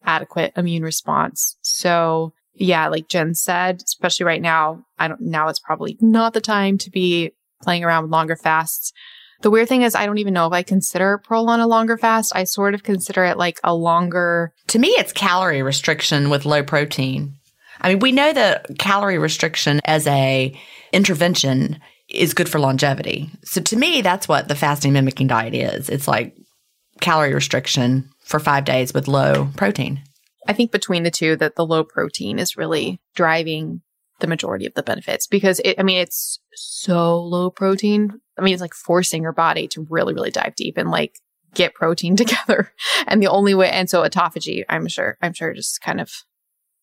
adequate 0.06 0.54
immune 0.56 0.84
response. 0.84 1.58
So 1.62 2.34
yeah, 2.54 2.88
like 2.88 3.10
Gin 3.10 3.36
said, 3.36 3.82
especially 3.84 4.26
right 4.26 4.42
now, 4.42 4.84
I 4.98 5.08
don't, 5.08 5.22
now 5.22 5.48
it's 5.50 5.60
probably 5.60 5.98
not 6.00 6.34
the 6.34 6.42
time 6.42 6.78
to 6.80 6.90
be 6.90 7.32
playing 7.62 7.84
around 7.84 8.04
with 8.04 8.12
longer 8.12 8.36
fasts. 8.36 8.94
The 9.42 9.52
weird 9.52 9.68
thing 9.68 9.82
is, 9.82 9.96
I 9.96 10.06
don't 10.06 10.18
even 10.18 10.34
know 10.34 10.48
if 10.48 10.54
I 10.54 10.64
consider 10.64 11.22
Prolon 11.28 11.62
a 11.62 11.68
longer 11.68 11.98
fast. 11.98 12.32
I 12.36 12.46
sort 12.46 12.74
of 12.74 12.84
consider 12.84 13.26
it 13.26 13.38
like 13.38 13.60
a 13.64 13.76
longer. 13.76 14.54
To 14.68 14.80
me, 14.80 14.90
it's 14.90 15.12
calorie 15.12 15.62
restriction 15.62 16.30
with 16.30 16.46
low 16.46 16.64
protein. 16.64 17.36
I 17.82 17.90
mean, 17.90 18.00
we 18.00 18.14
know 18.14 18.32
that 18.32 18.80
calorie 18.80 19.18
restriction 19.18 19.82
as 19.84 20.08
a 20.08 20.58
intervention 20.94 21.80
is 22.08 22.34
good 22.34 22.48
for 22.48 22.60
longevity. 22.60 23.30
So 23.44 23.62
to 23.62 23.76
me, 23.76 24.02
that's 24.02 24.28
what 24.28 24.48
the 24.48 24.56
fasting 24.56 24.94
mimicking 24.94 25.28
diet 25.28 25.54
is. 25.54 25.90
It's 25.90 26.08
like 26.08 26.36
calorie 27.02 27.34
restriction 27.34 28.10
for 28.26 28.40
five 28.40 28.66
days 28.66 28.94
with 28.94 29.08
low 29.08 29.50
protein. 29.56 30.02
I 30.48 30.54
think 30.54 30.72
between 30.72 31.04
the 31.04 31.12
two, 31.12 31.36
that 31.38 31.56
the 31.56 31.66
low 31.66 31.84
protein 31.84 32.40
is 32.40 32.58
really 32.58 33.00
driving 33.16 33.82
the 34.20 34.28
majority 34.28 34.66
of 34.66 34.74
the 34.74 34.84
benefits 34.84 35.28
because 35.28 35.60
it, 35.62 35.76
I 35.80 35.84
mean, 35.84 36.00
it's 36.00 36.40
so 36.54 37.20
low 37.20 37.50
protein. 37.50 38.20
I 38.38 38.42
mean, 38.42 38.54
it's 38.54 38.62
like 38.62 38.74
forcing 38.74 39.24
your 39.24 39.34
body 39.34 39.68
to 39.70 39.86
really, 39.90 40.14
really 40.14 40.32
dive 40.32 40.56
deep 40.56 40.78
and 40.78 40.92
like 40.92 41.20
get 41.54 41.74
protein 41.74 42.16
together. 42.18 42.72
And 43.08 43.22
the 43.22 43.28
only 43.28 43.54
way, 43.54 43.70
and 43.70 43.90
so 43.90 44.04
autophagy, 44.04 44.64
I'm 44.70 44.88
sure, 44.88 45.18
I'm 45.22 45.34
sure 45.34 45.54
just 45.54 45.82
kind 45.82 46.00
of, 46.00 46.12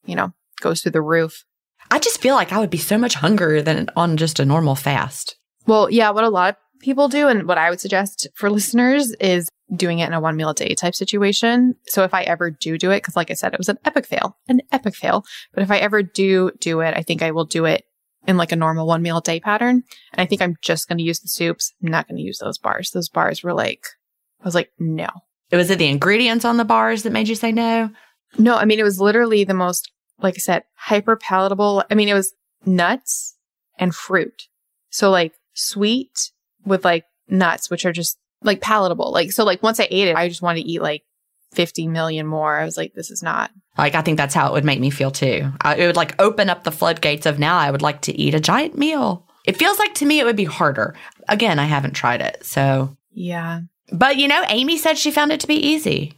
you 0.04 0.16
know, 0.16 0.32
goes 0.60 0.82
through 0.82 0.92
the 0.92 1.02
roof. 1.02 1.44
I 1.90 1.98
just 1.98 2.20
feel 2.20 2.34
like 2.34 2.52
I 2.52 2.58
would 2.58 2.70
be 2.70 2.78
so 2.78 2.96
much 2.96 3.14
hungrier 3.14 3.62
than 3.62 3.90
on 3.96 4.16
just 4.16 4.40
a 4.40 4.44
normal 4.44 4.74
fast. 4.74 5.36
Well, 5.66 5.90
yeah, 5.90 6.10
what 6.10 6.24
a 6.24 6.30
lot 6.30 6.50
of 6.50 6.80
people 6.80 7.08
do 7.08 7.28
and 7.28 7.46
what 7.46 7.58
I 7.58 7.70
would 7.70 7.80
suggest 7.80 8.26
for 8.34 8.50
listeners 8.50 9.12
is 9.12 9.48
doing 9.74 10.00
it 10.00 10.06
in 10.06 10.12
a 10.12 10.20
one 10.20 10.36
meal 10.36 10.50
a 10.50 10.54
day 10.54 10.74
type 10.74 10.94
situation. 10.94 11.74
So 11.86 12.04
if 12.04 12.14
I 12.14 12.22
ever 12.22 12.50
do 12.50 12.76
do 12.78 12.90
it, 12.90 12.98
because 12.98 13.16
like 13.16 13.30
I 13.30 13.34
said, 13.34 13.52
it 13.52 13.58
was 13.58 13.68
an 13.68 13.78
epic 13.84 14.06
fail, 14.06 14.36
an 14.48 14.62
epic 14.70 14.94
fail. 14.94 15.24
But 15.54 15.62
if 15.62 15.70
I 15.70 15.78
ever 15.78 16.02
do 16.02 16.50
do 16.60 16.80
it, 16.80 16.94
I 16.96 17.02
think 17.02 17.22
I 17.22 17.30
will 17.30 17.44
do 17.44 17.64
it 17.64 17.84
in 18.26 18.36
like 18.36 18.52
a 18.52 18.56
normal 18.56 18.86
one 18.86 19.02
meal 19.02 19.18
a 19.18 19.22
day 19.22 19.40
pattern. 19.40 19.82
And 20.12 20.20
I 20.22 20.26
think 20.26 20.42
I'm 20.42 20.56
just 20.62 20.88
going 20.88 20.98
to 20.98 21.04
use 21.04 21.20
the 21.20 21.28
soups. 21.28 21.72
I'm 21.82 21.90
not 21.90 22.06
going 22.06 22.16
to 22.16 22.22
use 22.22 22.38
those 22.38 22.58
bars. 22.58 22.90
Those 22.90 23.08
bars 23.08 23.42
were 23.42 23.54
like, 23.54 23.84
I 24.40 24.44
was 24.44 24.54
like, 24.54 24.70
no. 24.78 25.08
It 25.50 25.56
was 25.56 25.70
it 25.70 25.78
the 25.78 25.88
ingredients 25.88 26.44
on 26.44 26.56
the 26.56 26.64
bars 26.64 27.02
that 27.02 27.12
made 27.12 27.28
you 27.28 27.34
say 27.34 27.52
no? 27.52 27.90
No, 28.38 28.56
I 28.56 28.64
mean, 28.64 28.78
it 28.78 28.84
was 28.84 29.00
literally 29.00 29.44
the 29.44 29.54
most, 29.54 29.90
like 30.20 30.34
I 30.34 30.38
said, 30.38 30.62
hyper 30.74 31.16
palatable. 31.16 31.84
I 31.90 31.94
mean, 31.94 32.08
it 32.08 32.14
was 32.14 32.32
nuts 32.64 33.36
and 33.78 33.94
fruit. 33.94 34.48
So 34.90 35.10
like 35.10 35.34
sweet 35.54 36.30
with 36.64 36.84
like 36.84 37.04
nuts, 37.28 37.70
which 37.70 37.84
are 37.84 37.92
just 37.92 38.18
like 38.44 38.60
palatable. 38.60 39.12
Like, 39.12 39.32
so 39.32 39.44
like 39.44 39.62
once 39.62 39.80
I 39.80 39.88
ate 39.90 40.08
it, 40.08 40.16
I 40.16 40.28
just 40.28 40.42
wanted 40.42 40.62
to 40.62 40.68
eat 40.68 40.82
like 40.82 41.02
50 41.54 41.88
million 41.88 42.26
more. 42.26 42.56
I 42.58 42.64
was 42.64 42.76
like, 42.76 42.92
this 42.94 43.10
is 43.10 43.22
not. 43.22 43.50
Like, 43.78 43.94
I 43.94 44.02
think 44.02 44.16
that's 44.18 44.34
how 44.34 44.48
it 44.48 44.52
would 44.52 44.64
make 44.64 44.80
me 44.80 44.90
feel 44.90 45.10
too. 45.10 45.50
I, 45.60 45.76
it 45.76 45.86
would 45.86 45.96
like 45.96 46.20
open 46.20 46.50
up 46.50 46.64
the 46.64 46.72
floodgates 46.72 47.26
of 47.26 47.38
now 47.38 47.58
I 47.58 47.70
would 47.70 47.82
like 47.82 48.02
to 48.02 48.12
eat 48.18 48.34
a 48.34 48.40
giant 48.40 48.76
meal. 48.76 49.26
It 49.46 49.56
feels 49.56 49.78
like 49.78 49.94
to 49.94 50.06
me 50.06 50.20
it 50.20 50.24
would 50.24 50.36
be 50.36 50.44
harder. 50.44 50.94
Again, 51.28 51.58
I 51.58 51.64
haven't 51.64 51.94
tried 51.94 52.20
it. 52.20 52.44
So, 52.44 52.96
Yeah. 53.12 53.60
but 53.92 54.16
you 54.16 54.28
know, 54.28 54.44
Amy 54.48 54.76
said 54.78 54.98
she 54.98 55.10
found 55.10 55.32
it 55.32 55.40
to 55.40 55.46
be 55.46 55.56
easy. 55.56 56.14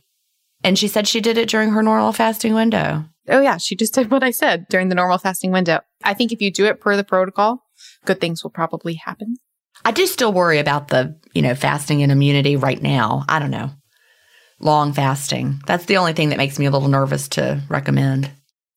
And 0.62 0.78
she 0.78 0.88
said 0.88 1.06
she 1.06 1.20
did 1.20 1.36
it 1.38 1.48
during 1.48 1.70
her 1.70 1.82
normal 1.82 2.12
fasting 2.12 2.54
window. 2.54 3.04
Oh, 3.28 3.40
yeah. 3.40 3.56
She 3.58 3.76
just 3.76 3.94
did 3.94 4.10
what 4.10 4.22
I 4.22 4.30
said 4.30 4.66
during 4.68 4.88
the 4.88 4.94
normal 4.94 5.18
fasting 5.18 5.50
window. 5.52 5.80
I 6.02 6.14
think 6.14 6.32
if 6.32 6.40
you 6.40 6.50
do 6.50 6.66
it 6.66 6.80
per 6.80 6.96
the 6.96 7.04
protocol, 7.04 7.64
good 8.04 8.20
things 8.20 8.42
will 8.42 8.50
probably 8.50 8.94
happen. 8.94 9.36
I 9.84 9.90
do 9.92 10.06
still 10.06 10.32
worry 10.32 10.58
about 10.58 10.88
the, 10.88 11.18
you 11.34 11.42
know, 11.42 11.54
fasting 11.54 12.02
and 12.02 12.10
immunity 12.10 12.56
right 12.56 12.80
now. 12.80 13.24
I 13.28 13.38
don't 13.38 13.50
know. 13.50 13.70
Long 14.60 14.92
fasting. 14.92 15.60
That's 15.66 15.84
the 15.84 15.98
only 15.98 16.12
thing 16.12 16.30
that 16.30 16.38
makes 16.38 16.58
me 16.58 16.66
a 16.66 16.70
little 16.70 16.88
nervous 16.88 17.28
to 17.30 17.60
recommend. 17.68 18.30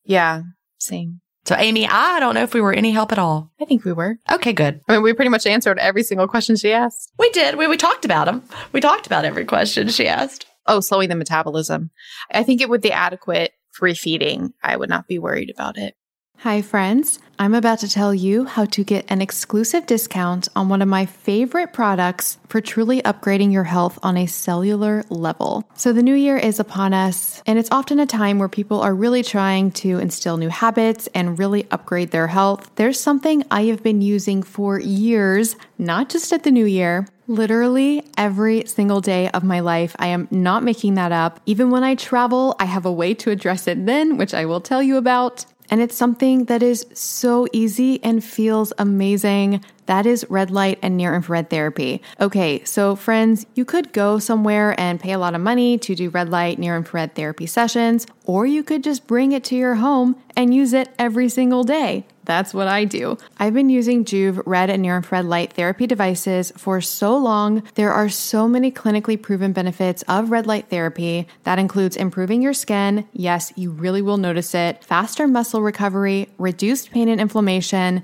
Yeah. 0.03 0.41
Same. 0.79 1.21
So, 1.45 1.55
Amy, 1.57 1.87
I 1.87 2.19
don't 2.19 2.35
know 2.35 2.43
if 2.43 2.53
we 2.53 2.59
were 2.59 2.73
any 2.73 2.91
help 2.91 3.13
at 3.13 3.19
all. 3.19 3.53
I 3.61 3.63
think 3.63 3.85
we 3.85 3.93
were. 3.93 4.17
Okay, 4.29 4.51
good. 4.51 4.81
I 4.89 4.93
mean, 4.93 5.01
we 5.01 5.13
pretty 5.13 5.29
much 5.29 5.45
answered 5.45 5.79
every 5.79 6.03
single 6.03 6.27
question 6.27 6.57
she 6.57 6.73
asked. 6.73 7.13
We 7.17 7.29
did. 7.29 7.55
We, 7.55 7.67
we 7.67 7.77
talked 7.77 8.03
about 8.03 8.25
them. 8.25 8.43
We 8.73 8.81
talked 8.81 9.07
about 9.07 9.23
every 9.23 9.45
question 9.45 9.87
she 9.87 10.09
asked. 10.09 10.45
Oh, 10.65 10.81
slowing 10.81 11.07
the 11.07 11.15
metabolism. 11.15 11.91
I 12.33 12.43
think 12.43 12.59
it 12.59 12.69
would 12.69 12.81
be 12.81 12.91
adequate 12.91 13.53
refeeding. 13.81 14.49
I 14.61 14.75
would 14.75 14.89
not 14.89 15.07
be 15.07 15.19
worried 15.19 15.49
about 15.49 15.77
it. 15.77 15.95
Hi, 16.41 16.61
friends. 16.61 17.17
I'm 17.39 17.55
about 17.55 17.79
to 17.79 17.89
tell 17.89 18.13
you 18.13 18.45
how 18.45 18.65
to 18.65 18.83
get 18.83 19.05
an 19.09 19.23
exclusive 19.23 19.87
discount 19.87 20.47
on 20.55 20.69
one 20.69 20.83
of 20.83 20.87
my 20.87 21.07
favorite 21.07 21.73
products 21.73 22.37
for 22.47 22.61
truly 22.61 23.01
upgrading 23.01 23.51
your 23.51 23.63
health 23.63 23.97
on 24.03 24.17
a 24.17 24.27
cellular 24.27 25.03
level. 25.09 25.67
So, 25.73 25.91
the 25.93 26.03
new 26.03 26.13
year 26.13 26.37
is 26.37 26.59
upon 26.59 26.93
us, 26.93 27.41
and 27.47 27.57
it's 27.57 27.71
often 27.71 27.99
a 27.99 28.05
time 28.05 28.37
where 28.37 28.47
people 28.49 28.81
are 28.81 28.93
really 28.93 29.23
trying 29.23 29.71
to 29.71 29.97
instill 29.97 30.37
new 30.37 30.49
habits 30.49 31.09
and 31.15 31.39
really 31.39 31.65
upgrade 31.71 32.11
their 32.11 32.27
health. 32.27 32.69
There's 32.75 32.99
something 32.99 33.43
I 33.49 33.63
have 33.65 33.81
been 33.81 34.03
using 34.03 34.43
for 34.43 34.79
years, 34.79 35.55
not 35.79 36.09
just 36.09 36.31
at 36.31 36.43
the 36.43 36.51
new 36.51 36.65
year. 36.65 37.07
Literally 37.29 38.07
every 38.15 38.65
single 38.67 39.01
day 39.01 39.29
of 39.31 39.43
my 39.43 39.59
life. 39.59 39.95
I 39.99 40.07
am 40.07 40.29
not 40.31 40.63
making 40.63 40.93
that 40.93 41.11
up. 41.11 41.41
Even 41.45 41.71
when 41.71 41.83
I 41.83 41.95
travel, 41.95 42.55
I 42.57 42.65
have 42.65 42.85
a 42.85 42.91
way 42.91 43.13
to 43.15 43.31
address 43.31 43.67
it 43.67 43.85
then, 43.85 44.17
which 44.17 44.33
I 44.33 44.45
will 44.45 44.61
tell 44.61 44.81
you 44.81 44.95
about. 44.95 45.45
And 45.69 45.81
it's 45.81 45.95
something 45.95 46.45
that 46.45 46.63
is 46.63 46.85
so 46.93 47.47
easy 47.51 48.03
and 48.03 48.23
feels 48.23 48.71
amazing. 48.77 49.63
That 49.85 50.05
is 50.05 50.25
red 50.29 50.51
light 50.51 50.79
and 50.81 50.97
near 50.97 51.15
infrared 51.15 51.49
therapy. 51.49 52.01
Okay, 52.19 52.63
so 52.63 52.95
friends, 52.95 53.45
you 53.55 53.65
could 53.65 53.93
go 53.93 54.19
somewhere 54.19 54.79
and 54.79 54.99
pay 54.99 55.11
a 55.11 55.19
lot 55.19 55.35
of 55.35 55.41
money 55.41 55.77
to 55.79 55.95
do 55.95 56.09
red 56.09 56.29
light, 56.29 56.59
near 56.59 56.75
infrared 56.75 57.15
therapy 57.15 57.45
sessions, 57.45 58.05
or 58.25 58.45
you 58.45 58.63
could 58.63 58.83
just 58.83 59.07
bring 59.07 59.31
it 59.31 59.43
to 59.45 59.55
your 59.55 59.75
home 59.75 60.15
and 60.35 60.53
use 60.53 60.73
it 60.73 60.89
every 60.99 61.29
single 61.29 61.63
day. 61.63 62.05
That's 62.27 62.53
what 62.53 62.67
I 62.67 62.83
do. 62.83 63.17
I've 63.39 63.53
been 63.53 63.69
using 63.69 64.03
Joovv 64.03 64.43
red 64.45 64.69
and 64.69 64.81
near 64.81 64.97
infrared 64.97 65.25
light 65.25 65.53
therapy 65.53 65.87
devices 65.87 66.51
for 66.57 66.81
so 66.81 67.17
long. 67.17 67.63
There 67.75 67.93
are 67.93 68.09
so 68.09 68.49
many 68.49 68.69
clinically 68.69 69.19
proven 69.19 69.53
benefits 69.53 70.03
of 70.09 70.29
red 70.29 70.45
light 70.45 70.69
therapy. 70.69 71.25
That 71.45 71.57
includes 71.57 71.95
improving 71.95 72.41
your 72.41 72.53
skin. 72.53 73.07
Yes, 73.13 73.53
you 73.55 73.71
really 73.71 74.01
will 74.01 74.17
notice 74.17 74.53
it. 74.53 74.83
Faster 74.83 75.25
muscle 75.25 75.61
recovery, 75.61 76.27
reduced 76.37 76.91
pain 76.91 77.07
and 77.07 77.21
inflammation, 77.21 78.03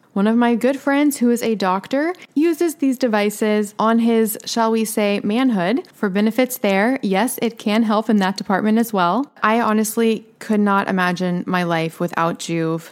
One 0.13 0.27
of 0.27 0.35
my 0.35 0.55
good 0.55 0.77
friends, 0.77 1.17
who 1.17 1.29
is 1.29 1.41
a 1.41 1.55
doctor, 1.55 2.13
uses 2.35 2.75
these 2.75 2.97
devices 2.97 3.73
on 3.79 3.99
his, 3.99 4.37
shall 4.45 4.69
we 4.69 4.83
say, 4.83 5.21
manhood 5.23 5.87
for 5.93 6.09
benefits 6.09 6.57
there. 6.57 6.99
Yes, 7.01 7.39
it 7.41 7.57
can 7.57 7.83
help 7.83 8.09
in 8.09 8.17
that 8.17 8.35
department 8.35 8.77
as 8.77 8.91
well. 8.91 9.31
I 9.41 9.61
honestly 9.61 10.25
could 10.39 10.59
not 10.59 10.89
imagine 10.89 11.45
my 11.47 11.63
life 11.63 12.01
without 12.01 12.39
Joovv. 12.39 12.91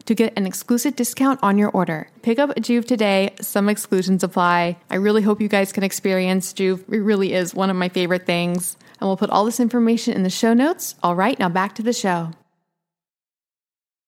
to 0.11 0.15
get 0.15 0.33
an 0.35 0.45
exclusive 0.45 0.93
discount 0.97 1.39
on 1.41 1.57
your 1.57 1.69
order. 1.69 2.09
Pick 2.21 2.37
up 2.37 2.49
Joovv 2.57 2.85
today. 2.85 3.33
Some 3.39 3.69
exclusions 3.69 4.25
apply. 4.25 4.75
I 4.89 4.95
really 4.95 5.21
hope 5.21 5.39
you 5.39 5.47
guys 5.47 5.71
can 5.71 5.85
experience 5.85 6.51
Joovv. 6.51 6.81
It 6.91 6.99
really 6.99 7.31
is 7.31 7.55
one 7.55 7.69
of 7.69 7.77
my 7.77 7.87
favorite 7.87 8.25
things. 8.25 8.75
And 8.99 9.07
we'll 9.07 9.15
put 9.15 9.29
all 9.29 9.45
this 9.45 9.61
information 9.61 10.13
in 10.13 10.23
the 10.23 10.29
show 10.29 10.53
notes. 10.53 10.95
All 11.01 11.15
right, 11.15 11.39
now 11.39 11.47
back 11.47 11.75
to 11.75 11.81
the 11.81 11.93
show. 11.93 12.31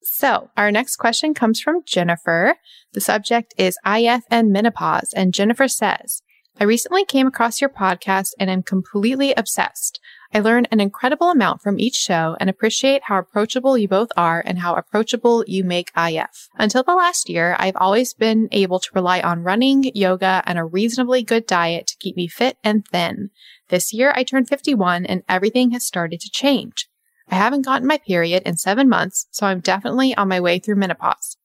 So, 0.02 0.50
our 0.58 0.74
next 0.74 0.98
question 0.98 1.34
comes 1.34 1.62
from 1.62 1.84
Jennifer. 1.86 2.56
The 2.92 3.00
subject 3.00 3.54
is 3.58 3.78
IF 3.86 4.24
and 4.30 4.52
menopause. 4.52 5.14
And 5.16 5.34
Jennifer 5.34 5.70
says, 5.70 6.22
I 6.60 6.66
recently 6.66 7.06
came 7.06 7.28
across 7.28 7.62
your 7.62 7.70
podcast 7.70 8.32
and 8.38 8.50
am 8.50 8.62
completely 8.62 9.34
obsessed. 9.36 10.02
I 10.36 10.40
learn 10.40 10.66
an 10.72 10.80
incredible 10.80 11.30
amount 11.30 11.62
from 11.62 11.80
each 11.80 11.94
show 11.94 12.36
and 12.40 12.50
appreciate 12.50 13.04
how 13.04 13.20
approachable 13.20 13.78
you 13.78 13.88
both 13.88 14.10
are 14.18 14.42
and 14.44 14.58
how 14.58 14.74
approachable 14.74 15.44
you 15.46 15.64
make 15.64 15.92
IF. 15.96 16.50
Until 16.58 16.82
the 16.82 16.96
last 16.96 17.30
year, 17.30 17.56
I've 17.60 17.76
always 17.76 18.16
been 18.16 18.50
able 18.52 18.80
to 18.80 18.90
rely 18.96 19.22
on 19.22 19.44
running, 19.44 19.92
yoga, 19.94 20.42
and 20.48 20.58
a 20.58 20.66
reasonably 20.66 21.22
good 21.22 21.46
diet 21.46 21.86
to 21.86 21.98
keep 21.98 22.16
me 22.16 22.28
fit 22.28 22.58
and 22.64 22.84
thin. 22.88 23.30
This 23.70 23.94
year, 23.94 24.12
I 24.16 24.24
turned 24.24 24.50
51 24.50 25.06
and 25.06 25.22
everything 25.30 25.70
has 25.72 25.86
started 25.86 26.20
to 26.22 26.32
change. 26.32 26.90
I 27.30 27.36
haven't 27.36 27.66
gotten 27.66 27.88
my 27.88 28.00
period 28.00 28.42
in 28.44 28.58
seven 28.58 28.90
months, 28.90 29.28
so 29.30 29.46
I'm 29.46 29.60
definitely 29.60 30.16
on 30.16 30.28
my 30.30 30.40
way 30.40 30.58
through 30.58 30.78
menopause. 30.78 31.38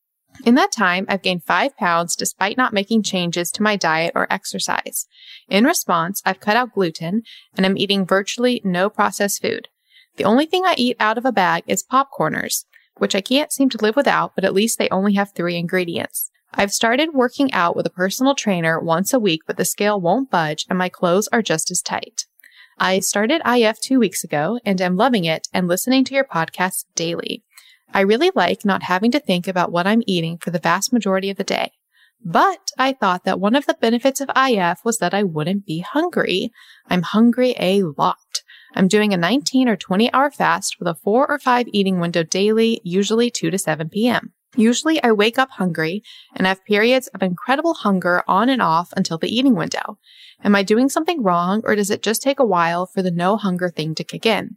In 0.45 0.55
that 0.55 0.72
time, 0.72 1.05
I've 1.09 1.22
gained 1.22 1.45
five 1.45 1.76
pounds 1.76 2.14
despite 2.14 2.57
not 2.57 2.72
making 2.72 3.03
changes 3.03 3.51
to 3.53 3.62
my 3.62 3.76
diet 3.76 4.12
or 4.14 4.32
exercise. 4.32 5.07
In 5.49 5.64
response, 5.64 6.22
I've 6.24 6.41
cut 6.41 6.57
out 6.57 6.72
gluten 6.72 7.22
and 7.57 7.66
am 7.66 7.76
eating 7.76 8.07
virtually 8.07 8.61
no 8.64 8.89
processed 8.89 9.43
food. 9.43 9.68
The 10.16 10.24
only 10.24 10.47
thing 10.47 10.64
I 10.64 10.74
eat 10.76 10.97
out 11.01 11.18
of 11.18 11.24
a 11.24 11.32
bag 11.32 11.64
is 11.66 11.84
popcorners, 11.84 12.64
which 12.97 13.14
I 13.14 13.20
can't 13.20 13.53
seem 13.53 13.68
to 13.70 13.82
live 13.82 13.97
without, 13.97 14.34
but 14.34 14.45
at 14.45 14.55
least 14.55 14.78
they 14.78 14.89
only 14.91 15.14
have 15.14 15.32
three 15.32 15.57
ingredients. 15.57 16.30
I've 16.55 16.72
started 16.72 17.11
working 17.12 17.53
out 17.53 17.76
with 17.76 17.86
a 17.86 17.91
personal 17.91 18.34
trainer 18.34 18.80
once 18.80 19.12
a 19.12 19.20
week, 19.20 19.43
but 19.47 19.57
the 19.57 19.64
scale 19.64 20.01
won't 20.01 20.30
budge 20.30 20.66
and 20.68 20.78
my 20.78 20.89
clothes 20.89 21.28
are 21.28 21.43
just 21.43 21.70
as 21.70 21.82
tight. 21.82 22.24
I 22.78 23.01
started 23.01 23.43
IF 23.45 23.80
two 23.80 23.99
weeks 23.99 24.24
ago 24.24 24.61
and 24.64 24.80
am 24.80 24.97
loving 24.97 25.24
it 25.24 25.49
and 25.53 25.68
listening 25.68 26.05
to 26.05 26.14
your 26.14 26.24
podcast 26.24 26.84
daily. 26.95 27.45
I 27.93 28.01
really 28.01 28.30
like 28.34 28.64
not 28.64 28.84
having 28.84 29.11
to 29.12 29.20
think 29.20 29.49
about 29.49 29.72
what 29.72 29.86
I'm 29.86 30.03
eating 30.07 30.39
for 30.39 30.51
the 30.51 30.59
vast 30.59 30.93
majority 30.93 31.30
of 31.30 31.36
the 31.36 31.45
day. 31.45 31.72
But 32.24 32.70
I 32.76 32.93
thought 32.93 33.24
that 33.24 33.41
one 33.41 33.55
of 33.55 33.66
the 33.66 33.76
benefits 33.80 34.20
of 34.20 34.30
IF 34.36 34.84
was 34.84 34.99
that 34.99 35.14
I 35.14 35.22
wouldn't 35.22 35.66
be 35.66 35.80
hungry. 35.80 36.51
I'm 36.89 37.03
hungry 37.03 37.55
a 37.59 37.82
lot. 37.82 38.43
I'm 38.74 38.89
doing 38.89 39.14
a 39.14 39.16
19 39.16 39.68
or 39.68 39.76
20 39.76 40.12
hour 40.12 40.30
fast 40.30 40.76
with 40.78 40.89
a 40.89 40.95
four 40.95 41.30
or 41.30 41.39
five 41.39 41.66
eating 41.72 42.01
window 42.01 42.22
daily, 42.22 42.80
usually 42.84 43.30
2 43.30 43.51
to 43.51 43.59
7 43.59 43.89
p.m. 43.89 44.32
Usually 44.57 45.03
I 45.03 45.12
wake 45.12 45.39
up 45.39 45.51
hungry 45.51 46.03
and 46.34 46.47
have 46.47 46.64
periods 46.64 47.07
of 47.09 47.22
incredible 47.22 47.74
hunger 47.74 48.24
on 48.26 48.49
and 48.49 48.62
off 48.62 48.93
until 48.97 49.18
the 49.18 49.34
eating 49.34 49.55
window. 49.55 49.99
Am 50.43 50.55
I 50.55 50.62
doing 50.62 50.89
something 50.89 51.22
wrong 51.22 51.62
or 51.64 51.76
does 51.76 51.91
it 51.91 52.03
just 52.03 52.22
take 52.22 52.41
a 52.41 52.47
while 52.47 52.86
for 52.86 53.03
the 53.03 53.11
no 53.11 53.36
hunger 53.36 53.68
thing 53.68 53.95
to 53.95 54.05
kick 54.05 54.26
in? 54.26 54.57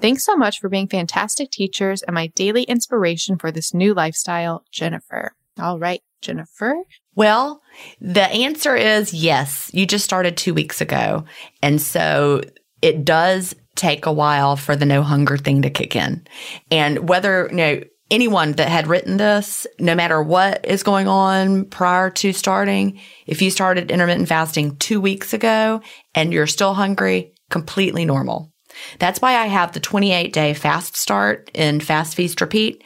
Thanks 0.00 0.24
so 0.24 0.36
much 0.36 0.60
for 0.60 0.68
being 0.68 0.88
fantastic 0.88 1.50
teachers 1.50 2.02
and 2.02 2.14
my 2.14 2.26
daily 2.28 2.64
inspiration 2.64 3.38
for 3.38 3.50
this 3.50 3.72
new 3.72 3.94
lifestyle, 3.94 4.64
Jennifer. 4.70 5.34
All 5.58 5.78
right, 5.78 6.02
Jennifer. 6.20 6.76
Well, 7.14 7.62
the 8.00 8.22
answer 8.22 8.74
is 8.76 9.14
yes. 9.14 9.70
You 9.72 9.86
just 9.86 10.04
started 10.04 10.36
two 10.36 10.52
weeks 10.52 10.80
ago. 10.80 11.24
And 11.62 11.80
so 11.80 12.42
it 12.82 13.04
does 13.04 13.54
take 13.76 14.06
a 14.06 14.12
while 14.12 14.56
for 14.56 14.76
the 14.76 14.86
no 14.86 15.02
hunger 15.02 15.36
thing 15.36 15.62
to 15.62 15.70
kick 15.70 15.96
in. 15.96 16.26
And 16.70 17.08
whether, 17.08 17.48
you 17.50 17.56
know, 17.56 17.80
anyone 18.10 18.52
that 18.52 18.68
had 18.68 18.86
written 18.86 19.16
this, 19.16 19.66
no 19.78 19.94
matter 19.94 20.22
what 20.22 20.64
is 20.64 20.82
going 20.82 21.08
on 21.08 21.64
prior 21.66 22.10
to 22.10 22.32
starting, 22.32 23.00
if 23.26 23.40
you 23.42 23.50
started 23.50 23.90
intermittent 23.90 24.28
fasting 24.28 24.76
two 24.76 25.00
weeks 25.00 25.32
ago 25.32 25.80
and 26.14 26.32
you're 26.32 26.46
still 26.46 26.74
hungry, 26.74 27.32
completely 27.50 28.04
normal. 28.04 28.52
That's 28.98 29.20
why 29.20 29.36
I 29.36 29.46
have 29.46 29.72
the 29.72 29.80
28 29.80 30.32
day 30.32 30.54
fast 30.54 30.96
start 30.96 31.50
in 31.54 31.80
fast 31.80 32.14
feast 32.14 32.40
repeat. 32.40 32.82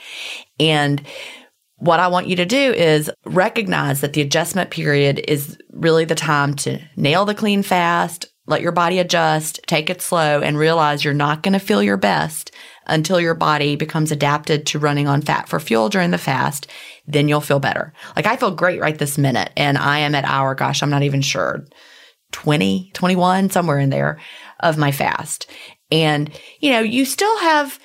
And 0.61 1.03
what 1.77 2.01
I 2.01 2.09
want 2.09 2.27
you 2.27 2.37
to 2.37 2.47
do 2.47 2.73
is 2.73 3.11
recognize 3.25 4.01
that 4.01 4.13
the 4.13 4.21
adjustment 4.21 4.71
period 4.71 5.25
is 5.29 5.57
really 5.71 6.05
the 6.05 6.15
time 6.15 6.55
to 6.57 6.81
nail 6.97 7.25
the 7.25 7.35
clean 7.35 7.63
fast, 7.63 8.27
let 8.47 8.63
your 8.63 8.73
body 8.73 8.99
adjust, 8.99 9.61
take 9.67 9.91
it 9.91 10.03
slow, 10.03 10.41
and 10.41 10.59
realize 10.59 11.05
you're 11.05 11.15
not 11.15 11.43
going 11.43 11.53
to 11.53 11.59
feel 11.59 11.83
your 11.83 11.99
best 11.99 12.51
until 12.87 13.21
your 13.21 13.35
body 13.35 13.77
becomes 13.77 14.11
adapted 14.11 14.67
to 14.67 14.79
running 14.79 15.07
on 15.07 15.21
fat 15.21 15.49
for 15.49 15.61
fuel 15.61 15.89
during 15.89 16.11
the 16.11 16.19
fast. 16.19 16.67
Then 17.07 17.29
you'll 17.29 17.43
feel 17.43 17.61
better. 17.61 17.93
Like 18.17 18.27
I 18.27 18.37
feel 18.37 18.51
great 18.51 18.81
right 18.81 18.99
this 18.99 19.19
minute, 19.19 19.53
and 19.57 19.79
I 19.79 19.99
am 19.99 20.15
at 20.15 20.25
hour, 20.25 20.55
gosh, 20.55 20.83
I'm 20.83 20.91
not 20.91 21.03
even 21.03 21.21
sure, 21.21 21.67
20, 22.33 22.91
21, 22.95 23.51
somewhere 23.51 23.79
in 23.79 23.91
there 23.91 24.19
of 24.61 24.79
my 24.79 24.93
fast. 24.93 25.49
And, 25.91 26.31
you 26.61 26.71
know, 26.71 26.81
you 26.81 27.05
still 27.05 27.39
have 27.39 27.79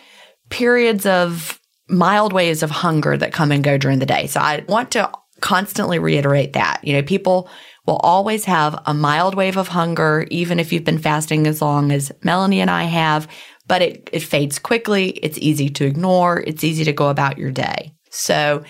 periods 0.49 1.06
of 1.06 1.60
mild 1.89 2.34
waves 2.34 2.64
of 2.64 2.72
hunger 2.72 3.18
that 3.18 3.34
come 3.34 3.51
and 3.51 3.64
go 3.64 3.78
during 3.78 3.99
the 3.99 4.06
day. 4.06 4.28
So 4.28 4.39
I 4.39 4.64
want 4.68 4.91
to 4.91 5.12
constantly 5.41 5.99
reiterate 5.99 6.54
that. 6.54 6.80
You 6.84 6.93
know, 6.93 7.04
people 7.04 7.49
will 7.86 7.97
always 7.97 8.45
have 8.45 8.82
a 8.86 8.93
mild 8.93 9.36
wave 9.36 9.58
of 9.58 9.68
hunger, 9.68 10.26
even 10.32 10.60
if 10.60 10.72
you've 10.72 10.86
been 10.86 10.99
fasting 10.99 11.47
as 11.47 11.62
long 11.62 11.91
as 11.91 12.12
Melanie 12.24 12.62
and 12.62 12.72
I 12.72 12.84
have, 12.84 13.28
but 13.68 13.82
it, 13.82 14.10
it 14.14 14.22
fades 14.22 14.60
quickly. 14.60 15.10
It's 15.10 15.38
easy 15.38 15.70
to 15.70 15.86
ignore. 15.86 16.41
It's 16.47 16.64
easy 16.64 16.86
to 16.86 16.93
go 16.93 17.10
about 17.10 17.38
your 17.38 17.51
day. 17.51 17.93
So, 18.10 18.64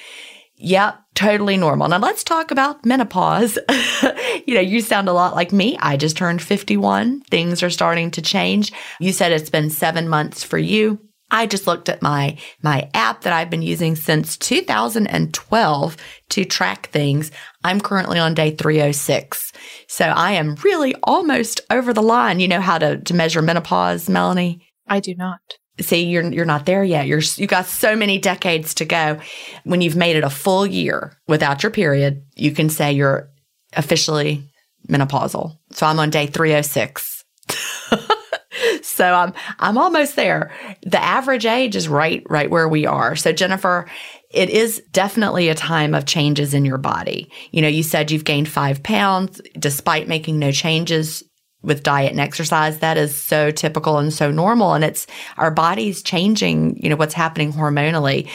Yep, 0.65 0.95
totally 1.13 1.57
normal. 1.57 1.89
Now 1.89 1.97
let's 1.97 2.23
talk 2.23 2.49
about 2.49 2.85
menopause. 2.85 3.59
you 4.47 4.55
know, 4.55 4.61
you 4.61 4.79
sound 4.79 5.09
a 5.09 5.13
lot 5.13 5.35
like 5.35 5.51
me. 5.51 5.77
I 5.81 5.97
just 5.97 6.15
turned 6.15 6.41
51. 6.41 7.19
Things 7.23 7.61
are 7.61 7.69
starting 7.69 8.11
to 8.11 8.21
change. 8.21 8.71
You 8.97 9.11
said 9.11 9.33
it's 9.33 9.49
been 9.49 9.69
seven 9.69 10.07
months 10.07 10.41
for 10.41 10.57
you. 10.57 10.99
I 11.29 11.47
just 11.47 11.67
looked 11.67 11.89
at 11.89 12.01
my 12.01 12.37
my 12.61 12.89
app 12.93 13.21
that 13.21 13.33
I've 13.33 13.49
been 13.49 13.61
using 13.61 13.97
since 13.97 14.37
2012 14.37 15.97
to 16.29 16.45
track 16.45 16.87
things. 16.91 17.31
I'm 17.65 17.81
currently 17.81 18.19
on 18.19 18.33
day 18.33 18.51
306. 18.51 19.51
So 19.89 20.05
I 20.05 20.31
am 20.33 20.55
really 20.63 20.95
almost 21.03 21.59
over 21.71 21.91
the 21.91 22.01
line. 22.01 22.39
You 22.39 22.47
know 22.47 22.61
how 22.61 22.77
to, 22.77 22.99
to 22.99 23.13
measure 23.13 23.41
menopause, 23.41 24.07
Melanie? 24.07 24.65
I 24.87 25.01
do 25.01 25.13
not 25.13 25.41
see 25.79 26.05
you're 26.05 26.31
you're 26.31 26.45
not 26.45 26.65
there 26.65 26.83
yet. 26.83 27.07
You're 27.07 27.21
you 27.35 27.47
got 27.47 27.65
so 27.65 27.95
many 27.95 28.17
decades 28.17 28.75
to 28.75 28.85
go. 28.85 29.19
When 29.63 29.81
you've 29.81 29.95
made 29.95 30.15
it 30.15 30.23
a 30.23 30.29
full 30.29 30.65
year 30.65 31.17
without 31.27 31.63
your 31.63 31.71
period, 31.71 32.23
you 32.35 32.51
can 32.51 32.69
say 32.69 32.93
you're 32.93 33.29
officially 33.73 34.49
menopausal. 34.87 35.57
So 35.71 35.85
I'm 35.85 35.99
on 35.99 36.09
day 36.09 36.27
306. 36.27 37.25
so 38.81 39.13
I'm 39.13 39.33
I'm 39.59 39.77
almost 39.77 40.15
there. 40.15 40.51
The 40.83 41.01
average 41.01 41.45
age 41.45 41.75
is 41.75 41.87
right 41.87 42.23
right 42.29 42.49
where 42.49 42.67
we 42.67 42.85
are. 42.85 43.15
So 43.15 43.31
Jennifer, 43.31 43.89
it 44.29 44.49
is 44.49 44.81
definitely 44.91 45.49
a 45.49 45.55
time 45.55 45.95
of 45.95 46.05
changes 46.05 46.53
in 46.53 46.65
your 46.65 46.77
body. 46.77 47.31
You 47.51 47.61
know, 47.61 47.67
you 47.67 47.83
said 47.83 48.11
you've 48.11 48.25
gained 48.25 48.49
5 48.49 48.83
pounds 48.83 49.41
despite 49.57 50.07
making 50.07 50.39
no 50.39 50.51
changes 50.51 51.23
with 51.63 51.83
diet 51.83 52.11
and 52.11 52.19
exercise 52.19 52.79
that 52.79 52.97
is 52.97 53.15
so 53.15 53.49
typical 53.49 53.97
and 53.97 54.13
so 54.13 54.29
normal. 54.29 54.73
And 54.73 54.83
it's 54.83 55.07
our 55.37 55.51
bodies 55.51 56.03
changing 56.03 56.77
you 56.81 56.89
know 56.89 56.95
what's 56.95 57.13
happening 57.13 57.53
hormonally. 57.53 58.29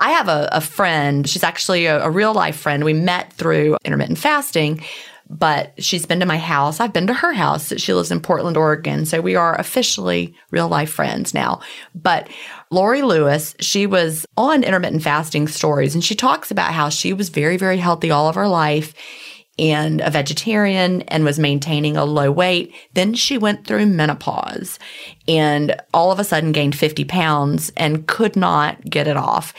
I 0.00 0.10
have 0.10 0.28
a, 0.28 0.48
a 0.52 0.60
friend 0.60 1.28
she's 1.28 1.44
actually 1.44 1.86
a, 1.86 2.04
a 2.04 2.10
real 2.10 2.34
life 2.34 2.56
friend. 2.56 2.84
We 2.84 2.92
met 2.92 3.32
through 3.32 3.76
intermittent 3.84 4.18
fasting 4.18 4.82
but 5.30 5.72
she's 5.82 6.06
been 6.06 6.20
to 6.20 6.26
my 6.26 6.36
house. 6.36 6.80
I've 6.80 6.92
been 6.92 7.06
to 7.06 7.14
her 7.14 7.32
house. 7.32 7.72
She 7.78 7.94
lives 7.94 8.10
in 8.10 8.20
portland 8.20 8.56
oregon. 8.56 9.06
So 9.06 9.20
we 9.20 9.36
are 9.36 9.58
officially 9.58 10.34
real 10.50 10.68
life 10.68 10.90
friends 10.90 11.32
now. 11.32 11.60
But 11.94 12.28
Lori 12.70 13.02
Lewis, 13.02 13.54
she 13.60 13.86
was 13.86 14.26
on 14.36 14.62
intermittent 14.62 15.02
fasting 15.02 15.48
stories 15.48 15.94
and 15.94 16.04
she 16.04 16.14
talks 16.14 16.50
about 16.50 16.74
how 16.74 16.88
she 16.88 17.12
was 17.12 17.30
very, 17.30 17.56
very 17.56 17.78
healthy 17.78 18.10
all 18.10 18.28
of 18.28 18.34
her 18.34 18.48
life 18.48 18.94
and 19.58 20.00
a 20.00 20.10
vegetarian 20.10 21.02
and 21.02 21.24
was 21.24 21.38
maintaining 21.38 21.96
a 21.96 22.04
low 22.04 22.30
weight. 22.30 22.74
Then 22.94 23.14
she 23.14 23.38
went 23.38 23.66
through 23.66 23.86
menopause 23.86 24.78
and 25.28 25.80
all 25.92 26.10
of 26.10 26.18
a 26.18 26.24
sudden 26.24 26.52
gained 26.52 26.76
50 26.76 27.04
pounds 27.04 27.70
and 27.76 28.06
could 28.06 28.34
not 28.34 28.84
get 28.84 29.06
it 29.06 29.16
off. 29.16 29.54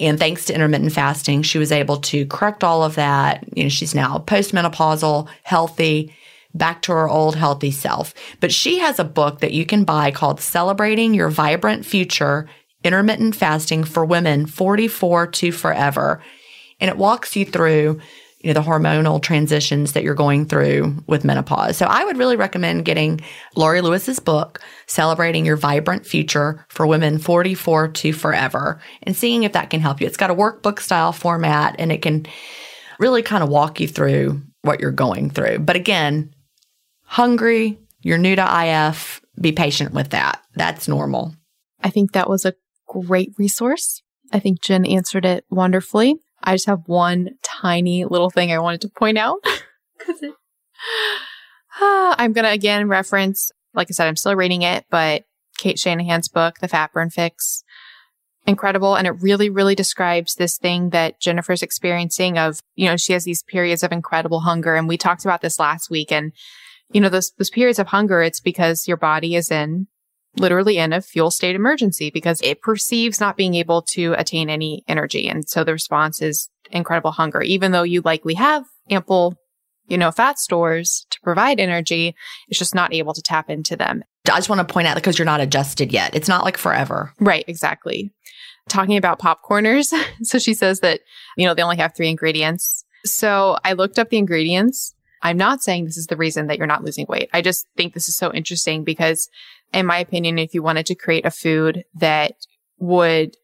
And 0.00 0.18
thanks 0.18 0.46
to 0.46 0.54
intermittent 0.54 0.92
fasting, 0.92 1.42
she 1.42 1.58
was 1.58 1.70
able 1.70 1.98
to 1.98 2.26
correct 2.26 2.64
all 2.64 2.82
of 2.82 2.96
that. 2.96 3.44
You 3.56 3.64
know, 3.64 3.68
she's 3.68 3.94
now 3.94 4.18
postmenopausal, 4.18 5.28
healthy, 5.44 6.12
back 6.52 6.82
to 6.82 6.92
her 6.92 7.08
old 7.08 7.36
healthy 7.36 7.70
self. 7.70 8.14
But 8.40 8.52
she 8.52 8.78
has 8.78 8.98
a 8.98 9.04
book 9.04 9.40
that 9.40 9.52
you 9.52 9.64
can 9.64 9.84
buy 9.84 10.10
called 10.10 10.40
Celebrating 10.40 11.14
Your 11.14 11.28
Vibrant 11.28 11.86
Future 11.86 12.48
Intermittent 12.82 13.36
Fasting 13.36 13.84
for 13.84 14.04
Women 14.04 14.46
44 14.46 15.28
to 15.28 15.52
Forever. 15.52 16.22
And 16.80 16.90
it 16.90 16.96
walks 16.96 17.36
you 17.36 17.44
through 17.44 18.00
you 18.46 18.54
know, 18.54 18.60
the 18.60 18.68
hormonal 18.68 19.20
transitions 19.20 19.90
that 19.90 20.04
you're 20.04 20.14
going 20.14 20.46
through 20.46 21.02
with 21.08 21.24
menopause. 21.24 21.76
So 21.76 21.84
I 21.86 22.04
would 22.04 22.16
really 22.16 22.36
recommend 22.36 22.84
getting 22.84 23.20
Lori 23.56 23.80
Lewis's 23.80 24.20
book, 24.20 24.60
Celebrating 24.86 25.44
Your 25.44 25.56
Vibrant 25.56 26.06
Future 26.06 26.64
for 26.68 26.86
Women 26.86 27.18
44 27.18 27.88
to 27.88 28.12
Forever, 28.12 28.80
and 29.02 29.16
seeing 29.16 29.42
if 29.42 29.52
that 29.54 29.70
can 29.70 29.80
help 29.80 30.00
you. 30.00 30.06
It's 30.06 30.16
got 30.16 30.30
a 30.30 30.34
workbook 30.34 30.78
style 30.78 31.10
format 31.10 31.74
and 31.80 31.90
it 31.90 32.02
can 32.02 32.24
really 33.00 33.20
kind 33.20 33.42
of 33.42 33.48
walk 33.48 33.80
you 33.80 33.88
through 33.88 34.40
what 34.62 34.78
you're 34.78 34.92
going 34.92 35.28
through. 35.28 35.58
But 35.58 35.74
again, 35.74 36.32
hungry, 37.02 37.80
you're 38.02 38.16
new 38.16 38.36
to 38.36 38.64
IF, 38.64 39.22
be 39.40 39.50
patient 39.50 39.92
with 39.92 40.10
that. 40.10 40.40
That's 40.54 40.86
normal. 40.86 41.34
I 41.82 41.90
think 41.90 42.12
that 42.12 42.30
was 42.30 42.44
a 42.44 42.54
great 42.86 43.32
resource. 43.38 44.04
I 44.32 44.38
think 44.38 44.62
Gin 44.62 44.86
answered 44.86 45.24
it 45.24 45.44
wonderfully. 45.50 46.20
I 46.46 46.54
just 46.54 46.66
have 46.66 46.82
one 46.86 47.30
tiny 47.42 48.04
little 48.04 48.30
thing 48.30 48.52
I 48.52 48.60
wanted 48.60 48.80
to 48.82 48.88
point 48.88 49.18
out. 49.18 49.38
Cause 50.06 50.22
it, 50.22 50.32
uh, 51.80 52.14
I'm 52.18 52.32
going 52.32 52.44
to 52.44 52.50
again 52.50 52.88
reference, 52.88 53.50
like 53.74 53.88
I 53.90 53.92
said, 53.92 54.06
I'm 54.06 54.16
still 54.16 54.36
reading 54.36 54.62
it, 54.62 54.86
but 54.88 55.24
Cate 55.58 55.78
Shanahan's 55.78 56.28
book, 56.28 56.60
The 56.60 56.68
Fat 56.68 56.92
Burn 56.92 57.10
Fix, 57.10 57.64
incredible. 58.46 58.94
And 58.94 59.06
it 59.06 59.20
really, 59.20 59.50
really 59.50 59.74
describes 59.74 60.36
this 60.36 60.56
thing 60.56 60.90
that 60.90 61.20
Jennifer's 61.20 61.62
experiencing 61.62 62.38
of, 62.38 62.60
you 62.76 62.86
know, 62.86 62.96
she 62.96 63.12
has 63.12 63.24
these 63.24 63.42
periods 63.42 63.82
of 63.82 63.90
incredible 63.92 64.40
hunger. 64.40 64.76
And 64.76 64.86
we 64.86 64.96
talked 64.96 65.24
about 65.24 65.42
this 65.42 65.58
last 65.58 65.90
week. 65.90 66.12
And, 66.12 66.32
you 66.92 67.00
know, 67.00 67.08
those, 67.08 67.32
those 67.38 67.50
periods 67.50 67.78
of 67.78 67.88
hunger, 67.88 68.22
it's 68.22 68.40
because 68.40 68.86
your 68.86 68.96
body 68.96 69.34
is 69.34 69.50
in 69.50 69.88
literally 70.38 70.78
in 70.78 70.92
a 70.92 71.00
fuel 71.00 71.30
state 71.30 71.56
emergency 71.56 72.10
because 72.10 72.40
it 72.42 72.62
perceives 72.62 73.20
not 73.20 73.36
being 73.36 73.54
able 73.54 73.82
to 73.82 74.14
attain 74.14 74.50
any 74.50 74.84
energy. 74.88 75.28
And 75.28 75.48
so 75.48 75.64
the 75.64 75.72
response 75.72 76.20
is 76.22 76.48
incredible 76.70 77.12
hunger, 77.12 77.42
even 77.42 77.72
though 77.72 77.82
you 77.82 78.02
likely 78.04 78.34
have 78.34 78.64
ample, 78.90 79.34
you 79.88 79.98
know, 79.98 80.10
fat 80.10 80.38
stores 80.38 81.06
to 81.10 81.20
provide 81.22 81.60
energy. 81.60 82.14
It's 82.48 82.58
just 82.58 82.74
not 82.74 82.92
able 82.92 83.14
to 83.14 83.22
tap 83.22 83.50
into 83.50 83.76
them. 83.76 84.02
I 84.30 84.36
just 84.36 84.48
want 84.48 84.66
to 84.66 84.72
point 84.72 84.88
out 84.88 84.96
because 84.96 85.18
you're 85.18 85.26
not 85.26 85.40
adjusted 85.40 85.92
yet. 85.92 86.14
It's 86.14 86.28
not 86.28 86.44
like 86.44 86.56
forever. 86.56 87.12
Right. 87.20 87.44
Exactly. 87.46 88.12
Talking 88.68 88.96
about 88.96 89.20
popcorners. 89.20 89.92
so 90.22 90.38
she 90.38 90.54
says 90.54 90.80
that, 90.80 91.00
you 91.36 91.46
know, 91.46 91.54
they 91.54 91.62
only 91.62 91.76
have 91.76 91.94
three 91.94 92.10
ingredients 92.10 92.84
So 93.06 93.56
I 93.64 93.72
looked 93.74 93.98
up 93.98 94.10
the 94.10 94.18
ingredients. 94.18 94.94
I'm 95.26 95.36
not 95.36 95.60
saying 95.60 95.86
this 95.86 95.96
is 95.96 96.06
the 96.06 96.16
reason 96.16 96.46
that 96.46 96.56
you're 96.56 96.68
not 96.68 96.84
losing 96.84 97.04
weight. 97.08 97.28
I 97.32 97.42
just 97.42 97.66
think 97.76 97.94
this 97.94 98.06
is 98.06 98.14
so 98.14 98.32
interesting 98.32 98.84
because 98.84 99.28
in 99.72 99.84
my 99.84 99.98
opinion, 99.98 100.38
if 100.38 100.54
you 100.54 100.62
wanted 100.62 100.86
to 100.86 100.94
create 100.94 101.26
a 101.26 101.32
food 101.32 101.82
that 101.96 102.34
would 102.78 103.36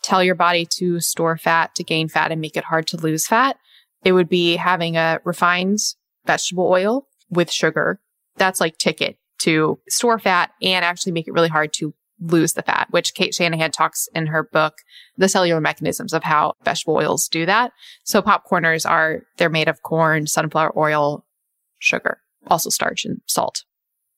tell 0.00 0.22
your 0.22 0.36
body 0.36 0.64
to 0.76 1.00
store 1.00 1.36
fat, 1.36 1.74
to 1.74 1.82
gain 1.82 2.08
fat 2.08 2.30
and 2.30 2.40
make 2.40 2.56
it 2.56 2.62
hard 2.62 2.86
to 2.86 2.96
lose 2.96 3.26
fat, 3.26 3.56
it 4.04 4.12
would 4.12 4.28
be 4.28 4.54
having 4.54 4.96
a 4.96 5.18
refined 5.24 5.80
vegetable 6.24 6.68
oil 6.68 7.08
with 7.30 7.50
sugar. 7.50 7.98
That's 8.36 8.60
like 8.60 8.78
ticket 8.78 9.18
to 9.40 9.80
store 9.88 10.20
fat 10.20 10.52
and 10.62 10.84
actually 10.84 11.12
make 11.12 11.26
it 11.26 11.34
really 11.34 11.48
hard 11.48 11.72
to 11.78 11.94
lose 12.30 12.54
the 12.54 12.62
fat, 12.62 12.88
which 12.90 13.14
Cate 13.14 13.34
Shanahan 13.34 13.70
talks 13.70 14.08
in 14.14 14.26
her 14.26 14.42
book, 14.42 14.78
The 15.16 15.28
Cellular 15.28 15.60
Mechanisms 15.60 16.12
of 16.12 16.22
how 16.22 16.54
vegetable 16.64 16.96
oils 16.96 17.28
do 17.28 17.46
that. 17.46 17.72
So 18.04 18.22
popcorners 18.22 18.88
are, 18.88 19.22
they're 19.36 19.50
made 19.50 19.68
of 19.68 19.82
corn, 19.82 20.26
sunflower 20.26 20.76
oil, 20.76 21.24
sugar, 21.78 22.18
also 22.46 22.70
starch 22.70 23.04
and 23.04 23.20
salt, 23.26 23.64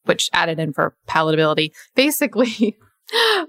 which 0.04 0.30
added 0.32 0.58
in 0.58 0.72
for 0.72 0.96
palatability. 1.08 1.72
Basically, 1.94 2.78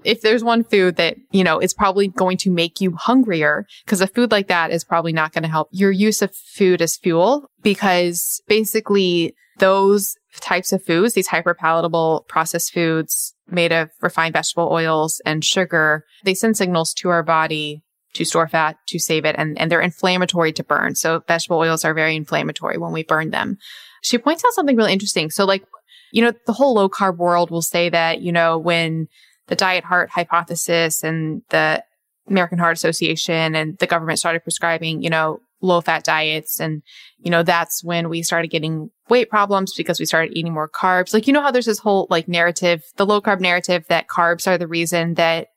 if 0.04 0.20
there's 0.20 0.44
one 0.44 0.64
food 0.64 0.96
that, 0.96 1.16
you 1.30 1.42
know, 1.42 1.58
is 1.58 1.74
probably 1.74 2.08
going 2.08 2.36
to 2.38 2.50
make 2.50 2.80
you 2.80 2.94
hungrier, 2.96 3.66
because 3.84 4.00
a 4.00 4.06
food 4.06 4.30
like 4.30 4.48
that 4.48 4.70
is 4.70 4.84
probably 4.84 5.12
not 5.12 5.32
going 5.32 5.42
to 5.42 5.48
help 5.48 5.68
your 5.72 5.90
use 5.90 6.22
of 6.22 6.34
food 6.34 6.80
as 6.80 6.96
fuel, 6.96 7.50
because 7.62 8.40
basically 8.46 9.34
those 9.58 10.14
types 10.40 10.72
of 10.72 10.84
foods, 10.84 11.14
these 11.14 11.26
hyper 11.26 11.54
palatable 11.54 12.24
processed 12.28 12.72
foods 12.72 13.34
made 13.50 13.72
of 13.72 13.90
refined 14.00 14.34
vegetable 14.34 14.68
oils 14.70 15.20
and 15.26 15.44
sugar, 15.44 16.04
they 16.22 16.34
send 16.34 16.56
signals 16.56 16.94
to 16.94 17.08
our 17.08 17.22
body 17.22 17.82
to 18.14 18.24
store 18.24 18.48
fat, 18.48 18.76
to 18.86 18.98
save 18.98 19.24
it, 19.24 19.34
and, 19.38 19.58
and 19.58 19.70
they're 19.70 19.80
inflammatory 19.80 20.52
to 20.52 20.64
burn. 20.64 20.94
So 20.94 21.22
vegetable 21.26 21.58
oils 21.58 21.84
are 21.84 21.94
very 21.94 22.14
inflammatory 22.14 22.78
when 22.78 22.92
we 22.92 23.02
burn 23.02 23.30
them. 23.30 23.58
She 24.02 24.18
points 24.18 24.44
out 24.44 24.52
something 24.52 24.76
really 24.76 24.92
interesting. 24.92 25.30
So 25.30 25.44
like, 25.44 25.64
you 26.12 26.22
know, 26.22 26.32
the 26.46 26.52
whole 26.52 26.74
low 26.74 26.88
carb 26.88 27.16
world 27.16 27.50
will 27.50 27.62
say 27.62 27.88
that, 27.90 28.22
you 28.22 28.32
know, 28.32 28.56
when 28.56 29.08
the 29.48 29.56
diet 29.56 29.84
heart 29.84 30.10
hypothesis 30.10 31.02
and 31.02 31.42
the 31.50 31.82
American 32.28 32.58
Heart 32.58 32.76
Association 32.76 33.54
and 33.54 33.76
the 33.78 33.86
government 33.86 34.18
started 34.18 34.42
prescribing, 34.42 35.02
you 35.02 35.10
know, 35.10 35.40
low 35.60 35.80
fat 35.80 36.04
diets. 36.04 36.60
And, 36.60 36.82
you 37.18 37.30
know, 37.30 37.42
that's 37.42 37.82
when 37.82 38.08
we 38.08 38.22
started 38.22 38.48
getting 38.48 38.90
weight 39.08 39.28
problems 39.28 39.74
because 39.74 39.98
we 39.98 40.06
started 40.06 40.36
eating 40.36 40.52
more 40.52 40.68
carbs. 40.68 41.12
Like, 41.12 41.26
you 41.26 41.32
know 41.32 41.42
how 41.42 41.50
there's 41.50 41.66
this 41.66 41.78
whole 41.78 42.06
like 42.10 42.28
narrative, 42.28 42.82
the 42.96 43.06
low 43.06 43.20
carb 43.20 43.40
narrative 43.40 43.84
that 43.88 44.08
carbs 44.08 44.46
are 44.46 44.58
the 44.58 44.68
reason 44.68 45.14
that 45.14 45.48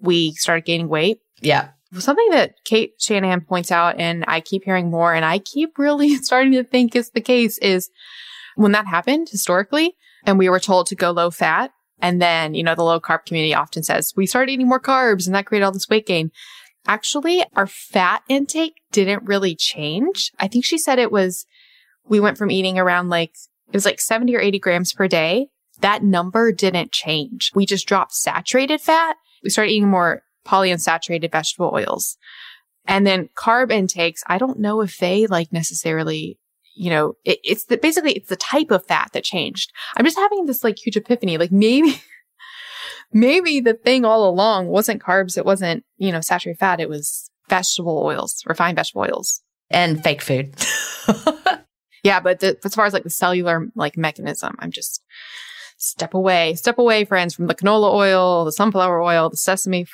we 0.00 0.32
started 0.32 0.64
gaining 0.64 0.88
weight. 0.88 1.18
Yeah. 1.40 1.70
Something 1.98 2.30
that 2.30 2.54
Cate 2.64 2.94
Shanahan 2.98 3.42
points 3.42 3.70
out, 3.70 3.96
and 3.98 4.24
I 4.26 4.40
keep 4.40 4.64
hearing 4.64 4.90
more, 4.90 5.12
and 5.14 5.24
I 5.24 5.38
keep 5.38 5.78
really 5.78 6.16
starting 6.22 6.52
to 6.52 6.64
think 6.64 6.96
is 6.96 7.10
the 7.10 7.20
case 7.20 7.58
is 7.58 7.90
when 8.56 8.72
that 8.72 8.86
happened 8.86 9.28
historically, 9.30 9.94
and 10.24 10.38
we 10.38 10.48
were 10.48 10.60
told 10.60 10.86
to 10.86 10.94
go 10.94 11.10
low 11.10 11.30
fat, 11.30 11.70
and 12.02 12.20
then, 12.20 12.54
you 12.54 12.64
know, 12.64 12.74
the 12.74 12.82
low 12.82 13.00
carb 13.00 13.24
community 13.24 13.54
often 13.54 13.84
says 13.84 14.12
we 14.16 14.26
started 14.26 14.52
eating 14.52 14.68
more 14.68 14.80
carbs 14.80 15.26
and 15.26 15.34
that 15.34 15.46
created 15.46 15.64
all 15.64 15.72
this 15.72 15.88
weight 15.88 16.04
gain. 16.04 16.32
Actually, 16.84 17.44
our 17.54 17.68
fat 17.68 18.24
intake 18.28 18.74
didn't 18.90 19.22
really 19.22 19.54
change. 19.54 20.32
I 20.40 20.48
think 20.48 20.64
she 20.64 20.78
said 20.78 20.98
it 20.98 21.12
was, 21.12 21.46
we 22.04 22.18
went 22.18 22.36
from 22.36 22.50
eating 22.50 22.76
around 22.76 23.08
like, 23.08 23.30
it 23.68 23.74
was 23.74 23.84
like 23.84 24.00
70 24.00 24.34
or 24.34 24.40
80 24.40 24.58
grams 24.58 24.92
per 24.92 25.06
day. 25.06 25.46
That 25.80 26.02
number 26.02 26.50
didn't 26.50 26.90
change. 26.90 27.52
We 27.54 27.66
just 27.66 27.86
dropped 27.86 28.14
saturated 28.14 28.80
fat. 28.80 29.16
We 29.44 29.50
started 29.50 29.70
eating 29.70 29.88
more 29.88 30.22
polyunsaturated 30.44 31.30
vegetable 31.30 31.70
oils. 31.72 32.18
And 32.84 33.06
then 33.06 33.28
carb 33.36 33.70
intakes, 33.70 34.24
I 34.26 34.38
don't 34.38 34.58
know 34.58 34.80
if 34.80 34.98
they 34.98 35.28
like 35.28 35.52
necessarily 35.52 36.40
you 36.74 36.90
know, 36.90 37.14
it, 37.24 37.38
it's 37.44 37.64
the, 37.64 37.76
basically 37.76 38.12
it's 38.12 38.28
the 38.28 38.36
type 38.36 38.70
of 38.70 38.86
fat 38.86 39.10
that 39.12 39.24
changed. 39.24 39.72
I'm 39.96 40.04
just 40.04 40.18
having 40.18 40.46
this 40.46 40.64
like 40.64 40.78
huge 40.78 40.96
epiphany. 40.96 41.38
Like 41.38 41.52
maybe, 41.52 42.00
maybe 43.12 43.60
the 43.60 43.74
thing 43.74 44.04
all 44.04 44.28
along 44.28 44.68
wasn't 44.68 45.02
carbs. 45.02 45.36
It 45.36 45.44
wasn't, 45.44 45.84
you 45.96 46.12
know, 46.12 46.20
saturated 46.20 46.58
fat. 46.58 46.80
It 46.80 46.88
was 46.88 47.30
vegetable 47.48 47.98
oils, 47.98 48.42
refined 48.46 48.76
vegetable 48.76 49.02
oils 49.02 49.42
and 49.70 50.02
fake 50.02 50.22
food. 50.22 50.54
yeah. 52.02 52.20
But 52.20 52.40
the, 52.40 52.58
as 52.64 52.74
far 52.74 52.86
as 52.86 52.92
like 52.92 53.04
the 53.04 53.10
cellular 53.10 53.68
like 53.74 53.96
mechanism, 53.96 54.56
I'm 54.58 54.70
just 54.70 55.02
step 55.76 56.14
away, 56.14 56.54
step 56.54 56.78
away, 56.78 57.04
friends, 57.04 57.34
from 57.34 57.48
the 57.48 57.54
canola 57.54 57.92
oil, 57.92 58.44
the 58.44 58.52
sunflower 58.52 59.02
oil, 59.02 59.28
the 59.28 59.36
sesame 59.36 59.86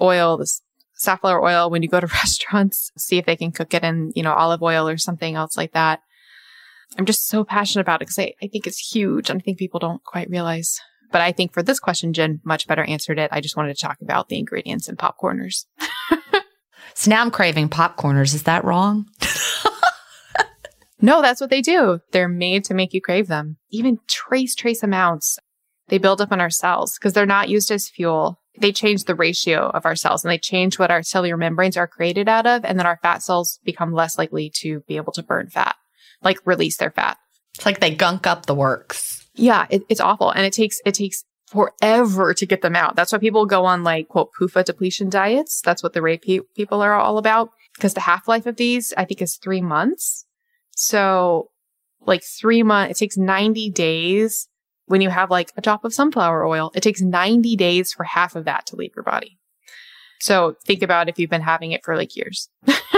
oil, 0.00 0.38
the 0.38 0.50
safflower 0.94 1.44
oil. 1.44 1.70
When 1.70 1.82
you 1.82 1.88
go 1.88 2.00
to 2.00 2.06
restaurants, 2.14 2.90
see 2.96 3.18
if 3.18 3.26
they 3.26 3.36
can 3.36 3.52
cook 3.52 3.74
it 3.74 3.84
in, 3.84 4.12
you 4.14 4.22
know, 4.22 4.32
olive 4.32 4.62
oil 4.62 4.88
or 4.88 4.96
something 4.96 5.34
else 5.34 5.56
like 5.56 5.72
that. 5.72 6.00
I'm 6.98 7.06
just 7.06 7.28
so 7.28 7.44
passionate 7.44 7.82
about 7.82 8.02
it 8.02 8.06
because 8.06 8.18
I, 8.18 8.34
I 8.42 8.48
think 8.48 8.66
it's 8.66 8.78
huge 8.78 9.30
and 9.30 9.40
I 9.40 9.42
think 9.42 9.58
people 9.58 9.80
don't 9.80 10.02
quite 10.04 10.30
realize. 10.30 10.78
But 11.10 11.20
I 11.20 11.32
think 11.32 11.52
for 11.52 11.62
this 11.62 11.78
question, 11.78 12.12
Gin 12.12 12.40
much 12.44 12.66
better 12.66 12.82
answered 12.82 13.18
it. 13.18 13.30
I 13.32 13.40
just 13.40 13.56
wanted 13.56 13.76
to 13.76 13.80
talk 13.80 13.98
about 14.00 14.28
the 14.28 14.38
ingredients 14.38 14.88
in 14.88 14.96
popcorners. 14.96 15.66
so 16.94 17.10
now 17.10 17.20
I'm 17.20 17.30
craving 17.30 17.68
popcorners. 17.68 18.34
Is 18.34 18.44
that 18.44 18.64
wrong? 18.64 19.06
no, 21.00 21.22
that's 21.22 21.40
what 21.40 21.50
they 21.50 21.62
do. 21.62 22.00
They're 22.12 22.28
made 22.28 22.64
to 22.64 22.74
make 22.74 22.92
you 22.92 23.00
crave 23.00 23.28
them. 23.28 23.58
Even 23.70 24.00
trace, 24.08 24.54
trace 24.54 24.82
amounts. 24.82 25.38
They 25.88 25.98
build 25.98 26.20
up 26.20 26.32
in 26.32 26.40
our 26.40 26.50
cells 26.50 26.98
because 26.98 27.12
they're 27.12 27.26
not 27.26 27.48
used 27.48 27.70
as 27.70 27.88
fuel. 27.88 28.40
They 28.58 28.72
change 28.72 29.04
the 29.04 29.14
ratio 29.14 29.68
of 29.68 29.84
our 29.84 29.96
cells 29.96 30.24
and 30.24 30.32
they 30.32 30.38
change 30.38 30.78
what 30.78 30.90
our 30.90 31.02
cellular 31.02 31.36
membranes 31.36 31.76
are 31.76 31.86
created 31.86 32.28
out 32.28 32.46
of. 32.46 32.64
And 32.64 32.78
then 32.78 32.86
our 32.86 32.98
fat 33.02 33.22
cells 33.22 33.58
become 33.64 33.92
less 33.92 34.16
likely 34.16 34.50
to 34.56 34.80
be 34.88 34.96
able 34.96 35.12
to 35.12 35.22
burn 35.22 35.48
fat 35.48 35.76
like 36.24 36.38
release 36.44 36.76
their 36.76 36.90
fat. 36.90 37.18
It's 37.54 37.66
like 37.66 37.80
they 37.80 37.94
gunk 37.94 38.26
up 38.26 38.46
the 38.46 38.54
works. 38.54 39.26
Yeah, 39.34 39.66
it, 39.70 39.82
it's 39.88 40.00
awful. 40.00 40.30
And 40.30 40.44
it 40.44 40.52
takes, 40.52 40.80
it 40.84 40.94
takes 40.94 41.24
forever 41.46 42.34
to 42.34 42.46
get 42.46 42.62
them 42.62 42.74
out. 42.74 42.96
That's 42.96 43.12
why 43.12 43.18
people 43.18 43.46
go 43.46 43.64
on 43.64 43.84
like 43.84 44.08
quote 44.08 44.30
PUFA 44.38 44.64
depletion 44.64 45.08
diets. 45.08 45.60
That's 45.60 45.82
what 45.82 45.92
the 45.92 46.02
Ray 46.02 46.18
Peat 46.18 46.42
pe- 46.42 46.46
people 46.54 46.82
are 46.82 46.94
all 46.94 47.18
about 47.18 47.50
because 47.76 47.94
the 47.94 48.00
half 48.00 48.26
life 48.26 48.46
of 48.46 48.56
these, 48.56 48.92
I 48.96 49.04
think 49.04 49.22
is 49.22 49.36
three 49.36 49.60
months. 49.60 50.26
So 50.76 51.50
like 52.00 52.22
three 52.24 52.62
months, 52.62 52.92
it 52.92 53.04
takes 53.04 53.16
90 53.16 53.70
days 53.70 54.48
when 54.86 55.00
you 55.00 55.10
have 55.10 55.30
like 55.30 55.52
a 55.56 55.60
drop 55.60 55.84
of 55.84 55.94
sunflower 55.94 56.44
oil. 56.44 56.70
It 56.74 56.82
takes 56.82 57.00
90 57.00 57.56
days 57.56 57.92
for 57.92 58.04
half 58.04 58.36
of 58.36 58.44
that 58.44 58.66
to 58.66 58.76
leave 58.76 58.92
your 58.94 59.04
body. 59.04 59.38
So 60.20 60.56
think 60.64 60.82
about 60.82 61.08
if 61.08 61.18
you've 61.18 61.30
been 61.30 61.42
having 61.42 61.72
it 61.72 61.84
for 61.84 61.96
like 61.96 62.16
years. 62.16 62.48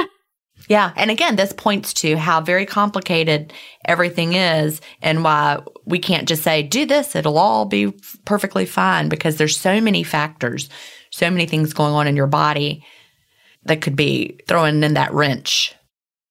Yeah. 0.69 0.93
And 0.97 1.11
again, 1.11 1.37
this 1.37 1.53
points 1.53 1.93
to 1.95 2.17
how 2.17 2.41
very 2.41 2.67
complicated 2.67 3.53
everything 3.85 4.33
is 4.33 4.81
and 5.01 5.23
why 5.23 5.63
we 5.85 5.99
can't 5.99 6.27
just 6.27 6.43
say, 6.43 6.63
do 6.63 6.87
this, 6.87 7.15
it'll 7.15 7.39
all 7.39 7.67
be 7.67 7.93
perfectly 8.25 8.67
fine 8.67 9.09
because 9.09 9.37
there's 9.37 9.59
so 9.59 9.81
many 9.81 10.03
factors, 10.03 10.69
so 11.11 11.31
many 11.31 11.47
things 11.47 11.73
going 11.73 11.95
on 11.95 12.09
in 12.09 12.17
your 12.17 12.27
body 12.27 12.85
that 13.65 13.81
could 13.81 13.97
be 13.97 14.41
throwing 14.49 14.83
in 14.83 14.95
that 14.95 15.13
wrench. 15.13 15.75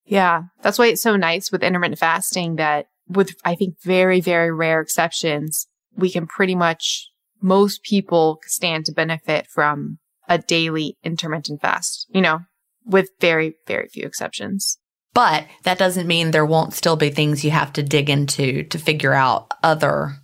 Yeah. 0.04 0.44
That's 0.62 0.78
why 0.78 0.88
it's 0.88 1.02
so 1.02 1.16
nice 1.16 1.50
with 1.50 1.62
intermittent 1.62 1.98
fasting 1.98 2.56
that 2.56 2.86
with, 3.08 3.34
I 3.44 3.54
think, 3.54 3.80
very, 3.82 4.20
very 4.20 4.52
rare 4.52 4.80
exceptions, 4.80 5.66
we 5.96 6.10
can 6.10 6.26
pretty 6.26 6.54
much, 6.54 7.08
most 7.40 7.82
people 7.82 8.40
stand 8.46 8.84
to 8.86 8.92
benefit 8.92 9.46
from 9.46 9.98
a 10.28 10.38
daily 10.38 10.96
intermittent 11.02 11.62
fast. 11.62 12.06
You 12.10 12.20
know, 12.20 12.40
with 12.86 13.10
very, 13.20 13.56
very 13.66 13.88
few 13.88 14.04
exceptions. 14.04 14.78
But 15.12 15.46
that 15.64 15.78
doesn't 15.78 16.06
mean 16.06 16.30
there 16.30 16.46
won't 16.46 16.74
still 16.74 16.96
be 16.96 17.10
things 17.10 17.44
you 17.44 17.50
have 17.50 17.72
to 17.74 17.82
dig 17.82 18.10
into 18.10 18.64
to 18.64 18.78
figure 18.78 19.14
out 19.14 19.50
other 19.62 20.16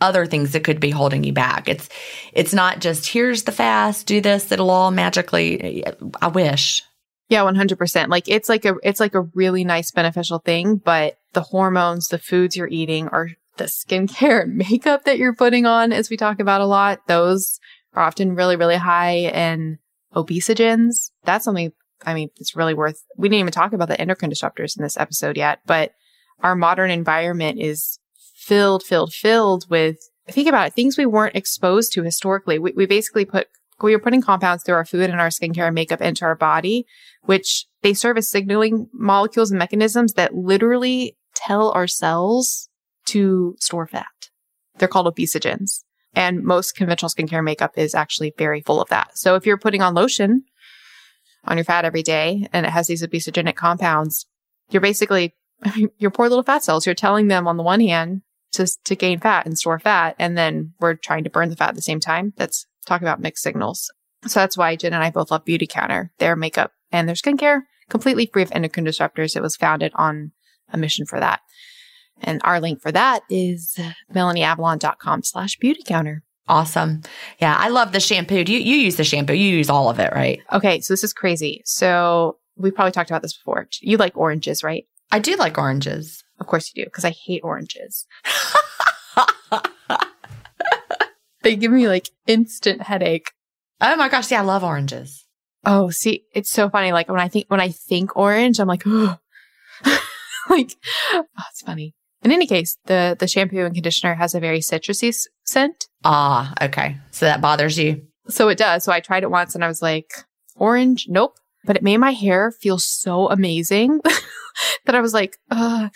other 0.00 0.26
things 0.26 0.52
that 0.52 0.64
could 0.64 0.80
be 0.80 0.90
holding 0.90 1.24
you 1.24 1.32
back. 1.32 1.68
It's 1.68 1.88
it's 2.32 2.52
not 2.52 2.80
just 2.80 3.06
here's 3.06 3.44
the 3.44 3.52
fast, 3.52 4.06
do 4.06 4.20
this, 4.20 4.50
it'll 4.50 4.70
all 4.70 4.90
magically 4.90 5.84
I 6.20 6.26
wish. 6.26 6.82
Yeah, 7.28 7.40
100%. 7.42 8.08
Like 8.08 8.28
it's 8.28 8.48
like 8.48 8.64
a 8.64 8.74
it's 8.82 9.00
like 9.00 9.14
a 9.14 9.22
really 9.34 9.64
nice 9.64 9.90
beneficial 9.90 10.38
thing, 10.40 10.76
but 10.76 11.18
the 11.32 11.42
hormones, 11.42 12.08
the 12.08 12.18
foods 12.18 12.56
you're 12.56 12.68
eating 12.68 13.08
or 13.10 13.30
the 13.56 13.64
skincare 13.64 14.42
and 14.42 14.56
makeup 14.70 15.04
that 15.04 15.18
you're 15.18 15.34
putting 15.34 15.66
on 15.66 15.92
as 15.92 16.10
we 16.10 16.16
talk 16.16 16.40
about 16.40 16.60
a 16.60 16.66
lot, 16.66 17.06
those 17.06 17.58
are 17.94 18.02
often 18.02 18.34
really 18.34 18.56
really 18.56 18.76
high 18.76 19.18
in 19.18 19.78
obesogens. 20.14 21.10
That's 21.24 21.44
something 21.44 21.72
I 22.04 22.14
mean, 22.14 22.30
it's 22.36 22.56
really 22.56 22.74
worth, 22.74 23.02
we 23.16 23.28
didn't 23.28 23.40
even 23.40 23.52
talk 23.52 23.72
about 23.72 23.88
the 23.88 24.00
endocrine 24.00 24.30
disruptors 24.30 24.76
in 24.76 24.82
this 24.82 24.96
episode 24.96 25.36
yet, 25.36 25.60
but 25.66 25.92
our 26.42 26.54
modern 26.54 26.90
environment 26.90 27.60
is 27.60 27.98
filled, 28.36 28.82
filled, 28.82 29.12
filled 29.12 29.68
with, 29.70 29.96
think 30.28 30.48
about 30.48 30.68
it, 30.68 30.74
things 30.74 30.98
we 30.98 31.06
weren't 31.06 31.36
exposed 31.36 31.92
to 31.94 32.02
historically. 32.02 32.58
We, 32.58 32.72
we 32.72 32.86
basically 32.86 33.24
put, 33.24 33.48
we 33.80 33.92
were 33.92 34.00
putting 34.00 34.22
compounds 34.22 34.62
through 34.62 34.74
our 34.74 34.84
food 34.84 35.10
and 35.10 35.20
our 35.20 35.28
skincare 35.28 35.66
and 35.66 35.74
makeup 35.74 36.00
into 36.00 36.24
our 36.24 36.34
body, 36.34 36.86
which 37.22 37.66
they 37.82 37.94
serve 37.94 38.18
as 38.18 38.30
signaling 38.30 38.88
molecules 38.92 39.50
and 39.50 39.58
mechanisms 39.58 40.14
that 40.14 40.34
literally 40.34 41.16
tell 41.34 41.70
our 41.72 41.86
cells 41.86 42.68
to 43.06 43.56
store 43.60 43.86
fat. 43.86 44.06
They're 44.78 44.88
called 44.88 45.14
obesogens. 45.14 45.82
And 46.14 46.42
most 46.42 46.74
conventional 46.74 47.10
skincare 47.10 47.44
makeup 47.44 47.72
is 47.76 47.94
actually 47.94 48.32
very 48.38 48.62
full 48.62 48.80
of 48.80 48.88
that. 48.88 49.18
So 49.18 49.34
if 49.34 49.44
you're 49.44 49.58
putting 49.58 49.82
on 49.82 49.94
lotion, 49.94 50.44
on 51.46 51.56
your 51.56 51.64
fat 51.64 51.84
every 51.84 52.02
day 52.02 52.48
and 52.52 52.66
it 52.66 52.70
has 52.70 52.86
these 52.86 53.02
obesogenic 53.02 53.54
compounds, 53.54 54.26
you're 54.70 54.80
basically 54.80 55.34
your 55.98 56.10
poor 56.10 56.28
little 56.28 56.44
fat 56.44 56.64
cells. 56.64 56.86
You're 56.86 56.94
telling 56.94 57.28
them 57.28 57.46
on 57.46 57.56
the 57.56 57.62
one 57.62 57.80
hand 57.80 58.22
to 58.52 58.66
to 58.84 58.96
gain 58.96 59.20
fat 59.20 59.46
and 59.46 59.58
store 59.58 59.78
fat, 59.78 60.16
and 60.18 60.36
then 60.36 60.74
we're 60.80 60.94
trying 60.94 61.24
to 61.24 61.30
burn 61.30 61.50
the 61.50 61.56
fat 61.56 61.70
at 61.70 61.74
the 61.74 61.82
same 61.82 62.00
time. 62.00 62.32
That's 62.36 62.66
talk 62.86 63.00
about 63.00 63.20
mixed 63.20 63.42
signals. 63.42 63.90
So 64.26 64.40
that's 64.40 64.56
why 64.56 64.76
Gin 64.76 64.94
and 64.94 65.04
I 65.04 65.10
both 65.10 65.30
love 65.30 65.44
Beauty 65.44 65.66
Counter, 65.66 66.12
their 66.18 66.36
makeup 66.36 66.72
and 66.90 67.08
their 67.08 67.14
skincare, 67.14 67.62
completely 67.88 68.28
free 68.32 68.42
of 68.42 68.52
endocrine 68.52 68.86
disruptors. 68.86 69.36
It 69.36 69.42
was 69.42 69.56
founded 69.56 69.92
on 69.94 70.32
a 70.72 70.78
mission 70.78 71.06
for 71.06 71.20
that. 71.20 71.40
And 72.22 72.40
our 72.44 72.60
link 72.60 72.80
for 72.80 72.90
that 72.92 73.22
is 73.28 73.78
melanieavalon.com 74.12 75.22
slash 75.22 75.58
beautycounter. 75.58 76.20
Awesome. 76.48 77.02
Yeah, 77.40 77.56
I 77.56 77.68
love 77.68 77.92
the 77.92 78.00
shampoo. 78.00 78.44
Do 78.44 78.52
you, 78.52 78.60
you 78.60 78.76
use 78.76 78.96
the 78.96 79.04
shampoo? 79.04 79.34
You 79.34 79.56
use 79.56 79.68
all 79.68 79.90
of 79.90 79.98
it, 79.98 80.12
right? 80.12 80.40
Okay, 80.52 80.80
so 80.80 80.92
this 80.92 81.02
is 81.02 81.12
crazy. 81.12 81.62
So 81.64 82.38
we 82.56 82.70
probably 82.70 82.92
talked 82.92 83.10
about 83.10 83.22
this 83.22 83.36
before. 83.36 83.68
You 83.80 83.96
like 83.96 84.16
oranges, 84.16 84.62
right? 84.62 84.84
I 85.10 85.18
do 85.18 85.36
like 85.36 85.58
oranges. 85.58 86.22
Of 86.38 86.46
course 86.46 86.70
you 86.74 86.84
do, 86.84 86.86
because 86.86 87.04
I 87.04 87.10
hate 87.10 87.42
oranges. 87.42 88.06
they 91.42 91.56
give 91.56 91.72
me 91.72 91.88
like 91.88 92.10
instant 92.26 92.82
headache. 92.82 93.32
Oh 93.80 93.96
my 93.96 94.08
gosh, 94.08 94.30
yeah, 94.30 94.40
I 94.40 94.44
love 94.44 94.62
oranges. 94.64 95.24
Oh, 95.64 95.90
see, 95.90 96.24
it's 96.32 96.50
so 96.50 96.70
funny. 96.70 96.92
Like 96.92 97.08
when 97.08 97.20
I 97.20 97.28
think 97.28 97.46
when 97.48 97.60
I 97.60 97.70
think 97.70 98.16
orange, 98.16 98.60
I'm 98.60 98.68
like, 98.68 98.82
oh, 98.86 99.18
like 100.50 100.76
oh, 101.12 101.24
it's 101.50 101.62
funny. 101.62 101.94
In 102.26 102.32
any 102.32 102.48
case, 102.48 102.76
the 102.86 103.16
the 103.16 103.28
shampoo 103.28 103.64
and 103.64 103.72
conditioner 103.72 104.16
has 104.16 104.34
a 104.34 104.40
very 104.40 104.58
citrusy 104.58 105.10
s- 105.10 105.28
scent. 105.44 105.86
Ah, 106.02 106.52
okay. 106.60 106.96
So 107.12 107.24
that 107.24 107.40
bothers 107.40 107.78
you. 107.78 108.02
So 108.26 108.48
it 108.48 108.58
does. 108.58 108.82
So 108.82 108.90
I 108.90 108.98
tried 108.98 109.22
it 109.22 109.30
once 109.30 109.54
and 109.54 109.62
I 109.64 109.68
was 109.68 109.80
like, 109.80 110.10
orange, 110.56 111.06
nope. 111.08 111.36
But 111.64 111.76
it 111.76 111.84
made 111.84 111.98
my 111.98 112.10
hair 112.10 112.50
feel 112.50 112.78
so 112.78 113.30
amazing 113.30 114.00
that 114.86 114.96
I 114.96 115.00
was 115.00 115.14
like, 115.14 115.36
uh, 115.52 115.90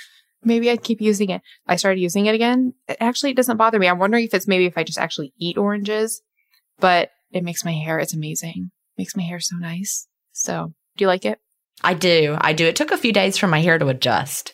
maybe 0.45 0.71
I'd 0.71 0.85
keep 0.85 1.01
using 1.01 1.31
it. 1.31 1.43
I 1.67 1.75
started 1.75 1.99
using 1.99 2.27
it 2.27 2.35
again. 2.37 2.75
It 2.87 2.99
actually 3.01 3.31
it 3.33 3.37
doesn't 3.37 3.57
bother 3.57 3.81
me. 3.81 3.89
I'm 3.89 3.99
wondering 3.99 4.25
if 4.25 4.33
it's 4.33 4.47
maybe 4.47 4.67
if 4.67 4.79
I 4.79 4.85
just 4.85 5.01
actually 5.01 5.33
eat 5.37 5.59
oranges, 5.59 6.23
but 6.79 7.11
it 7.33 7.43
makes 7.43 7.65
my 7.65 7.73
hair, 7.73 7.99
it's 7.99 8.15
amazing. 8.15 8.71
Makes 8.97 9.17
my 9.17 9.25
hair 9.25 9.41
so 9.41 9.57
nice. 9.57 10.07
So 10.31 10.75
do 10.97 11.03
you 11.03 11.09
like 11.09 11.25
it? 11.25 11.41
I 11.83 11.95
do. 11.95 12.37
I 12.41 12.53
do. 12.53 12.67
It 12.67 12.77
took 12.77 12.93
a 12.93 12.97
few 12.99 13.13
days 13.13 13.37
for 13.37 13.49
my 13.49 13.63
hair 13.63 13.81
to 13.81 13.89
adjust. 13.89 14.53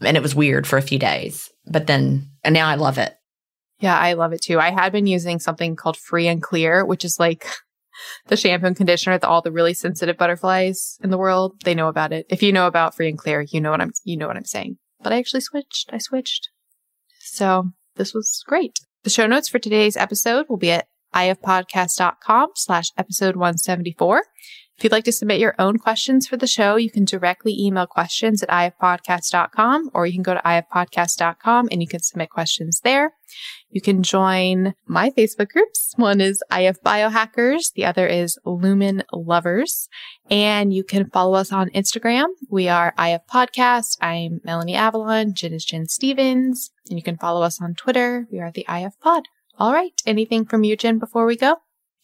And 0.00 0.16
it 0.16 0.22
was 0.22 0.34
weird 0.34 0.66
for 0.66 0.76
a 0.76 0.82
few 0.82 0.98
days. 0.98 1.50
But 1.66 1.86
then, 1.86 2.30
and 2.44 2.54
now 2.54 2.68
I 2.68 2.76
love 2.76 2.98
it. 2.98 3.14
Yeah, 3.80 3.98
I 3.98 4.14
love 4.14 4.32
it 4.32 4.42
too. 4.42 4.58
I 4.58 4.70
had 4.70 4.92
been 4.92 5.06
using 5.06 5.38
something 5.38 5.76
called 5.76 5.96
Free 5.96 6.26
and 6.26 6.42
Clear, 6.42 6.84
which 6.84 7.04
is 7.04 7.18
like 7.18 7.46
the 8.26 8.36
shampoo 8.36 8.66
and 8.66 8.76
conditioner 8.76 9.18
that 9.18 9.26
all 9.26 9.42
the 9.42 9.52
really 9.52 9.74
sensitive 9.74 10.16
butterflies 10.16 10.98
in 11.02 11.10
the 11.10 11.18
world, 11.18 11.60
they 11.64 11.74
know 11.74 11.88
about 11.88 12.12
it. 12.12 12.26
If 12.28 12.42
you 12.42 12.52
know 12.52 12.66
about 12.66 12.94
Free 12.94 13.08
and 13.08 13.18
Clear, 13.18 13.42
you 13.42 13.60
know 13.60 13.70
what 13.70 13.80
I'm 13.80 13.92
you 14.04 14.16
know 14.16 14.26
what 14.26 14.36
I'm 14.36 14.44
saying. 14.44 14.78
But 15.00 15.12
I 15.12 15.18
actually 15.18 15.40
switched. 15.40 15.90
I 15.92 15.98
switched. 15.98 16.48
So 17.20 17.70
this 17.96 18.14
was 18.14 18.42
great. 18.46 18.78
The 19.04 19.10
show 19.10 19.26
notes 19.26 19.48
for 19.48 19.58
today's 19.58 19.96
episode 19.96 20.46
will 20.48 20.56
be 20.56 20.72
at 20.72 20.88
ifpodcast.com 21.14 22.50
slash 22.54 22.90
episode 22.96 23.36
174. 23.36 24.22
If 24.78 24.84
you'd 24.84 24.92
like 24.92 25.06
to 25.06 25.12
submit 25.12 25.40
your 25.40 25.56
own 25.58 25.78
questions 25.78 26.28
for 26.28 26.36
the 26.36 26.46
show, 26.46 26.76
you 26.76 26.88
can 26.88 27.04
directly 27.04 27.52
email 27.58 27.88
questions 27.88 28.44
at 28.44 28.48
ifpodcast.com 28.48 29.90
or 29.92 30.06
you 30.06 30.12
can 30.12 30.22
go 30.22 30.34
to 30.34 30.40
ifpodcast.com 30.40 31.68
and 31.72 31.82
you 31.82 31.88
can 31.88 32.00
submit 32.00 32.30
questions 32.30 32.78
there. 32.84 33.14
You 33.70 33.80
can 33.80 34.04
join 34.04 34.74
my 34.86 35.10
Facebook 35.10 35.48
groups. 35.48 35.94
One 35.96 36.20
is 36.20 36.44
IF 36.56 36.80
Biohackers. 36.80 37.72
The 37.72 37.86
other 37.86 38.06
is 38.06 38.38
Lumen 38.44 39.02
Lovers. 39.12 39.88
And 40.30 40.72
you 40.72 40.84
can 40.84 41.10
follow 41.10 41.34
us 41.34 41.52
on 41.52 41.70
Instagram. 41.70 42.26
We 42.48 42.68
are 42.68 42.94
IF 42.96 43.22
Podcast. 43.28 43.96
I'm 44.00 44.40
Melanie 44.44 44.76
Avalon. 44.76 45.34
Gin 45.34 45.54
is 45.54 45.64
Gin 45.64 45.88
Stephens. 45.88 46.70
And 46.88 46.96
you 46.96 47.02
can 47.02 47.16
follow 47.16 47.42
us 47.42 47.60
on 47.60 47.74
Twitter. 47.74 48.28
We 48.30 48.38
are 48.38 48.52
the 48.52 48.64
IF 48.68 48.92
Pod. 49.00 49.24
All 49.58 49.72
right. 49.72 50.00
Anything 50.06 50.44
from 50.44 50.62
you, 50.62 50.76
Gin, 50.76 51.00
before 51.00 51.26
we 51.26 51.36
go? 51.36 51.56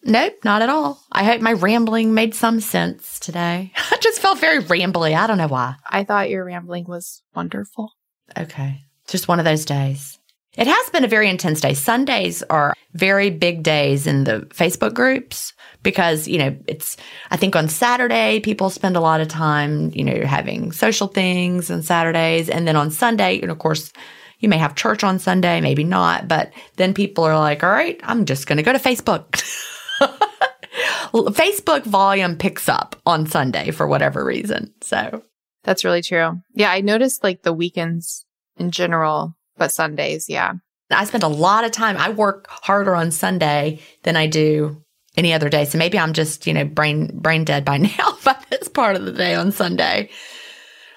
Nope, 0.05 0.35
not 0.45 0.61
at 0.61 0.69
all. 0.69 1.03
I 1.11 1.25
hope 1.25 1.41
my 1.41 1.53
rambling 1.53 2.13
made 2.13 2.35
some 2.35 2.61
sense 2.61 3.19
today. 3.19 3.73
I 3.91 3.97
just 4.01 4.21
felt 4.21 4.39
very 4.39 4.63
rambly. 4.63 5.17
I 5.17 5.27
don't 5.27 5.39
know 5.39 5.49
why. 5.49 5.77
I 5.89 6.05
thought 6.05 6.31
your 6.31 6.45
rambling 6.45 6.85
was 6.85 7.23
wonderful. 7.35 7.93
Okay. 8.37 8.85
Just 9.09 9.29
one 9.29 9.39
of 9.39 9.45
those 9.45 9.65
days. 9.65 10.19
It 10.57 10.67
has 10.67 10.91
been 10.91 11.05
a 11.05 11.09
very 11.09 11.29
intense 11.29 11.61
day. 11.61 11.75
Sundays 11.75 12.43
are 12.45 12.75
very 12.93 13.31
big 13.31 13.63
days 13.65 14.07
in 14.07 14.25
the 14.25 14.41
Facebook 14.51 14.95
groups 14.95 15.53
because, 15.83 16.29
you 16.29 16.39
know, 16.39 16.57
it's, 16.69 16.97
I 17.31 17.37
think 17.37 17.57
on 17.57 17.69
Saturday, 17.69 18.39
people 18.41 18.71
spend 18.71 18.97
a 18.97 19.01
lot 19.01 19.21
of 19.21 19.27
time, 19.27 19.91
you 19.95 20.05
know, 20.05 20.25
having 20.25 20.71
social 20.71 21.09
things 21.09 21.71
on 21.71 21.83
Saturdays. 21.83 22.49
And 22.49 22.69
then 22.69 22.77
on 22.77 22.93
Sunday, 22.93 23.41
and 23.41 23.51
of 23.51 23.59
course, 23.59 23.93
you 24.39 24.49
may 24.49 24.59
have 24.59 24.77
church 24.77 25.03
on 25.03 25.19
Sunday, 25.19 25.61
maybe 25.61 25.83
not, 25.83 26.29
but 26.29 26.53
then 26.77 26.95
people 26.95 27.25
are 27.25 27.39
like, 27.39 27.65
all 27.65 27.71
right, 27.71 27.99
I'm 28.05 28.25
just 28.25 28.47
going 28.47 28.59
to 28.59 28.63
go 28.63 28.73
to 28.73 28.79
Facebook. 28.79 29.43
Facebook 31.13 31.85
volume 31.85 32.37
picks 32.37 32.69
up 32.69 32.97
on 33.07 33.27
Sunday 33.27 33.71
for 33.71 33.87
whatever 33.87 34.25
reason. 34.25 34.73
So 34.81 35.23
That's 35.63 35.85
really 35.85 36.03
true. 36.03 36.41
Yeah, 36.55 36.71
I 36.71 36.81
noticed 36.81 37.23
like 37.23 37.43
the 37.43 37.53
weekends 37.53 38.27
in 38.57 38.71
general, 38.71 39.37
but 39.57 39.73
Sundays, 39.73 40.29
yeah. 40.29 40.55
I 40.91 41.05
spend 41.05 41.23
a 41.23 41.29
lot 41.29 41.65
of 41.65 41.73
time. 41.73 41.97
I 41.97 42.11
work 42.11 42.47
harder 42.49 42.95
on 42.95 43.11
Sunday 43.11 43.81
than 44.03 44.17
I 44.17 44.27
do 44.27 44.83
any 45.17 45.33
other 45.33 45.49
day. 45.49 45.65
So 45.65 45.79
maybe 45.79 45.99
I'm 45.99 46.13
just, 46.13 46.47
you 46.47 46.53
know, 46.53 46.65
brain 46.65 47.19
brain 47.19 47.45
dead 47.45 47.65
by 47.65 47.77
now 47.99 48.19
by 48.25 48.37
this 48.51 48.69
part 48.69 48.97
of 48.97 49.05
the 49.05 49.13
day 49.13 49.35
on 49.35 49.53
Sunday. 49.53 50.11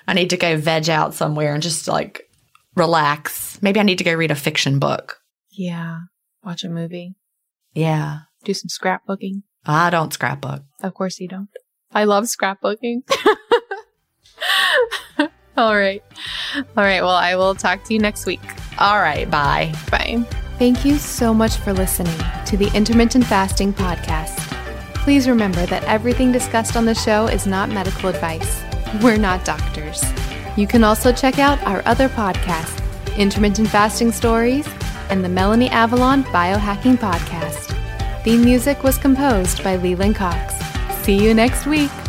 I 0.08 0.14
need 0.14 0.30
to 0.32 0.38
go 0.38 0.58
veg 0.58 0.90
out 0.90 1.14
somewhere 1.14 1.54
and 1.54 1.62
just 1.64 1.88
like 1.88 2.30
relax. 2.76 3.62
Maybe 3.62 3.80
I 3.80 3.84
need 3.84 3.98
to 3.98 4.04
go 4.04 4.14
read 4.14 4.32
a 4.32 4.36
fiction 4.36 4.80
book. 4.80 5.18
Yeah. 5.52 6.00
Watch 6.44 6.64
a 6.64 6.70
movie, 6.70 7.16
Yeah. 7.74 8.20
Do 8.48 8.54
some 8.54 8.70
scrapbooking. 8.70 9.44
I 9.66 9.90
don't 9.90 10.14
scrapbook. 10.14 10.64
Of 10.82 10.94
course 10.94 11.20
you 11.20 11.28
don't. 11.28 11.50
I 11.92 12.06
love 12.06 12.24
scrapbooking. 12.26 13.04
All 15.58 15.76
right. 15.76 16.04
All 16.56 16.84
right. 16.84 17.02
Well, 17.02 17.10
I 17.10 17.36
will 17.36 17.56
talk 17.56 17.84
to 17.86 17.94
you 17.94 18.00
next 18.00 18.26
week. 18.26 18.42
All 18.80 19.00
right. 19.00 19.30
Bye. 19.30 19.74
Bye. 19.92 20.24
Thank 20.60 20.86
you 20.86 20.98
so 20.98 21.34
much 21.34 21.58
for 21.58 21.74
listening 21.74 22.18
to 22.46 22.58
the 22.58 22.72
Intermittent 22.74 23.26
Fasting 23.26 23.74
Podcast. 23.74 24.38
Please 24.96 25.28
remember 25.28 25.66
that 25.66 25.84
everything 25.84 26.32
discussed 26.32 26.76
on 26.76 26.86
the 26.86 26.96
show 26.96 27.28
is 27.28 27.46
not 27.48 27.70
medical 27.70 28.10
advice. 28.10 28.64
We're 29.02 29.18
not 29.18 29.46
doctors. 29.46 30.04
You 30.56 30.68
can 30.68 30.84
also 30.84 31.12
check 31.12 31.40
out 31.40 31.62
our 31.64 31.82
other 31.86 32.10
podcasts, 32.10 32.82
Intermittent 33.18 33.70
Fasting 33.70 34.12
Stories 34.12 34.68
and 35.10 35.24
the 35.24 35.30
Melanie 35.30 35.70
Avalon 35.70 36.24
Biohacking 36.26 36.98
Podcast. 36.98 37.77
Theme 38.28 38.44
music 38.44 38.84
was 38.84 38.98
composed 38.98 39.64
by 39.64 39.78
Leland 39.78 40.18
Cox. 40.18 40.54
See 41.06 41.16
you 41.16 41.34
next 41.34 41.66
week. 41.66 42.07